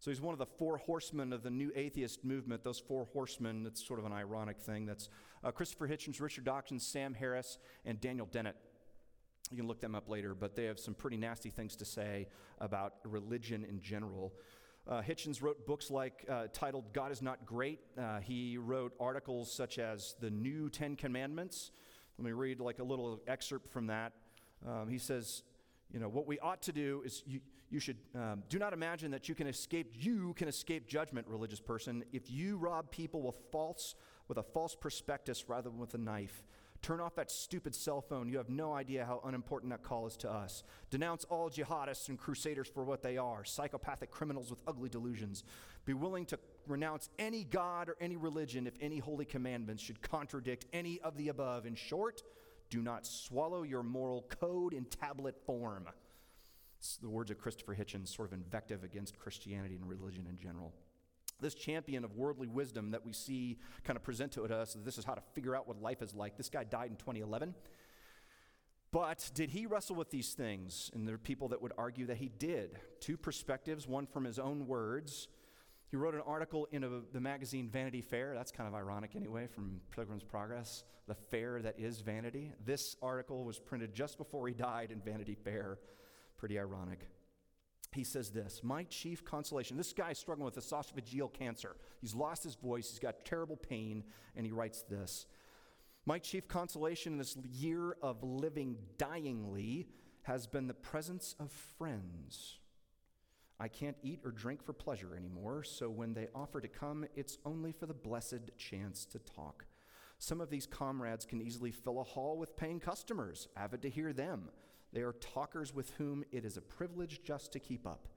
So 0.00 0.10
he's 0.10 0.20
one 0.22 0.32
of 0.32 0.38
the 0.38 0.46
four 0.46 0.78
horsemen 0.78 1.30
of 1.34 1.42
the 1.42 1.50
new 1.50 1.70
atheist 1.76 2.24
movement. 2.24 2.64
Those 2.64 2.78
four 2.78 3.06
horsemen, 3.12 3.66
it's 3.66 3.86
sort 3.86 4.00
of 4.00 4.06
an 4.06 4.12
ironic 4.12 4.58
thing. 4.58 4.86
That's 4.86 5.10
uh, 5.44 5.50
Christopher 5.50 5.86
Hitchens, 5.86 6.22
Richard 6.22 6.44
Dawkins, 6.44 6.86
Sam 6.86 7.12
Harris, 7.12 7.58
and 7.84 8.00
Daniel 8.00 8.26
Dennett. 8.26 8.56
You 9.50 9.58
can 9.58 9.66
look 9.66 9.82
them 9.82 9.94
up 9.94 10.08
later, 10.08 10.34
but 10.34 10.56
they 10.56 10.64
have 10.64 10.78
some 10.78 10.94
pretty 10.94 11.18
nasty 11.18 11.50
things 11.50 11.76
to 11.76 11.84
say 11.84 12.28
about 12.60 12.94
religion 13.04 13.62
in 13.68 13.78
general. 13.82 14.32
Uh, 14.88 15.02
Hitchens 15.02 15.42
wrote 15.42 15.66
books 15.66 15.90
like 15.90 16.24
uh, 16.30 16.46
titled 16.50 16.94
God 16.94 17.12
is 17.12 17.20
Not 17.20 17.44
Great. 17.44 17.80
Uh, 17.98 18.20
he 18.20 18.56
wrote 18.56 18.94
articles 18.98 19.52
such 19.52 19.78
as 19.78 20.14
The 20.18 20.30
New 20.30 20.70
Ten 20.70 20.96
Commandments. 20.96 21.72
Let 22.16 22.24
me 22.24 22.32
read 22.32 22.58
like 22.58 22.78
a 22.78 22.84
little 22.84 23.20
excerpt 23.26 23.70
from 23.70 23.88
that. 23.88 24.14
Um, 24.66 24.88
he 24.88 24.96
says, 24.96 25.42
you 25.92 26.00
know, 26.00 26.08
what 26.08 26.26
we 26.26 26.38
ought 26.38 26.62
to 26.62 26.72
do 26.72 27.02
is 27.04 27.22
you, 27.26 27.40
you 27.70 27.80
should 27.80 27.98
um, 28.14 28.42
do 28.48 28.58
not 28.58 28.72
imagine 28.72 29.10
that 29.12 29.28
you 29.28 29.34
can 29.34 29.46
escape 29.46 29.94
you 29.98 30.34
can 30.34 30.48
escape 30.48 30.88
judgment 30.88 31.26
religious 31.28 31.60
person. 31.60 32.04
If 32.12 32.30
you 32.30 32.56
rob 32.56 32.90
people 32.90 33.22
with 33.22 33.36
false 33.50 33.94
with 34.28 34.38
a 34.38 34.42
false 34.42 34.74
prospectus 34.74 35.48
rather 35.48 35.70
than 35.70 35.78
with 35.78 35.94
a 35.94 35.98
knife 35.98 36.42
turn 36.82 37.00
off 37.00 37.14
that 37.16 37.30
stupid 37.30 37.74
cell 37.74 38.00
phone. 38.00 38.28
You 38.28 38.38
have 38.38 38.48
no 38.48 38.72
idea 38.72 39.04
how 39.04 39.20
unimportant 39.24 39.70
that 39.70 39.82
call 39.82 40.06
is 40.06 40.16
to 40.18 40.30
us. 40.30 40.62
Denounce 40.90 41.24
all 41.24 41.50
jihadists 41.50 42.08
and 42.08 42.18
crusaders 42.18 42.68
for 42.68 42.84
what 42.84 43.02
they 43.02 43.16
are 43.18 43.44
psychopathic 43.44 44.10
criminals 44.10 44.50
with 44.50 44.60
ugly 44.66 44.88
delusions. 44.88 45.44
Be 45.84 45.94
willing 45.94 46.24
to 46.26 46.38
renounce 46.66 47.08
any 47.18 47.44
god 47.44 47.88
or 47.88 47.96
any 48.00 48.16
religion 48.16 48.66
if 48.66 48.74
any 48.80 48.98
holy 48.98 49.24
commandments 49.24 49.82
should 49.82 50.00
contradict 50.02 50.66
any 50.72 51.00
of 51.00 51.16
the 51.16 51.28
above. 51.28 51.66
In 51.66 51.74
short 51.74 52.22
do 52.70 52.80
not 52.80 53.06
swallow 53.06 53.62
your 53.62 53.82
moral 53.82 54.22
code 54.28 54.72
in 54.72 54.84
tablet 54.84 55.36
form 55.44 55.88
the 57.00 57.08
words 57.08 57.30
of 57.30 57.38
Christopher 57.38 57.74
Hitchens, 57.74 58.08
sort 58.08 58.28
of 58.28 58.34
invective 58.34 58.84
against 58.84 59.18
Christianity 59.18 59.76
and 59.76 59.88
religion 59.88 60.26
in 60.28 60.38
general. 60.38 60.72
This 61.40 61.54
champion 61.54 62.04
of 62.04 62.16
worldly 62.16 62.48
wisdom 62.48 62.90
that 62.90 63.04
we 63.04 63.12
see 63.12 63.58
kind 63.84 63.96
of 63.96 64.02
present 64.02 64.32
to 64.32 64.44
us, 64.44 64.76
this 64.84 64.98
is 64.98 65.04
how 65.04 65.14
to 65.14 65.22
figure 65.34 65.56
out 65.56 65.66
what 65.66 65.80
life 65.80 66.02
is 66.02 66.14
like. 66.14 66.36
This 66.36 66.50
guy 66.50 66.64
died 66.64 66.90
in 66.90 66.96
2011. 66.96 67.54
But 68.92 69.30
did 69.34 69.50
he 69.50 69.66
wrestle 69.66 69.96
with 69.96 70.10
these 70.10 70.32
things? 70.34 70.90
And 70.94 71.06
there 71.06 71.14
are 71.14 71.18
people 71.18 71.48
that 71.48 71.62
would 71.62 71.72
argue 71.78 72.06
that 72.06 72.16
he 72.16 72.28
did. 72.28 72.78
Two 72.98 73.16
perspectives, 73.16 73.86
one 73.86 74.06
from 74.06 74.24
his 74.24 74.38
own 74.38 74.66
words. 74.66 75.28
He 75.90 75.96
wrote 75.96 76.14
an 76.14 76.22
article 76.26 76.68
in 76.72 76.84
a, 76.84 76.88
the 77.12 77.20
magazine 77.20 77.68
Vanity 77.68 78.00
Fair. 78.00 78.34
That's 78.34 78.52
kind 78.52 78.68
of 78.68 78.74
ironic, 78.74 79.16
anyway, 79.16 79.46
from 79.46 79.80
Pilgrim's 79.94 80.24
Progress, 80.24 80.84
the 81.06 81.14
fair 81.14 81.62
that 81.62 81.78
is 81.78 82.00
vanity. 82.00 82.52
This 82.64 82.96
article 83.02 83.44
was 83.44 83.58
printed 83.58 83.94
just 83.94 84.18
before 84.18 84.46
he 84.46 84.54
died 84.54 84.90
in 84.90 85.00
Vanity 85.00 85.34
Fair. 85.34 85.78
Pretty 86.40 86.58
ironic. 86.58 87.06
He 87.92 88.02
says 88.02 88.30
this 88.30 88.62
My 88.64 88.84
chief 88.84 89.26
consolation. 89.26 89.76
This 89.76 89.92
guy 89.92 90.12
is 90.12 90.18
struggling 90.18 90.46
with 90.46 90.56
esophageal 90.56 91.30
cancer. 91.34 91.76
He's 92.00 92.14
lost 92.14 92.44
his 92.44 92.54
voice, 92.54 92.88
he's 92.88 92.98
got 92.98 93.26
terrible 93.26 93.56
pain, 93.56 94.04
and 94.34 94.46
he 94.46 94.50
writes 94.50 94.80
this 94.88 95.26
My 96.06 96.18
chief 96.18 96.48
consolation 96.48 97.12
in 97.12 97.18
this 97.18 97.36
year 97.52 97.94
of 98.00 98.22
living 98.22 98.78
dyingly 98.96 99.88
has 100.22 100.46
been 100.46 100.66
the 100.66 100.72
presence 100.72 101.34
of 101.38 101.52
friends. 101.52 102.58
I 103.58 103.68
can't 103.68 103.98
eat 104.02 104.20
or 104.24 104.30
drink 104.30 104.64
for 104.64 104.72
pleasure 104.72 105.14
anymore, 105.14 105.62
so 105.62 105.90
when 105.90 106.14
they 106.14 106.28
offer 106.34 106.62
to 106.62 106.68
come, 106.68 107.04
it's 107.14 107.36
only 107.44 107.72
for 107.72 107.84
the 107.84 107.92
blessed 107.92 108.56
chance 108.56 109.04
to 109.06 109.18
talk. 109.18 109.66
Some 110.16 110.40
of 110.40 110.48
these 110.48 110.66
comrades 110.66 111.26
can 111.26 111.42
easily 111.42 111.70
fill 111.70 112.00
a 112.00 112.04
hall 112.04 112.38
with 112.38 112.56
paying 112.56 112.80
customers, 112.80 113.48
avid 113.58 113.82
to 113.82 113.90
hear 113.90 114.14
them. 114.14 114.48
They 114.92 115.02
are 115.02 115.12
talkers 115.12 115.74
with 115.74 115.90
whom 115.98 116.24
it 116.32 116.44
is 116.44 116.56
a 116.56 116.62
privilege 116.62 117.22
just 117.22 117.52
to 117.52 117.60
keep 117.60 117.86
up. 117.86 118.08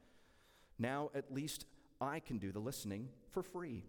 Now, 0.80 1.12
at 1.14 1.34
least 1.34 1.66
I 2.02 2.20
can 2.20 2.40
do 2.40 2.52
the 2.52 2.60
listening 2.60 3.10
for 3.30 3.44
free. 3.44 3.86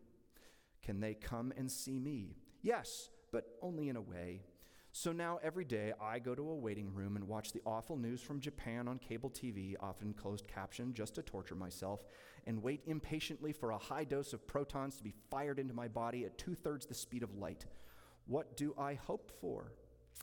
Can 0.82 1.00
they 1.00 1.14
come 1.14 1.52
and 1.56 1.70
see 1.70 1.98
me? 1.98 2.36
Yes, 2.62 3.10
but 3.32 3.56
only 3.62 3.88
in 3.88 3.96
a 3.96 4.00
way. 4.00 4.42
So 4.92 5.10
now 5.10 5.40
every 5.42 5.64
day 5.64 5.92
I 6.00 6.20
go 6.20 6.36
to 6.36 6.50
a 6.50 6.54
waiting 6.54 6.94
room 6.94 7.16
and 7.16 7.26
watch 7.26 7.52
the 7.52 7.62
awful 7.66 7.96
news 7.96 8.20
from 8.20 8.38
Japan 8.38 8.86
on 8.86 8.98
cable 8.98 9.28
TV, 9.28 9.74
often 9.80 10.12
closed 10.12 10.46
captioned 10.46 10.94
just 10.94 11.16
to 11.16 11.22
torture 11.22 11.56
myself, 11.56 12.04
and 12.46 12.62
wait 12.62 12.80
impatiently 12.86 13.52
for 13.52 13.72
a 13.72 13.78
high 13.78 14.04
dose 14.04 14.32
of 14.32 14.46
protons 14.46 14.96
to 14.96 15.02
be 15.02 15.14
fired 15.30 15.58
into 15.58 15.74
my 15.74 15.88
body 15.88 16.24
at 16.24 16.38
two 16.38 16.54
thirds 16.54 16.86
the 16.86 16.94
speed 16.94 17.24
of 17.24 17.34
light. 17.34 17.66
What 18.26 18.56
do 18.56 18.72
I 18.78 18.94
hope 18.94 19.32
for? 19.40 19.72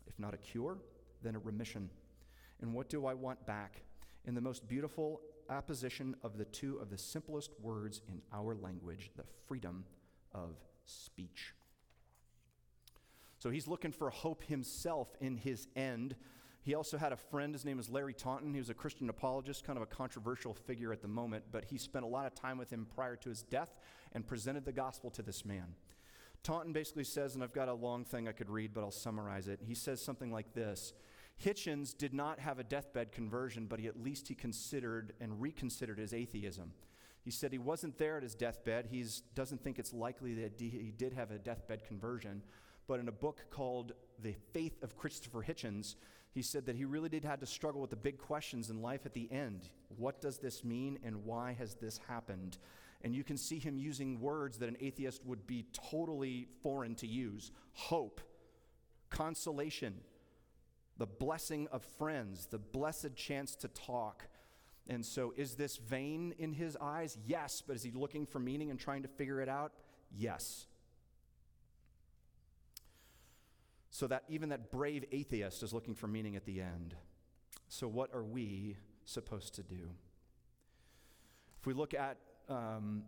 If 0.08 0.18
not 0.18 0.34
a 0.34 0.38
cure, 0.38 0.78
then 1.22 1.36
a 1.36 1.40
remission. 1.40 1.90
And 2.62 2.74
what 2.74 2.90
do 2.90 3.06
I 3.06 3.14
want 3.14 3.46
back? 3.46 3.84
In 4.26 4.36
the 4.36 4.42
most 4.42 4.68
beautiful 4.68 5.22
apposition 5.50 6.16
of 6.24 6.38
the 6.38 6.46
two 6.46 6.78
of 6.78 6.90
the 6.90 6.98
simplest 6.98 7.52
words 7.60 8.02
in 8.08 8.22
our 8.34 8.56
language 8.56 9.12
the 9.18 9.24
freedom 9.48 9.84
of 10.34 10.56
speech. 10.86 11.54
So 13.40 13.50
he's 13.50 13.68
looking 13.68 13.92
for 13.92 14.10
hope 14.10 14.44
himself 14.44 15.10
in 15.20 15.36
his 15.36 15.68
end. 15.76 16.16
He 16.62 16.76
also 16.76 17.00
had 17.00 17.12
a 17.12 17.18
friend, 17.18 17.54
his 17.56 17.66
name 17.66 17.80
is 17.80 17.90
Larry 17.90 18.14
Taunton. 18.14 18.54
He 18.54 18.60
was 18.60 18.70
a 18.70 18.76
Christian 18.76 19.10
apologist, 19.10 19.64
kind 19.64 19.78
of 19.78 19.84
a 19.84 19.88
controversial 19.88 20.54
figure 20.54 20.94
at 20.94 21.02
the 21.02 21.08
moment, 21.08 21.46
but 21.52 21.66
he 21.66 21.80
spent 21.80 22.06
a 22.06 22.08
lot 22.08 22.28
of 22.28 22.36
time 22.36 22.60
with 22.60 22.70
him 22.70 22.86
prior 22.94 23.16
to 23.16 23.30
his 23.30 23.42
death 23.42 23.80
and 24.14 24.28
presented 24.28 24.64
the 24.64 24.72
gospel 24.72 25.10
to 25.10 25.24
this 25.24 25.44
man. 25.44 25.74
Taunton 26.44 26.72
basically 26.72 27.04
says, 27.04 27.34
and 27.34 27.44
I've 27.44 27.54
got 27.54 27.68
a 27.68 27.74
long 27.74 28.06
thing 28.06 28.28
I 28.28 28.32
could 28.32 28.50
read, 28.50 28.76
but 28.76 28.82
I'll 28.82 28.92
summarize 28.92 29.48
it. 29.48 29.60
He 29.66 29.74
says 29.74 30.02
something 30.02 30.32
like 30.32 30.54
this 30.54 30.94
Hitchens 31.44 31.98
did 31.98 32.14
not 32.14 32.40
have 32.40 32.60
a 32.60 32.64
deathbed 32.64 33.12
conversion, 33.12 33.66
but 33.66 33.80
he, 33.80 33.88
at 33.88 34.02
least 34.02 34.28
he 34.28 34.36
considered 34.36 35.14
and 35.20 35.42
reconsidered 35.42 35.98
his 35.98 36.14
atheism. 36.14 36.72
He 37.24 37.32
said 37.32 37.52
he 37.52 37.58
wasn't 37.58 37.98
there 37.98 38.18
at 38.18 38.24
his 38.24 38.36
deathbed. 38.36 38.88
He 38.90 39.06
doesn't 39.36 39.64
think 39.64 39.80
it's 39.80 39.94
likely 39.94 40.34
that 40.36 40.60
he 40.60 40.94
did 40.96 41.14
have 41.14 41.32
a 41.32 41.38
deathbed 41.38 41.84
conversion. 41.84 42.42
But 42.88 43.00
in 43.00 43.08
a 43.08 43.12
book 43.12 43.46
called 43.50 43.94
The 44.22 44.36
Faith 44.54 44.82
of 44.84 44.98
Christopher 44.98 45.44
Hitchens, 45.44 45.96
he 46.32 46.42
said 46.42 46.66
that 46.66 46.76
he 46.76 46.86
really 46.86 47.10
did 47.10 47.26
have 47.26 47.40
to 47.40 47.46
struggle 47.46 47.82
with 47.82 47.90
the 47.90 47.96
big 47.96 48.18
questions 48.18 48.70
in 48.70 48.82
life 48.82 49.06
at 49.06 49.14
the 49.14 49.32
end. 49.32 49.70
What 49.98 50.22
does 50.22 50.38
this 50.38 50.64
mean 50.64 50.98
and 51.04 51.26
why 51.26 51.54
has 51.54 51.76
this 51.76 52.00
happened? 52.08 52.58
And 53.04 53.14
you 53.16 53.24
can 53.24 53.38
see 53.38 53.60
him 53.60 53.78
using 53.78 54.20
words 54.20 54.58
that 54.60 54.70
an 54.70 54.78
atheist 54.80 55.26
would 55.26 55.46
be 55.46 55.66
totally 55.74 56.48
foreign 56.64 56.96
to 56.96 57.08
use 57.08 57.52
hope, 57.74 58.22
consolation, 59.10 60.02
the 60.98 61.06
blessing 61.06 61.68
of 61.72 61.84
friends, 61.84 62.48
the 62.48 62.60
blessed 62.60 63.16
chance 63.16 63.56
to 63.58 63.68
talk. 63.68 64.28
And 64.88 65.06
so, 65.06 65.34
is 65.36 65.56
this 65.56 65.78
vain 65.78 66.34
in 66.38 66.54
his 66.54 66.78
eyes? 66.80 67.18
Yes. 67.26 67.62
But 67.66 67.76
is 67.76 67.84
he 67.84 67.92
looking 67.92 68.26
for 68.26 68.40
meaning 68.40 68.72
and 68.72 68.80
trying 68.80 69.04
to 69.04 69.08
figure 69.08 69.42
it 69.42 69.50
out? 69.50 69.74
Yes. 70.16 70.66
So 73.90 74.08
that 74.08 74.24
even 74.30 74.50
that 74.50 74.72
brave 74.72 75.06
atheist 75.12 75.64
is 75.64 75.74
looking 75.74 75.96
for 75.96 76.08
meaning 76.08 76.36
at 76.36 76.46
the 76.46 76.62
end. 76.62 76.96
So, 77.68 77.88
what 77.88 78.14
are 78.14 78.24
we 78.24 78.78
supposed 79.06 79.56
to 79.56 79.64
do? 79.64 79.90
If 81.60 81.68
we 81.68 81.74
look 81.74 81.94
at 81.94 82.18
um, 82.50 83.04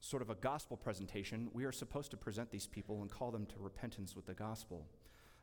sort 0.00 0.22
of 0.22 0.30
a 0.30 0.34
gospel 0.34 0.76
presentation, 0.76 1.48
we 1.52 1.64
are 1.64 1.72
supposed 1.72 2.10
to 2.10 2.16
present 2.16 2.50
these 2.50 2.66
people 2.66 3.02
and 3.02 3.10
call 3.10 3.30
them 3.30 3.46
to 3.46 3.54
repentance 3.58 4.14
with 4.14 4.26
the 4.26 4.34
gospel. 4.34 4.86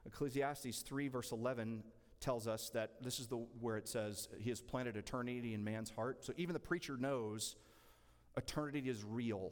Ecclesiastes 0.05 0.81
3, 0.81 1.07
verse 1.07 1.31
11, 1.31 1.83
tells 2.19 2.47
us 2.47 2.69
that 2.69 2.91
this 3.01 3.19
is 3.19 3.27
the 3.27 3.37
where 3.59 3.77
it 3.77 3.87
says 3.87 4.29
he 4.39 4.49
has 4.49 4.61
planted 4.61 4.95
eternity 4.95 5.53
in 5.53 5.63
man's 5.63 5.89
heart. 5.89 6.23
So 6.23 6.33
even 6.37 6.53
the 6.53 6.59
preacher 6.59 6.95
knows 6.97 7.55
eternity 8.37 8.89
is 8.89 9.03
real. 9.03 9.51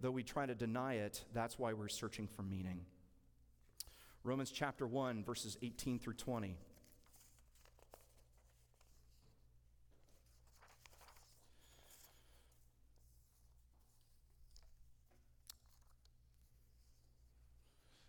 Though 0.00 0.10
we 0.10 0.22
try 0.22 0.46
to 0.46 0.54
deny 0.54 0.94
it, 0.94 1.24
that's 1.32 1.58
why 1.58 1.72
we're 1.72 1.88
searching 1.88 2.28
for 2.28 2.42
meaning. 2.42 2.80
Romans 4.22 4.50
chapter 4.50 4.86
1, 4.86 5.24
verses 5.24 5.58
18 5.62 5.98
through 5.98 6.14
20. 6.14 6.56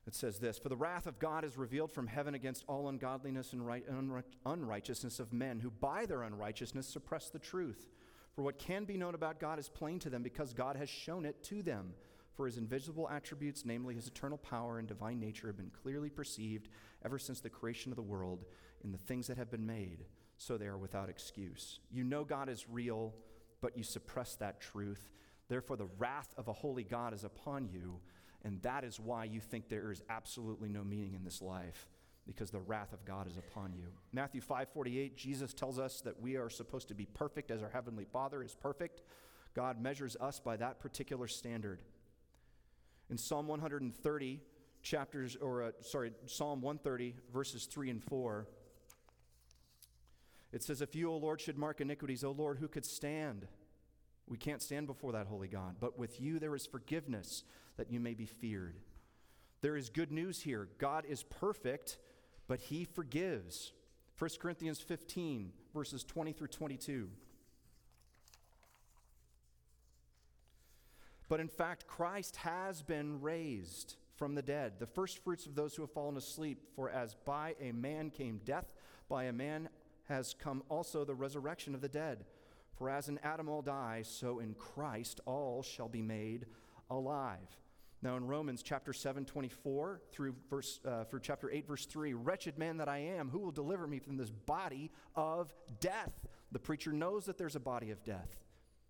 It 0.08 0.16
says 0.16 0.40
this 0.40 0.60
For 0.60 0.70
the 0.70 0.76
wrath 0.76 1.08
of 1.08 1.20
God 1.20 1.44
is 1.44 1.58
revealed 1.58 1.92
from 1.92 2.08
heaven 2.08 2.36
against 2.36 2.64
all 2.68 2.90
ungodliness 2.90 3.54
and 3.54 3.66
right, 3.66 3.86
unrighteousness 4.46 5.20
of 5.20 5.34
men 5.34 5.60
who 5.60 5.72
by 5.72 6.06
their 6.06 6.24
unrighteousness 6.24 6.88
suppress 6.88 7.30
the 7.30 7.40
truth. 7.40 7.88
For 8.36 8.42
what 8.42 8.60
can 8.60 8.84
be 8.84 8.98
known 8.98 9.16
about 9.16 9.40
God 9.40 9.60
is 9.60 9.70
plain 9.70 10.00
to 10.00 10.10
them 10.10 10.22
because 10.22 10.54
God 10.54 10.76
has 10.76 10.90
shown 10.90 11.26
it 11.26 11.42
to 11.44 11.62
them. 11.62 11.94
For 12.36 12.46
his 12.46 12.58
invisible 12.58 13.10
attributes, 13.10 13.64
namely 13.66 13.96
his 13.96 14.08
eternal 14.08 14.38
power 14.38 14.78
and 14.78 14.88
divine 14.88 15.22
nature, 15.22 15.48
have 15.48 15.56
been 15.56 15.72
clearly 15.72 16.10
perceived 16.10 16.68
ever 17.04 17.18
since 17.18 17.40
the 17.40 17.50
creation 17.50 17.94
of 17.94 17.96
the 17.96 18.02
world 18.02 18.44
in 18.84 18.92
the 18.92 18.98
things 18.98 19.28
that 19.28 19.38
have 19.38 19.50
been 19.50 19.66
made, 19.66 20.06
so 20.38 20.58
they 20.58 20.68
are 20.68 20.78
without 20.78 21.08
excuse. 21.10 21.80
You 21.90 22.04
know 22.04 22.26
God 22.26 22.50
is 22.50 22.66
real, 22.70 23.14
but 23.62 23.78
you 23.78 23.84
suppress 23.84 24.36
that 24.36 24.60
truth. 24.60 25.08
Therefore, 25.48 25.78
the 25.78 25.88
wrath 25.98 26.34
of 26.38 26.50
a 26.50 26.54
holy 26.54 26.84
God 26.84 27.14
is 27.14 27.24
upon 27.24 27.70
you, 27.70 28.02
and 28.46 28.62
that 28.62 28.84
is 28.84 29.00
why 29.00 29.24
you 29.24 29.42
think 29.42 29.68
there 29.68 29.92
is 29.92 30.04
absolutely 30.08 30.70
no 30.70 30.84
meaning 30.84 31.16
in 31.16 31.24
this 31.24 31.42
life 31.42 31.90
because 32.28 32.52
the 32.52 32.60
wrath 32.60 32.94
of 32.94 33.04
God 33.04 33.28
is 33.28 33.38
upon 33.38 33.74
you. 33.74 33.88
Matthew 34.14 34.40
5:48 34.40 35.16
Jesus 35.16 35.54
tells 35.54 35.80
us 35.80 36.00
that 36.02 36.22
we 36.22 36.38
are 36.38 36.50
supposed 36.50 36.88
to 36.90 36.94
be 36.94 37.06
perfect 37.08 37.50
as 37.50 37.64
our 37.64 37.70
heavenly 37.70 38.06
Father 38.06 38.44
is 38.44 38.56
perfect. 38.56 39.02
God 39.56 39.82
measures 39.82 40.16
us 40.22 40.40
by 40.40 40.58
that 40.58 40.80
particular 40.80 41.28
standard. 41.28 41.82
In 43.10 43.18
Psalm 43.18 43.48
130 43.48 44.42
chapters 44.84 45.36
or 45.36 45.64
uh, 45.64 45.72
sorry, 45.82 46.12
Psalm 46.28 46.62
130 46.62 47.16
verses 47.34 47.66
3 47.66 47.90
and 47.90 48.04
4 48.04 48.48
it 50.54 50.62
says 50.62 50.82
if 50.82 50.94
you 50.96 51.12
O 51.12 51.18
Lord 51.18 51.42
should 51.42 51.58
mark 51.58 51.82
iniquities 51.82 52.24
O 52.24 52.32
Lord 52.32 52.60
who 52.60 52.68
could 52.68 52.86
stand? 52.86 53.48
We 54.28 54.38
can't 54.38 54.62
stand 54.62 54.86
before 54.86 55.12
that 55.14 55.28
holy 55.28 55.48
God, 55.48 55.78
but 55.80 55.98
with 55.98 56.22
you 56.22 56.38
there 56.38 56.56
is 56.56 56.68
forgiveness 56.68 57.44
that 57.78 57.92
you 57.92 58.00
may 58.00 58.14
be 58.14 58.26
feared. 58.26 58.78
There 59.62 59.76
is 59.76 59.90
good 59.90 60.12
news 60.12 60.42
here. 60.42 60.70
God 60.78 61.06
is 61.08 61.24
perfect 61.24 61.98
but 62.48 62.60
he 62.60 62.86
forgives. 62.86 63.72
1 64.18 64.30
Corinthians 64.40 64.80
15, 64.80 65.52
verses 65.74 66.04
20 66.04 66.34
through 66.34 66.48
22. 66.48 67.10
But 71.28 71.40
in 71.40 71.48
fact, 71.48 71.88
Christ 71.88 72.38
has 72.38 72.82
been 72.82 73.20
raised 73.20 73.96
from 74.16 74.36
the 74.36 74.42
dead, 74.42 74.74
the 74.80 74.86
first 74.86 75.24
fruits 75.24 75.46
of 75.46 75.56
those 75.56 75.76
who 75.76 75.82
have 75.82 75.92
fallen 75.92 76.18
asleep. 76.18 76.60
For 76.76 76.90
as 76.90 77.16
by 77.26 77.56
a 77.60 77.72
man 77.72 78.12
came 78.12 78.40
death, 78.46 78.72
by 79.10 79.26
a 79.26 79.34
man 79.34 79.70
has 80.08 80.36
come 80.38 80.64
also 80.70 81.04
the 81.04 81.16
resurrection 81.16 81.74
of 81.74 81.82
the 81.82 81.90
dead. 81.90 82.26
For 82.78 82.90
as 82.90 83.10
in 83.10 83.20
Adam 83.24 83.50
all 83.50 83.64
die, 83.64 84.04
so 84.04 84.40
in 84.40 84.54
Christ 84.54 85.20
all 85.26 85.64
shall 85.64 85.90
be 85.90 86.02
made 86.02 86.46
alive. 86.90 87.58
Now, 88.06 88.18
in 88.18 88.28
Romans 88.28 88.62
chapter 88.62 88.94
7, 88.94 89.26
24 89.26 90.00
through, 90.12 90.36
verse, 90.48 90.80
uh, 90.86 91.06
through 91.06 91.22
chapter 91.22 91.50
8, 91.50 91.68
verse 91.68 91.88
3, 91.88 92.14
wretched 92.14 92.60
man 92.60 92.78
that 92.78 92.88
I 92.88 93.00
am, 93.00 93.30
who 93.30 93.40
will 93.40 93.52
deliver 93.52 93.88
me 93.88 93.98
from 93.98 94.16
this 94.16 94.30
body 94.30 94.92
of 95.16 95.52
death? 95.80 96.14
The 96.52 96.60
preacher 96.60 96.94
knows 96.94 97.26
that 97.26 97.40
there's 97.40 97.56
a 97.56 97.60
body 97.60 97.90
of 97.90 98.04
death. 98.04 98.44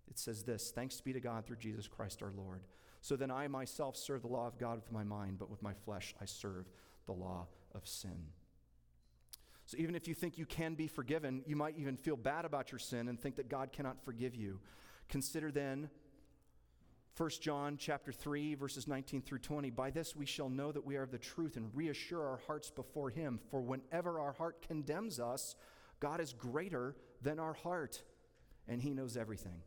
It 0.06 0.18
says 0.18 0.42
this 0.42 0.70
Thanks 0.70 1.00
be 1.00 1.14
to 1.14 1.20
God 1.20 1.46
through 1.46 1.56
Jesus 1.56 1.88
Christ 1.88 2.22
our 2.22 2.30
Lord. 2.30 2.60
So 3.00 3.16
then 3.16 3.30
I 3.30 3.48
myself 3.48 3.96
serve 3.96 4.20
the 4.20 4.28
law 4.28 4.46
of 4.46 4.58
God 4.58 4.76
with 4.76 4.92
my 4.92 5.02
mind, 5.02 5.38
but 5.38 5.48
with 5.48 5.62
my 5.62 5.72
flesh 5.72 6.14
I 6.20 6.26
serve 6.26 6.66
the 7.06 7.12
law 7.12 7.46
of 7.74 7.88
sin. 7.88 8.26
So 9.64 9.78
even 9.78 9.94
if 9.94 10.06
you 10.06 10.12
think 10.12 10.36
you 10.36 10.44
can 10.44 10.74
be 10.74 10.88
forgiven, 10.88 11.42
you 11.46 11.56
might 11.56 11.78
even 11.78 11.96
feel 11.96 12.16
bad 12.16 12.44
about 12.44 12.70
your 12.70 12.78
sin 12.78 13.08
and 13.08 13.18
think 13.18 13.36
that 13.36 13.48
God 13.48 13.72
cannot 13.72 14.04
forgive 14.04 14.34
you. 14.34 14.60
Consider 15.08 15.50
then 15.50 15.88
1 17.16 17.30
John 17.40 17.78
chapter 17.78 18.12
3 18.12 18.56
verses 18.56 18.86
19 18.86 19.22
through 19.22 19.38
20 19.38 19.70
By 19.70 19.90
this 19.90 20.14
we 20.14 20.26
shall 20.26 20.50
know 20.50 20.70
that 20.70 20.84
we 20.84 20.96
are 20.96 21.02
of 21.02 21.10
the 21.10 21.18
truth 21.18 21.56
and 21.56 21.70
reassure 21.74 22.26
our 22.26 22.40
hearts 22.46 22.70
before 22.70 23.08
him 23.08 23.40
for 23.50 23.62
whenever 23.62 24.20
our 24.20 24.32
heart 24.32 24.60
condemns 24.66 25.18
us 25.18 25.56
God 25.98 26.20
is 26.20 26.34
greater 26.34 26.94
than 27.22 27.38
our 27.38 27.54
heart 27.54 28.02
and 28.68 28.82
he 28.82 28.92
knows 28.92 29.16
everything. 29.16 29.62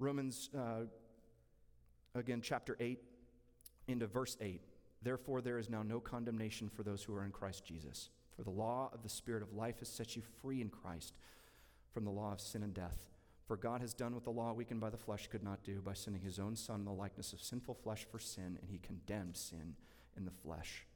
Romans 0.00 0.50
uh, 0.56 0.86
again 2.16 2.40
chapter 2.42 2.76
8 2.80 2.98
into 3.86 4.08
verse 4.08 4.36
8 4.40 4.60
Therefore 5.00 5.42
there 5.42 5.58
is 5.58 5.70
now 5.70 5.84
no 5.84 6.00
condemnation 6.00 6.68
for 6.68 6.82
those 6.82 7.04
who 7.04 7.14
are 7.14 7.24
in 7.24 7.30
Christ 7.30 7.64
Jesus 7.64 8.10
for 8.34 8.42
the 8.42 8.50
law 8.50 8.90
of 8.92 9.04
the 9.04 9.08
spirit 9.08 9.44
of 9.44 9.52
life 9.52 9.78
has 9.78 9.88
set 9.88 10.16
you 10.16 10.22
free 10.42 10.60
in 10.60 10.70
Christ 10.70 11.14
from 11.92 12.04
the 12.04 12.10
law 12.10 12.32
of 12.32 12.40
sin 12.40 12.64
and 12.64 12.74
death. 12.74 13.13
For 13.46 13.56
God 13.56 13.82
has 13.82 13.92
done 13.92 14.14
what 14.14 14.24
the 14.24 14.30
law 14.30 14.52
weakened 14.52 14.80
by 14.80 14.90
the 14.90 14.96
flesh 14.96 15.28
could 15.28 15.42
not 15.42 15.62
do 15.62 15.82
by 15.82 15.92
sending 15.92 16.22
his 16.22 16.38
own 16.38 16.56
Son 16.56 16.80
in 16.80 16.84
the 16.86 16.92
likeness 16.92 17.32
of 17.32 17.42
sinful 17.42 17.74
flesh 17.74 18.06
for 18.10 18.18
sin, 18.18 18.58
and 18.60 18.70
he 18.70 18.78
condemned 18.78 19.36
sin 19.36 19.74
in 20.16 20.24
the 20.24 20.30
flesh. 20.30 20.86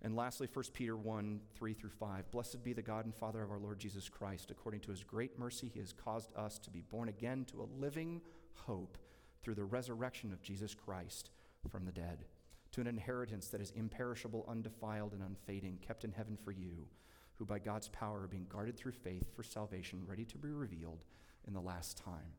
And 0.00 0.16
lastly, 0.16 0.48
1 0.52 0.64
Peter 0.72 0.96
1 0.96 1.40
3 1.54 1.74
through 1.74 1.90
5. 1.90 2.30
Blessed 2.30 2.64
be 2.64 2.72
the 2.72 2.82
God 2.82 3.04
and 3.04 3.14
Father 3.14 3.42
of 3.42 3.50
our 3.50 3.58
Lord 3.58 3.78
Jesus 3.78 4.08
Christ. 4.08 4.50
According 4.50 4.80
to 4.80 4.90
his 4.90 5.04
great 5.04 5.38
mercy, 5.38 5.70
he 5.72 5.80
has 5.80 5.92
caused 5.92 6.34
us 6.34 6.58
to 6.60 6.70
be 6.70 6.80
born 6.80 7.08
again 7.08 7.44
to 7.52 7.62
a 7.62 7.70
living 7.80 8.22
hope 8.54 8.96
through 9.42 9.54
the 9.54 9.64
resurrection 9.64 10.32
of 10.32 10.42
Jesus 10.42 10.74
Christ 10.74 11.30
from 11.68 11.84
the 11.84 11.92
dead, 11.92 12.24
to 12.72 12.80
an 12.80 12.86
inheritance 12.86 13.48
that 13.48 13.60
is 13.60 13.70
imperishable, 13.76 14.46
undefiled, 14.48 15.12
and 15.12 15.22
unfading, 15.22 15.78
kept 15.86 16.04
in 16.04 16.12
heaven 16.12 16.38
for 16.42 16.52
you, 16.52 16.88
who 17.34 17.44
by 17.44 17.58
God's 17.58 17.88
power 17.88 18.22
are 18.22 18.28
being 18.28 18.46
guarded 18.48 18.76
through 18.76 18.92
faith 18.92 19.36
for 19.36 19.42
salvation, 19.42 20.02
ready 20.06 20.24
to 20.24 20.38
be 20.38 20.48
revealed 20.48 21.04
in 21.46 21.54
the 21.54 21.60
last 21.60 21.96
time. 21.96 22.34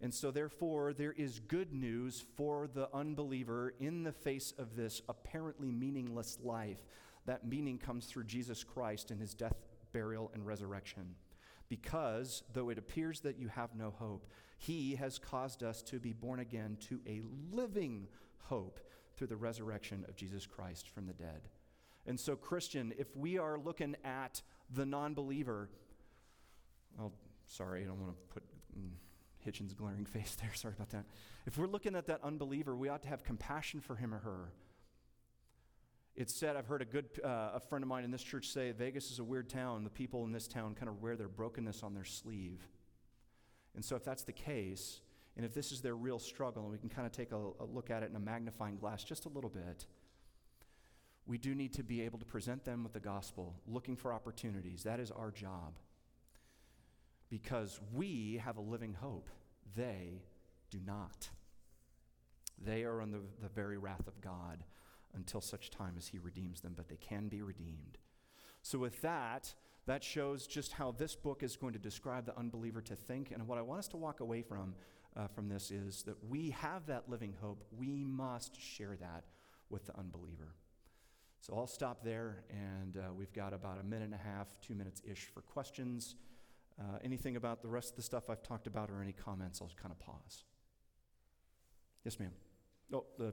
And 0.00 0.12
so, 0.12 0.32
therefore, 0.32 0.92
there 0.92 1.12
is 1.12 1.38
good 1.38 1.72
news 1.72 2.24
for 2.36 2.66
the 2.66 2.88
unbeliever 2.92 3.72
in 3.78 4.02
the 4.02 4.12
face 4.12 4.52
of 4.58 4.74
this 4.74 5.00
apparently 5.08 5.70
meaningless 5.70 6.38
life. 6.42 6.84
That 7.26 7.46
meaning 7.46 7.78
comes 7.78 8.06
through 8.06 8.24
Jesus 8.24 8.64
Christ 8.64 9.12
and 9.12 9.20
his 9.20 9.32
death, 9.32 9.54
burial, 9.92 10.32
and 10.34 10.44
resurrection. 10.44 11.14
Because, 11.68 12.42
though 12.52 12.68
it 12.70 12.78
appears 12.78 13.20
that 13.20 13.38
you 13.38 13.46
have 13.46 13.76
no 13.76 13.94
hope, 13.96 14.26
he 14.58 14.96
has 14.96 15.20
caused 15.20 15.62
us 15.62 15.82
to 15.82 16.00
be 16.00 16.12
born 16.12 16.40
again 16.40 16.78
to 16.88 17.00
a 17.06 17.22
living 17.52 18.08
hope 18.38 18.80
through 19.16 19.28
the 19.28 19.36
resurrection 19.36 20.04
of 20.08 20.16
Jesus 20.16 20.46
Christ 20.46 20.88
from 20.88 21.06
the 21.06 21.12
dead. 21.12 21.42
And 22.06 22.18
so, 22.18 22.34
Christian, 22.34 22.92
if 22.98 23.16
we 23.16 23.38
are 23.38 23.56
looking 23.56 23.94
at 24.04 24.42
the 24.68 24.84
non 24.84 25.14
believer, 25.14 25.68
I'll 26.98 27.12
Sorry, 27.52 27.82
I 27.82 27.84
don't 27.84 28.00
want 28.00 28.14
to 28.14 28.34
put 28.34 28.42
mm, 28.78 28.92
Hitchens' 29.46 29.76
glaring 29.76 30.06
face 30.06 30.36
there. 30.40 30.50
Sorry 30.54 30.72
about 30.74 30.88
that. 30.90 31.04
If 31.46 31.58
we're 31.58 31.66
looking 31.66 31.94
at 31.94 32.06
that 32.06 32.20
unbeliever, 32.22 32.74
we 32.74 32.88
ought 32.88 33.02
to 33.02 33.08
have 33.08 33.24
compassion 33.24 33.80
for 33.80 33.94
him 33.94 34.14
or 34.14 34.18
her. 34.20 34.52
It's 36.16 36.34
said, 36.34 36.56
I've 36.56 36.66
heard 36.66 36.82
a 36.82 36.86
good 36.86 37.06
uh, 37.22 37.50
a 37.54 37.60
friend 37.60 37.82
of 37.82 37.88
mine 37.88 38.04
in 38.04 38.10
this 38.10 38.22
church 38.22 38.48
say, 38.48 38.72
Vegas 38.72 39.10
is 39.10 39.18
a 39.18 39.24
weird 39.24 39.50
town. 39.50 39.84
The 39.84 39.90
people 39.90 40.24
in 40.24 40.32
this 40.32 40.48
town 40.48 40.74
kind 40.74 40.88
of 40.88 41.02
wear 41.02 41.14
their 41.16 41.28
brokenness 41.28 41.82
on 41.82 41.94
their 41.94 42.04
sleeve. 42.04 42.66
And 43.74 43.84
so, 43.84 43.96
if 43.96 44.04
that's 44.04 44.22
the 44.22 44.32
case, 44.32 45.00
and 45.36 45.44
if 45.44 45.54
this 45.54 45.72
is 45.72 45.80
their 45.80 45.96
real 45.96 46.18
struggle, 46.18 46.62
and 46.62 46.72
we 46.72 46.78
can 46.78 46.90
kind 46.90 47.06
of 47.06 47.12
take 47.12 47.32
a, 47.32 47.36
a 47.36 47.64
look 47.64 47.90
at 47.90 48.02
it 48.02 48.10
in 48.10 48.16
a 48.16 48.20
magnifying 48.20 48.76
glass 48.76 49.04
just 49.04 49.24
a 49.24 49.30
little 49.30 49.50
bit, 49.50 49.86
we 51.26 51.38
do 51.38 51.54
need 51.54 51.72
to 51.74 51.82
be 51.82 52.02
able 52.02 52.18
to 52.18 52.26
present 52.26 52.64
them 52.64 52.82
with 52.82 52.92
the 52.92 53.00
gospel, 53.00 53.54
looking 53.66 53.96
for 53.96 54.12
opportunities. 54.12 54.82
That 54.82 55.00
is 55.00 55.10
our 55.10 55.30
job 55.30 55.74
because 57.32 57.80
we 57.94 58.38
have 58.44 58.58
a 58.58 58.60
living 58.60 58.92
hope. 58.92 59.30
They 59.74 60.20
do 60.70 60.78
not. 60.86 61.30
They 62.62 62.84
are 62.84 63.00
under 63.00 63.20
the 63.40 63.48
very 63.48 63.78
wrath 63.78 64.06
of 64.06 64.20
God 64.20 64.64
until 65.14 65.40
such 65.40 65.70
time 65.70 65.94
as 65.96 66.08
He 66.08 66.18
redeems 66.18 66.60
them, 66.60 66.74
but 66.76 66.90
they 66.90 66.98
can 66.98 67.28
be 67.28 67.40
redeemed. 67.40 67.96
So, 68.60 68.78
with 68.78 69.00
that, 69.00 69.54
that 69.86 70.04
shows 70.04 70.46
just 70.46 70.72
how 70.72 70.92
this 70.92 71.16
book 71.16 71.42
is 71.42 71.56
going 71.56 71.72
to 71.72 71.78
describe 71.78 72.26
the 72.26 72.38
unbeliever 72.38 72.82
to 72.82 72.94
think. 72.94 73.30
And 73.30 73.48
what 73.48 73.56
I 73.56 73.62
want 73.62 73.78
us 73.78 73.88
to 73.88 73.96
walk 73.96 74.20
away 74.20 74.42
from 74.42 74.74
uh, 75.16 75.26
from 75.28 75.48
this 75.48 75.70
is 75.70 76.02
that 76.02 76.22
we 76.28 76.50
have 76.50 76.84
that 76.88 77.08
living 77.08 77.32
hope. 77.40 77.64
We 77.74 78.04
must 78.04 78.60
share 78.60 78.94
that 79.00 79.24
with 79.70 79.86
the 79.86 79.98
unbeliever. 79.98 80.54
So 81.40 81.54
I'll 81.56 81.66
stop 81.66 82.04
there, 82.04 82.44
and 82.50 82.98
uh, 82.98 83.14
we've 83.16 83.32
got 83.32 83.54
about 83.54 83.80
a 83.80 83.82
minute 83.82 84.04
and 84.04 84.14
a 84.14 84.18
half, 84.18 84.48
two 84.60 84.74
minutes 84.74 85.00
ish 85.10 85.30
for 85.32 85.40
questions. 85.40 86.14
Uh, 86.80 86.98
anything 87.04 87.36
about 87.36 87.62
the 87.62 87.68
rest 87.68 87.90
of 87.90 87.96
the 87.96 88.02
stuff 88.02 88.28
I've 88.30 88.42
talked 88.42 88.66
about 88.66 88.90
or 88.90 89.02
any 89.02 89.12
comments, 89.12 89.60
I'll 89.60 89.70
kind 89.80 89.92
of 89.92 89.98
pause. 89.98 90.44
Yes, 92.04 92.18
ma'am. 92.18 92.32
Oh, 92.92 93.04
the, 93.18 93.32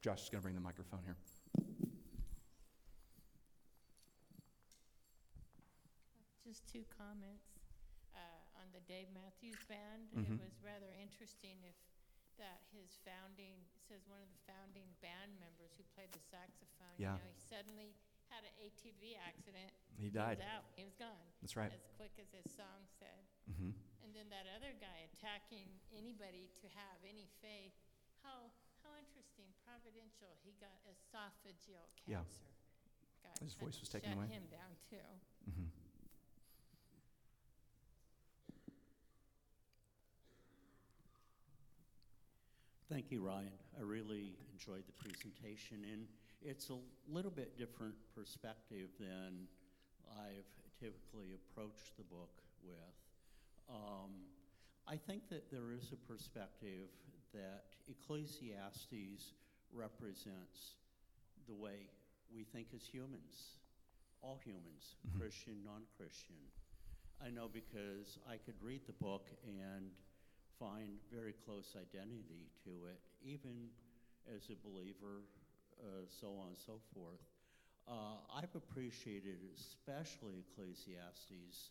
Josh 0.00 0.22
is 0.22 0.28
going 0.30 0.40
to 0.40 0.42
bring 0.42 0.54
the 0.54 0.60
microphone 0.60 1.00
here. 1.04 1.16
Just 6.46 6.64
two 6.70 6.84
comments. 6.96 7.44
Uh, 8.16 8.58
on 8.58 8.66
the 8.72 8.80
Dave 8.90 9.06
Matthews 9.14 9.60
Band, 9.68 10.10
Mhm. 10.10 10.40
it 10.40 10.42
was 10.42 10.58
rather 10.62 10.90
interesting 10.98 11.62
if 11.62 11.76
that 12.38 12.62
his 12.72 12.96
founding, 13.04 13.66
says 13.86 14.06
one 14.06 14.22
of 14.22 14.30
the 14.30 14.38
founding 14.46 14.94
band 15.02 15.38
members 15.40 15.74
who 15.76 15.82
played 15.94 16.10
the 16.12 16.20
saxophone, 16.20 16.94
Yeah. 16.96 17.14
you 17.18 17.22
know, 17.24 17.30
he 17.34 17.40
suddenly 17.40 17.94
had 18.28 18.44
an 18.44 18.54
ATV 18.60 19.16
accident. 19.24 19.72
He 19.96 20.12
died. 20.12 20.38
He 20.38 20.44
was 20.44 20.54
out. 20.54 20.64
He 20.76 20.84
was 20.84 20.96
gone. 20.96 21.26
That's 21.40 21.56
right. 21.56 21.72
As 21.72 21.88
quick 21.96 22.14
as 22.20 22.28
his 22.30 22.46
song 22.52 22.86
said. 23.00 23.24
Mm-hmm. 23.50 23.72
And 24.04 24.10
then 24.14 24.28
that 24.30 24.46
other 24.54 24.72
guy 24.78 25.08
attacking 25.10 25.68
anybody 25.92 26.52
to 26.62 26.66
have 26.76 27.00
any 27.04 27.26
faith. 27.40 27.74
How 28.22 28.52
how 28.84 28.94
interesting, 28.94 29.50
providential. 29.66 30.32
He 30.46 30.54
got 30.62 30.72
esophageal 30.86 31.88
cancer. 31.98 32.22
Yeah. 32.22 33.26
God, 33.26 33.36
his 33.42 33.58
voice 33.58 33.80
was 33.80 33.90
taken 33.90 34.14
shut 34.14 34.18
away. 34.22 34.30
him 34.30 34.46
down 34.48 34.72
too. 34.86 35.08
Mm-hmm. 35.50 35.68
Thank 42.88 43.12
you, 43.12 43.20
Ryan. 43.20 43.52
I 43.76 43.82
really 43.82 44.38
enjoyed 44.52 44.84
the 44.86 44.96
presentation 44.96 45.84
and 45.84 46.06
it's 46.42 46.70
a 46.70 46.78
little 47.10 47.30
bit 47.30 47.56
different 47.58 47.94
perspective 48.14 48.88
than 48.98 49.46
I've 50.10 50.46
typically 50.80 51.34
approached 51.34 51.96
the 51.96 52.04
book 52.04 52.30
with. 52.62 52.96
Um, 53.68 54.10
I 54.86 54.96
think 54.96 55.28
that 55.30 55.50
there 55.50 55.72
is 55.72 55.92
a 55.92 55.96
perspective 56.10 56.88
that 57.34 57.64
Ecclesiastes 57.88 59.34
represents 59.72 60.76
the 61.46 61.54
way 61.54 61.90
we 62.34 62.44
think 62.44 62.68
as 62.74 62.82
humans, 62.86 63.58
all 64.22 64.38
humans, 64.38 64.96
Mhm. 65.06 65.18
Christian, 65.18 65.64
non 65.64 65.86
Christian. 65.96 66.50
I 67.20 67.30
know 67.30 67.48
because 67.48 68.18
I 68.26 68.38
could 68.38 68.60
read 68.62 68.86
the 68.86 68.92
book 68.94 69.28
and 69.44 69.94
find 70.58 70.98
very 71.10 71.32
close 71.32 71.76
identity 71.76 72.48
to 72.64 72.86
it, 72.86 73.00
even 73.22 73.70
as 74.26 74.50
a 74.50 74.54
believer, 74.56 75.22
uh, 75.80 76.06
so 76.08 76.28
on 76.40 76.48
and 76.48 76.58
so 76.58 76.80
forth. 76.94 77.20
Uh, 77.86 78.20
I've 78.34 78.54
appreciated 78.54 79.38
especially 79.56 80.44
Ecclesiastes 80.50 81.70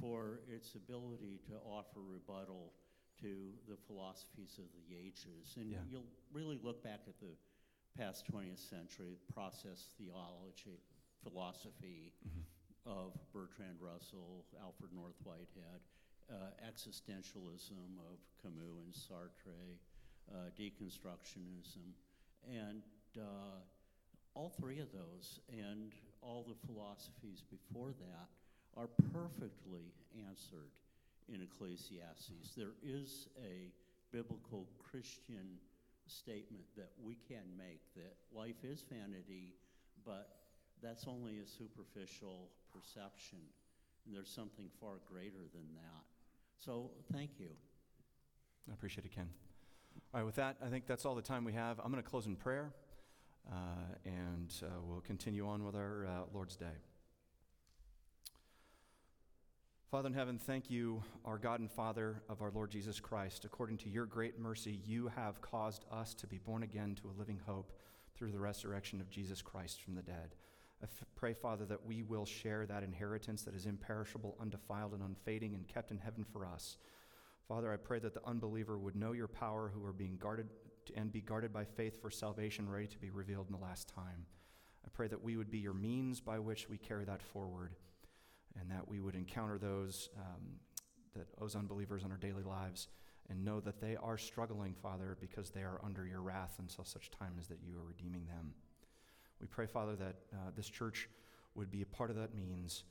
for 0.00 0.40
its 0.48 0.74
ability 0.74 1.40
to 1.48 1.56
offer 1.64 2.00
rebuttal 2.00 2.72
to 3.20 3.52
the 3.68 3.76
philosophies 3.86 4.58
of 4.58 4.64
the 4.72 4.96
ages. 4.96 5.56
And 5.56 5.70
Yeah. 5.70 5.78
you'll 5.86 6.08
really 6.32 6.58
look 6.62 6.82
back 6.82 7.00
at 7.06 7.20
the 7.20 7.36
past 7.98 8.24
20th 8.32 8.58
century, 8.58 9.18
process 9.34 9.90
theology, 9.98 10.80
philosophy, 11.22 12.14
Mhm. 12.24 12.44
of 12.86 13.12
Bertrand 13.32 13.78
Russell, 13.80 14.46
Alfred 14.58 14.92
North 14.92 15.20
Whitehead, 15.24 15.82
uh, 16.30 16.50
existentialism 16.64 17.98
of 17.98 18.18
Camus 18.40 18.78
and 18.78 18.94
Sartre, 18.94 19.78
uh, 20.32 20.50
deconstructionism, 20.56 21.92
and 22.48 22.82
uh, 23.18 23.60
all 24.34 24.52
three 24.60 24.78
of 24.78 24.88
those 24.92 25.40
and 25.50 25.92
all 26.22 26.44
the 26.46 26.66
philosophies 26.66 27.42
before 27.50 27.92
that 27.92 28.28
are 28.76 28.88
perfectly 29.12 29.92
answered 30.28 30.70
in 31.32 31.42
Ecclesiastes. 31.42 32.54
There 32.56 32.74
is 32.82 33.28
a 33.42 33.70
biblical 34.12 34.66
Christian 34.90 35.58
statement 36.06 36.64
that 36.76 36.90
we 37.02 37.16
can 37.28 37.44
make 37.56 37.80
that 37.94 38.14
life 38.36 38.64
is 38.64 38.84
vanity, 38.90 39.54
but 40.04 40.28
that's 40.82 41.06
only 41.06 41.38
a 41.38 41.46
superficial 41.46 42.48
perception. 42.72 43.38
And 44.06 44.14
there's 44.14 44.30
something 44.30 44.66
far 44.80 44.94
greater 45.10 45.46
than 45.52 45.66
that. 45.74 46.04
So 46.58 46.90
thank 47.12 47.38
you. 47.38 47.50
I 48.68 48.72
appreciate 48.72 49.04
it, 49.04 49.14
Ken. 49.14 49.28
All 50.12 50.20
right, 50.20 50.26
with 50.26 50.36
that, 50.36 50.56
I 50.64 50.68
think 50.68 50.86
that's 50.86 51.04
all 51.04 51.14
the 51.14 51.22
time 51.22 51.44
we 51.44 51.52
have. 51.52 51.78
I'm 51.80 51.90
going 51.90 52.02
to 52.02 52.08
close 52.08 52.26
in 52.26 52.36
prayer, 52.36 52.72
uh, 53.50 53.94
and 54.04 54.52
uh, 54.62 54.66
we'll 54.84 55.00
continue 55.00 55.46
on 55.46 55.64
with 55.64 55.74
our 55.74 56.06
uh, 56.06 56.10
Lord's 56.32 56.56
Day. 56.56 56.66
Father 59.90 60.06
in 60.06 60.14
heaven, 60.14 60.38
thank 60.38 60.70
you, 60.70 61.02
our 61.24 61.36
God 61.36 61.58
and 61.58 61.70
Father 61.70 62.22
of 62.28 62.42
our 62.42 62.52
Lord 62.52 62.70
Jesus 62.70 63.00
Christ. 63.00 63.44
According 63.44 63.78
to 63.78 63.88
your 63.88 64.06
great 64.06 64.38
mercy, 64.38 64.78
you 64.84 65.08
have 65.08 65.40
caused 65.40 65.84
us 65.90 66.14
to 66.14 66.28
be 66.28 66.38
born 66.38 66.62
again 66.62 66.94
to 67.02 67.08
a 67.08 67.18
living 67.18 67.40
hope 67.44 67.72
through 68.14 68.30
the 68.30 68.38
resurrection 68.38 69.00
of 69.00 69.10
Jesus 69.10 69.42
Christ 69.42 69.82
from 69.82 69.96
the 69.96 70.02
dead. 70.02 70.36
I 70.80 70.84
f- 70.84 71.04
pray, 71.16 71.34
Father, 71.34 71.64
that 71.64 71.84
we 71.84 72.02
will 72.02 72.24
share 72.24 72.66
that 72.66 72.84
inheritance 72.84 73.42
that 73.42 73.54
is 73.54 73.66
imperishable, 73.66 74.36
undefiled, 74.40 74.92
and 74.92 75.02
unfading, 75.02 75.54
and 75.56 75.66
kept 75.66 75.90
in 75.90 75.98
heaven 75.98 76.24
for 76.24 76.46
us. 76.46 76.78
Father, 77.48 77.72
I 77.72 77.76
pray 77.76 77.98
that 77.98 78.14
the 78.14 78.24
unbeliever 78.24 78.78
would 78.78 78.94
know 78.94 79.10
your 79.10 79.26
power, 79.26 79.72
who 79.74 79.84
are 79.84 79.92
being 79.92 80.16
guarded 80.18 80.46
and 80.96 81.12
be 81.12 81.20
guarded 81.20 81.52
by 81.52 81.64
faith 81.64 82.00
for 82.00 82.10
salvation, 82.10 82.68
ready 82.68 82.86
to 82.86 82.98
be 82.98 83.10
revealed 83.10 83.46
in 83.46 83.52
the 83.52 83.64
last 83.64 83.88
time. 83.88 84.26
I 84.84 84.88
pray 84.92 85.08
that 85.08 85.22
we 85.22 85.36
would 85.36 85.50
be 85.50 85.58
your 85.58 85.74
means 85.74 86.20
by 86.20 86.38
which 86.38 86.68
we 86.68 86.78
carry 86.78 87.04
that 87.04 87.22
forward, 87.22 87.74
and 88.58 88.70
that 88.70 88.88
we 88.88 89.00
would 89.00 89.14
encounter 89.14 89.58
those 89.58 90.08
um, 90.16 90.58
that 91.14 91.26
those 91.38 91.56
unbelievers 91.56 92.04
in 92.04 92.10
our 92.10 92.16
daily 92.16 92.42
lives, 92.42 92.88
and 93.28 93.44
know 93.44 93.60
that 93.60 93.80
they 93.80 93.96
are 93.96 94.18
struggling, 94.18 94.74
Father, 94.74 95.16
because 95.20 95.50
they 95.50 95.62
are 95.62 95.80
under 95.84 96.06
your 96.06 96.20
wrath 96.20 96.56
until 96.58 96.84
such 96.84 97.10
time 97.10 97.34
as 97.38 97.48
that 97.48 97.58
you 97.64 97.76
are 97.76 97.84
redeeming 97.84 98.26
them. 98.26 98.52
We 99.40 99.46
pray, 99.46 99.66
Father, 99.66 99.96
that 99.96 100.16
uh, 100.32 100.50
this 100.56 100.68
church 100.68 101.08
would 101.54 101.70
be 101.70 101.82
a 101.82 101.86
part 101.86 102.10
of 102.10 102.16
that 102.16 102.34
means. 102.34 102.84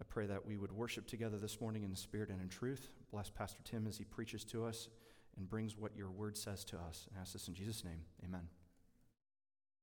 I 0.00 0.04
pray 0.08 0.26
that 0.26 0.44
we 0.44 0.56
would 0.56 0.72
worship 0.72 1.06
together 1.06 1.38
this 1.38 1.60
morning 1.60 1.82
in 1.82 1.90
the 1.90 1.96
spirit 1.96 2.28
and 2.28 2.40
in 2.40 2.48
truth. 2.48 2.88
Bless 3.10 3.30
Pastor 3.30 3.60
Tim 3.64 3.86
as 3.86 3.96
he 3.96 4.04
preaches 4.04 4.44
to 4.44 4.64
us 4.64 4.88
and 5.36 5.48
brings 5.48 5.76
what 5.76 5.96
your 5.96 6.10
word 6.10 6.36
says 6.36 6.64
to 6.64 6.76
us. 6.76 7.06
And 7.10 7.20
ask 7.20 7.32
this 7.32 7.48
in 7.48 7.54
Jesus' 7.54 7.84
name. 7.84 8.00
Amen. 8.24 8.48